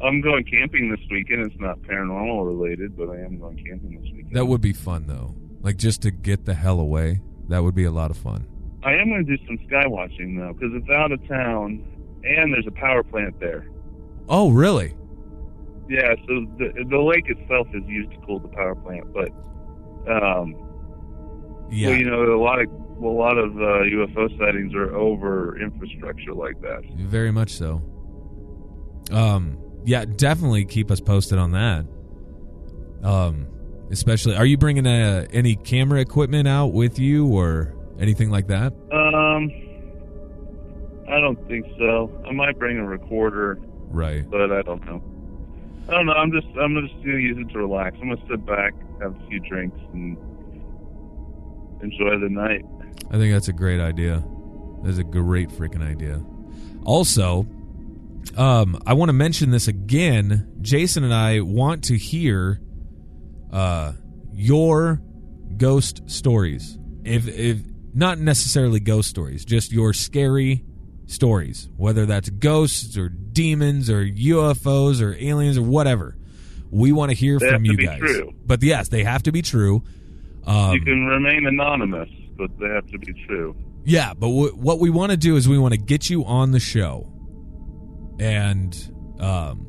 I'm 0.03 0.21
going 0.23 0.45
camping 0.45 0.91
this 0.91 1.01
weekend. 1.11 1.47
It's 1.47 1.61
not 1.61 1.83
paranormal 1.83 2.47
related, 2.47 2.97
but 2.97 3.11
I 3.11 3.19
am 3.19 3.39
going 3.39 3.57
camping 3.57 4.01
this 4.01 4.05
weekend. 4.05 4.18
That 4.33 4.47
would 4.47 4.61
be 4.61 4.73
fun 4.73 5.07
though. 5.07 5.35
Like 5.63 5.77
just 5.77 6.03
to 6.03 6.11
get 6.11 6.45
the 6.45 6.55
hell 6.55 6.81
away. 6.81 7.21
That 7.49 7.63
would 7.63 7.75
be 7.75 7.85
a 7.85 7.91
lot 7.91 8.11
of 8.11 8.17
fun. 8.17 8.47
I 8.85 8.93
am 8.95 9.09
going 9.09 9.25
to 9.27 9.37
do 9.37 9.45
some 9.47 9.59
sky 9.67 9.87
watching 9.87 10.37
though, 10.37 10.53
because 10.53 10.71
it's 10.75 10.89
out 10.91 11.11
of 11.13 11.27
town, 11.27 11.85
and 12.25 12.53
there's 12.53 12.67
a 12.67 12.71
power 12.73 13.03
plant 13.03 13.39
there. 13.41 13.67
Oh, 14.29 14.51
really? 14.51 14.95
Yeah, 15.89 16.15
so 16.27 16.47
the 16.59 16.85
the 16.91 16.99
lake 16.99 17.25
itself 17.29 17.67
is 17.75 17.83
used 17.87 18.11
to 18.13 18.19
cool 18.27 18.39
the 18.39 18.49
power 18.49 18.75
plant, 18.75 19.11
but 19.15 19.31
um, 20.13 20.55
Yeah. 21.71 21.89
well, 21.89 21.99
you 21.99 22.05
know, 22.05 22.23
a 22.35 22.41
lot 22.43 22.61
of 22.61 22.69
a 23.03 23.07
lot 23.09 23.39
of 23.39 23.57
uh, 23.57 23.85
UFO 23.89 24.39
sightings 24.39 24.75
are 24.75 24.95
over 24.95 25.59
infrastructure 25.61 26.35
like 26.35 26.61
that. 26.61 26.83
Very 26.97 27.31
much 27.33 27.51
so. 27.53 27.83
Um 29.11 29.59
yeah, 29.85 30.05
definitely 30.05 30.65
keep 30.67 30.91
us 30.91 31.01
posted 31.01 31.39
on 31.39 31.53
that. 31.53 31.87
Um 33.03 33.47
especially 33.91 34.37
are 34.37 34.47
you 34.47 34.57
bringing 34.59 34.87
uh 34.87 35.27
any 35.33 35.57
camera 35.57 36.01
equipment 36.01 36.47
out 36.49 36.73
with 36.73 36.99
you 36.99 37.27
or 37.27 37.75
anything 37.99 38.31
like 38.31 38.47
that? 38.49 38.73
Um, 38.93 39.51
I 41.09 41.21
don't 41.21 41.39
think 41.49 41.67
so. 41.79 42.11
I 42.29 42.33
might 42.33 42.59
bring 42.59 42.77
a 42.79 42.85
recorder, 42.87 43.59
Right. 43.89 44.29
but 44.31 44.53
I 44.53 44.63
don't 44.63 44.85
know. 44.85 45.03
I 45.89 45.93
don't 45.93 46.07
know. 46.07 46.13
I'm 46.13 46.31
just 46.33 46.47
I'm 46.61 46.75
just 46.87 46.95
gonna 47.03 47.19
use 47.19 47.39
it 47.39 47.51
to 47.53 47.59
relax. 47.59 47.97
I'm 48.03 48.11
gonna 48.11 48.21
sit 48.29 48.45
back, 48.45 48.75
have 49.01 49.15
a 49.17 49.29
few 49.29 49.41
drinks, 49.41 49.79
and 49.95 50.17
enjoy 51.83 52.19
the 52.19 52.29
night. 52.29 52.65
I 53.11 53.17
think 53.17 53.33
that's 53.33 53.49
a 53.49 53.53
great 53.53 53.81
idea. 53.81 54.23
That's 54.83 54.99
a 54.99 55.05
great 55.05 55.49
freaking 55.49 55.83
idea. 55.83 56.23
Also, 56.85 57.47
um, 58.37 58.81
I 58.87 58.93
want 58.95 59.09
to 59.09 59.13
mention 59.15 59.51
this 59.51 59.67
again. 59.69 60.53
Jason 60.61 61.05
and 61.05 61.15
I 61.15 61.41
want 61.41 61.85
to 61.85 61.97
hear 61.97 62.61
uh, 63.53 63.93
your 64.33 65.01
ghost 65.57 66.09
stories. 66.11 66.79
If 67.05 67.27
if 67.29 67.59
not 67.95 68.19
necessarily 68.19 68.81
ghost 68.81 69.09
stories, 69.09 69.45
just 69.45 69.73
your 69.73 69.93
scary 69.93 70.65
stories, 71.07 71.69
whether 71.77 72.05
that's 72.07 72.29
ghosts 72.31 72.97
or 72.99 73.09
demons 73.09 73.89
or 73.91 74.05
UFOs 74.05 75.01
or 75.03 75.15
aliens 75.19 75.57
or 75.59 75.63
whatever. 75.63 76.17
We 76.71 76.93
want 76.93 77.11
to 77.11 77.17
hear 77.17 77.39
They 77.39 77.47
from 77.47 77.53
have 77.55 77.63
to 77.65 77.71
you 77.71 77.77
be 77.79 77.87
guys. 77.87 77.99
true. 78.01 78.35
But 78.45 78.63
yes, 78.63 78.89
they 78.89 79.03
have 79.05 79.23
to 79.23 79.33
be 79.33 79.41
true. 79.41 79.83
Um, 80.45 80.75
you 80.75 80.81
can 80.83 81.07
remain 81.07 81.47
anonymous, 81.47 82.11
but 82.37 82.51
they 82.59 82.67
have 82.69 82.87
to 82.89 82.99
be 82.99 83.15
true. 83.27 83.57
Yeah, 83.85 84.13
but 84.13 84.27
w- 84.29 84.53
what 84.53 84.79
we 84.79 84.91
want 84.91 85.11
to 85.13 85.17
do 85.17 85.37
is 85.37 85.49
we 85.49 85.59
want 85.59 85.73
to 85.73 85.81
get 85.81 86.11
you 86.11 86.25
on 86.27 86.51
the 86.53 86.61
show, 86.61 87.11
and 88.21 88.77
um, 89.19 89.67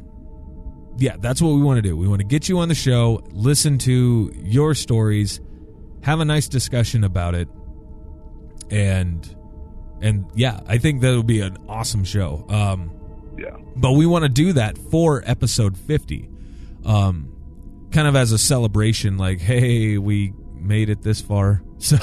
yeah, 1.00 1.16
that's 1.20 1.42
what 1.42 1.50
we 1.54 1.62
want 1.62 1.78
to 1.78 1.82
do. 1.82 1.96
We 1.98 2.08
want 2.08 2.20
to 2.22 2.28
get 2.28 2.48
you 2.50 2.60
on 2.60 2.68
the 2.68 2.76
show, 2.76 3.22
listen 3.32 3.78
to 3.80 4.32
your 4.36 4.76
stories, 4.76 5.40
have 6.02 6.20
a 6.20 6.26
nice 6.26 6.48
discussion 6.48 7.04
about 7.04 7.34
it, 7.36 7.48
and 8.70 9.36
and 10.02 10.26
yeah, 10.36 10.60
I 10.68 10.78
think 10.78 11.02
that 11.02 11.16
would 11.16 11.28
be 11.28 11.42
an 11.42 11.58
awesome 11.68 12.04
show. 12.04 12.46
Um, 12.50 12.92
Yeah. 13.38 13.58
but 13.76 13.94
we 13.94 14.06
want 14.06 14.24
to 14.24 14.30
do 14.30 14.54
that 14.54 14.78
for 14.78 15.24
episode 15.26 15.78
50 15.78 16.30
um 16.86 17.34
kind 17.92 18.08
of 18.08 18.16
as 18.16 18.32
a 18.32 18.38
celebration 18.38 19.18
like 19.18 19.40
hey 19.42 19.98
we 19.98 20.34
made 20.56 20.90
it 20.90 21.02
this 21.02 21.20
far 21.22 21.62
so 21.78 21.98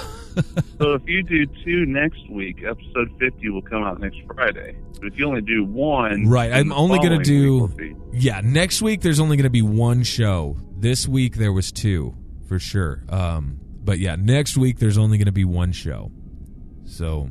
So 0.78 0.92
if 0.94 1.02
you 1.06 1.22
do 1.22 1.46
two 1.64 1.86
next 1.86 2.28
week, 2.30 2.62
episode 2.62 3.10
50 3.18 3.48
will 3.50 3.62
come 3.62 3.82
out 3.82 4.00
next 4.00 4.18
Friday. 4.26 4.76
But 5.00 5.08
if 5.12 5.18
you 5.18 5.26
only 5.26 5.40
do 5.40 5.64
one, 5.64 6.28
Right, 6.28 6.52
I'm 6.52 6.72
only 6.72 6.98
do- 7.24 7.52
week 7.52 7.60
will 7.60 7.68
be- 7.68 7.96
yeah 8.12 8.40
next 8.44 8.82
week 8.82 9.00
there's 9.00 9.20
only 9.20 9.36
going 9.36 9.44
to 9.44 9.50
be 9.50 9.62
one 9.62 10.02
show. 10.02 10.56
This 10.78 11.08
week 11.08 11.36
there 11.36 11.52
was 11.52 11.72
two 11.72 12.14
for 12.48 12.58
sure. 12.58 13.02
Um 13.08 13.58
but 13.84 13.98
yeah 13.98 14.16
next 14.16 14.56
week 14.56 14.78
there's 14.78 14.98
only 14.98 15.16
going 15.18 15.26
to 15.26 15.32
be 15.32 15.44
one 15.44 15.72
show. 15.72 16.10
So 16.84 17.30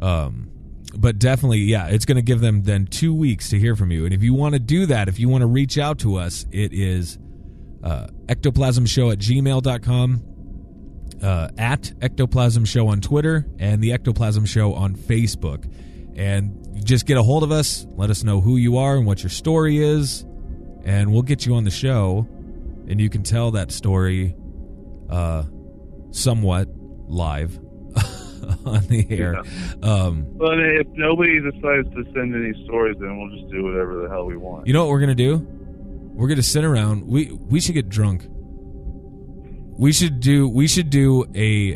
um 0.00 0.50
but 0.96 1.18
definitely 1.18 1.58
yeah 1.58 1.86
it's 1.88 2.04
going 2.04 2.16
to 2.16 2.22
give 2.22 2.40
them 2.40 2.62
then 2.62 2.86
two 2.86 3.14
weeks 3.14 3.50
to 3.50 3.58
hear 3.58 3.74
from 3.76 3.90
you. 3.90 4.04
And 4.04 4.14
if 4.14 4.22
you 4.22 4.34
want 4.34 4.54
to 4.54 4.58
do 4.60 4.86
that 4.86 5.08
if 5.08 5.18
you 5.18 5.28
want 5.28 5.42
to 5.42 5.46
reach 5.46 5.78
out 5.78 5.98
to 6.00 6.16
us 6.16 6.46
it 6.52 6.72
is 6.72 7.18
uh, 7.82 8.08
ectoplasmshow 8.26 9.12
at 9.12 9.18
gmail.com 9.18 10.22
uh, 11.22 11.48
at 11.58 11.92
ectoplasm 12.00 12.64
show 12.64 12.88
on 12.88 13.00
twitter 13.00 13.46
and 13.58 13.82
the 13.82 13.92
ectoplasm 13.92 14.44
show 14.44 14.74
on 14.74 14.94
facebook 14.94 15.70
and 16.16 16.84
just 16.84 17.06
get 17.06 17.16
a 17.16 17.22
hold 17.22 17.42
of 17.42 17.50
us 17.52 17.86
let 17.96 18.10
us 18.10 18.22
know 18.24 18.40
who 18.40 18.56
you 18.56 18.76
are 18.78 18.96
and 18.96 19.06
what 19.06 19.22
your 19.22 19.30
story 19.30 19.78
is 19.78 20.24
and 20.84 21.12
we'll 21.12 21.22
get 21.22 21.44
you 21.46 21.54
on 21.54 21.64
the 21.64 21.70
show 21.70 22.26
and 22.88 23.00
you 23.00 23.10
can 23.10 23.22
tell 23.22 23.50
that 23.50 23.70
story 23.70 24.34
uh, 25.10 25.42
somewhat 26.10 26.68
live 27.06 27.58
on 28.64 28.80
the 28.86 29.06
air 29.10 29.42
um, 29.82 30.24
But 30.36 30.58
if 30.60 30.86
nobody 30.92 31.40
decides 31.40 31.88
to 31.94 32.04
send 32.14 32.34
any 32.34 32.52
stories, 32.64 32.96
then 33.00 33.18
we'll 33.18 33.36
just 33.36 33.50
do 33.52 33.64
whatever 33.64 34.02
the 34.02 34.08
hell 34.08 34.24
we 34.24 34.36
want. 34.36 34.66
You 34.66 34.72
know 34.72 34.84
what 34.84 34.90
we're 34.90 35.00
gonna 35.00 35.14
do? 35.14 35.38
We're 36.14 36.28
gonna 36.28 36.42
sit 36.42 36.64
around. 36.64 37.06
We 37.06 37.32
we 37.32 37.60
should 37.60 37.74
get 37.74 37.88
drunk. 37.88 38.26
We 39.78 39.92
should 39.92 40.20
do 40.20 40.48
we 40.48 40.66
should 40.66 40.90
do 40.90 41.24
a 41.34 41.74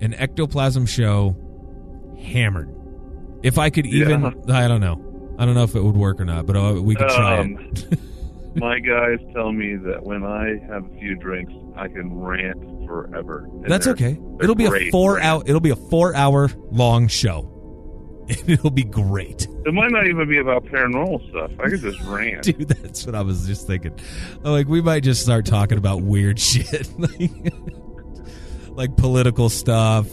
an 0.00 0.14
ectoplasm 0.14 0.86
show 0.86 1.36
hammered. 2.18 2.74
If 3.42 3.58
I 3.58 3.70
could 3.70 3.86
even 3.86 4.22
Yeah. 4.22 4.32
I 4.56 4.68
don't 4.68 4.80
know. 4.80 5.34
I 5.38 5.44
don't 5.46 5.54
know 5.54 5.62
if 5.64 5.74
it 5.74 5.82
would 5.82 5.96
work 5.96 6.20
or 6.20 6.24
not, 6.24 6.46
but 6.46 6.56
uh, 6.56 6.80
we 6.80 6.94
could 6.94 7.08
try 7.08 7.38
Um, 7.38 7.58
it. 7.72 7.98
My 8.56 8.78
guys 8.80 9.18
tell 9.34 9.50
me 9.52 9.76
that 9.76 10.02
when 10.04 10.24
I 10.24 10.58
have 10.68 10.84
a 10.84 10.98
few 10.98 11.14
drinks, 11.16 11.52
I 11.76 11.88
can 11.88 12.14
rant 12.18 12.86
forever. 12.86 13.48
That's 13.66 13.86
okay. 13.86 14.18
It'll 14.42 14.54
be 14.54 14.66
a 14.66 14.90
4 14.90 15.12
rants. 15.14 15.26
hour 15.26 15.42
it'll 15.46 15.60
be 15.60 15.70
a 15.70 15.76
4 15.76 16.14
hour 16.14 16.50
long 16.70 17.08
show. 17.08 17.48
It'll 18.46 18.70
be 18.70 18.84
great. 18.84 19.48
It 19.66 19.74
might 19.74 19.90
not 19.90 20.06
even 20.06 20.28
be 20.28 20.38
about 20.38 20.64
paranormal 20.64 21.28
stuff. 21.30 21.50
I 21.58 21.68
could 21.68 21.80
just 21.80 22.00
rant. 22.04 22.44
Dude, 22.44 22.68
that's 22.68 23.04
what 23.04 23.14
I 23.14 23.22
was 23.22 23.46
just 23.46 23.66
thinking. 23.66 23.98
Like 24.42 24.68
we 24.68 24.80
might 24.80 25.02
just 25.02 25.22
start 25.22 25.44
talking 25.44 25.78
about 25.78 26.02
weird 26.02 26.38
shit, 26.40 26.88
like, 26.98 27.30
like 28.68 28.96
political 28.96 29.48
stuff. 29.48 30.06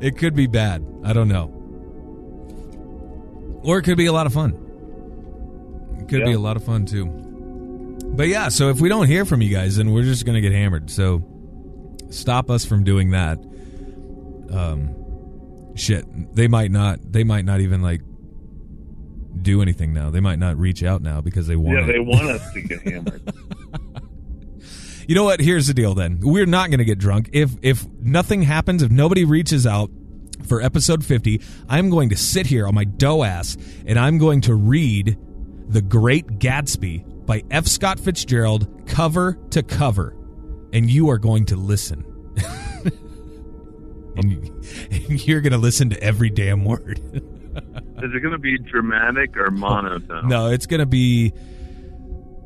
it 0.00 0.16
could 0.18 0.34
be 0.34 0.46
bad. 0.46 0.84
I 1.04 1.12
don't 1.12 1.28
know, 1.28 1.50
or 3.62 3.78
it 3.78 3.82
could 3.82 3.98
be 3.98 4.06
a 4.06 4.12
lot 4.12 4.26
of 4.26 4.32
fun. 4.32 4.58
It 6.00 6.08
could 6.08 6.24
be 6.24 6.32
a 6.32 6.40
lot 6.40 6.56
of 6.56 6.64
fun 6.64 6.86
too. 6.86 7.06
But 8.14 8.28
yeah, 8.28 8.48
so 8.48 8.68
if 8.70 8.80
we 8.80 8.88
don't 8.88 9.06
hear 9.06 9.24
from 9.24 9.40
you 9.42 9.50
guys, 9.50 9.76
then 9.76 9.92
we're 9.92 10.02
just 10.04 10.24
gonna 10.26 10.40
get 10.40 10.52
hammered. 10.52 10.90
So 10.90 11.22
stop 12.10 12.50
us 12.50 12.64
from 12.64 12.82
doing 12.84 13.10
that. 13.10 13.38
Um, 14.50 14.94
shit, 15.74 16.34
they 16.34 16.48
might 16.48 16.70
not. 16.70 17.12
They 17.12 17.24
might 17.24 17.44
not 17.44 17.60
even 17.60 17.82
like 17.82 18.00
do 19.40 19.62
anything 19.62 19.92
now. 19.92 20.10
They 20.10 20.20
might 20.20 20.38
not 20.38 20.58
reach 20.58 20.82
out 20.82 21.02
now 21.02 21.20
because 21.20 21.46
they 21.46 21.56
want. 21.56 21.78
Yeah, 21.78 21.84
it. 21.84 21.92
they 21.92 22.00
want 22.00 22.28
us 22.28 22.52
to 22.52 22.60
get 22.60 22.80
hammered. 22.88 23.32
You 25.06 25.14
know 25.14 25.24
what? 25.24 25.40
Here's 25.40 25.66
the 25.66 25.74
deal. 25.74 25.94
Then 25.94 26.20
we're 26.22 26.46
not 26.46 26.70
going 26.70 26.78
to 26.78 26.84
get 26.84 26.98
drunk. 26.98 27.30
If 27.32 27.50
if 27.62 27.86
nothing 28.00 28.42
happens, 28.42 28.82
if 28.82 28.90
nobody 28.90 29.24
reaches 29.24 29.66
out 29.66 29.90
for 30.46 30.60
episode 30.62 31.04
50, 31.04 31.40
I'm 31.68 31.90
going 31.90 32.08
to 32.10 32.16
sit 32.16 32.46
here 32.46 32.66
on 32.66 32.74
my 32.74 32.84
dough 32.84 33.22
ass 33.22 33.56
and 33.86 33.98
I'm 33.98 34.18
going 34.18 34.40
to 34.42 34.54
read 34.54 35.16
The 35.68 35.82
Great 35.82 36.38
Gatsby 36.38 37.26
by 37.26 37.42
F. 37.50 37.66
Scott 37.66 38.00
Fitzgerald 38.00 38.86
cover 38.86 39.38
to 39.50 39.62
cover, 39.62 40.16
and 40.72 40.90
you 40.90 41.10
are 41.10 41.18
going 41.18 41.46
to 41.46 41.56
listen. 41.56 42.04
and, 44.16 44.30
you, 44.30 44.62
and 44.90 45.26
you're 45.26 45.40
going 45.40 45.52
to 45.52 45.58
listen 45.58 45.90
to 45.90 46.02
every 46.02 46.30
damn 46.30 46.64
word. 46.64 46.98
Is 48.02 48.10
it 48.14 48.20
going 48.20 48.32
to 48.32 48.38
be 48.38 48.58
dramatic 48.58 49.36
or 49.36 49.50
monotone? 49.50 50.28
No, 50.28 50.48
it's 50.48 50.66
going 50.66 50.80
to 50.80 50.86
be. 50.86 51.32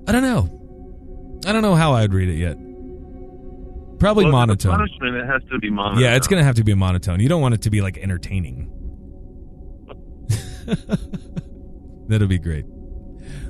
I 0.07 0.13
don't 0.13 0.23
know. 0.23 1.41
I 1.47 1.53
don't 1.53 1.63
know 1.63 1.75
how 1.75 1.95
I'd 1.95 2.13
read 2.13 2.29
it 2.29 2.37
yet. 2.37 2.57
Probably 3.99 4.27
Well, 4.27 4.43
if 4.43 4.51
it's 4.51 4.65
a 4.65 4.69
monotone. 4.69 4.89
punishment, 4.89 5.17
it 5.17 5.27
has 5.27 5.43
to 5.51 5.59
be 5.59 5.71
monotone. 5.71 6.03
Yeah, 6.03 6.17
it's 6.17 6.27
going 6.27 6.41
to 6.41 6.45
have 6.45 6.57
to 6.57 6.65
be 6.65 6.73
a 6.73 6.77
monotone. 6.77 7.21
You 7.21 7.29
don't 7.29 7.41
want 7.41 7.55
it 7.55 7.63
to 7.63 7.71
be 7.71 7.81
like 7.81 7.97
entertaining. 7.99 8.71
That'll 12.09 12.29
be 12.29 12.39
great. 12.39 12.67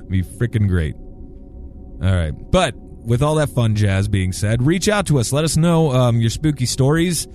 Be 0.09 0.23
freaking 0.23 0.67
great. 0.67 0.95
All 0.95 2.15
right. 2.15 2.31
But 2.51 2.75
with 2.75 3.21
all 3.21 3.35
that 3.35 3.49
fun 3.49 3.75
jazz 3.75 4.07
being 4.07 4.31
said, 4.31 4.65
reach 4.65 4.87
out 4.87 5.07
to 5.07 5.19
us. 5.19 5.33
Let 5.33 5.43
us 5.43 5.57
know 5.57 5.91
um, 5.91 6.21
your 6.21 6.29
spooky 6.29 6.65
stories. 6.65 7.27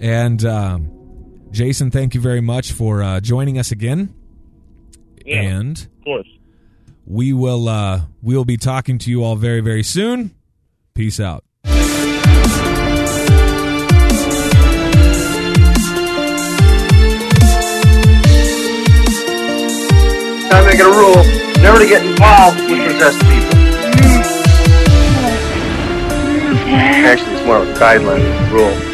And 0.00 0.42
um, 0.44 0.90
Jason, 1.50 1.90
thank 1.90 2.14
you 2.14 2.20
very 2.20 2.40
much 2.40 2.72
for 2.72 3.02
uh, 3.02 3.20
joining 3.20 3.58
us 3.58 3.70
again. 3.70 4.14
Yeah. 5.26 5.42
And 5.42 5.78
Of 5.78 6.04
course. 6.04 6.28
we 7.06 7.32
will 7.32 7.68
uh, 7.68 8.02
we 8.22 8.34
will 8.36 8.44
be 8.46 8.56
talking 8.56 8.98
to 8.98 9.10
you 9.10 9.22
all 9.22 9.36
very 9.36 9.60
very 9.60 9.82
soon. 9.82 10.34
Peace 10.94 11.20
out. 11.20 11.44
I 20.52 20.62
make 20.66 20.78
it 20.80 20.86
a 20.86 20.90
rule 20.90 21.22
never 21.62 21.78
to 21.78 21.86
get 21.86 22.04
involved 22.04 22.58
with 22.60 22.92
possessed 22.92 23.20
people. 23.20 23.58
Actually, 27.06 27.34
it's 27.34 27.46
more 27.46 27.58
of 27.58 27.68
a 27.68 27.72
guideline 27.74 28.50
rule. 28.50 28.89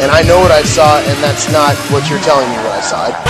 And 0.00 0.10
I 0.10 0.22
know 0.22 0.40
what 0.40 0.50
I 0.50 0.62
saw, 0.62 0.98
and 0.98 1.22
that's 1.22 1.52
not 1.52 1.76
what 1.92 2.08
you're 2.08 2.20
telling 2.20 2.48
me 2.48 2.56
what 2.56 2.72
I 2.72 2.80
saw. 2.80 3.29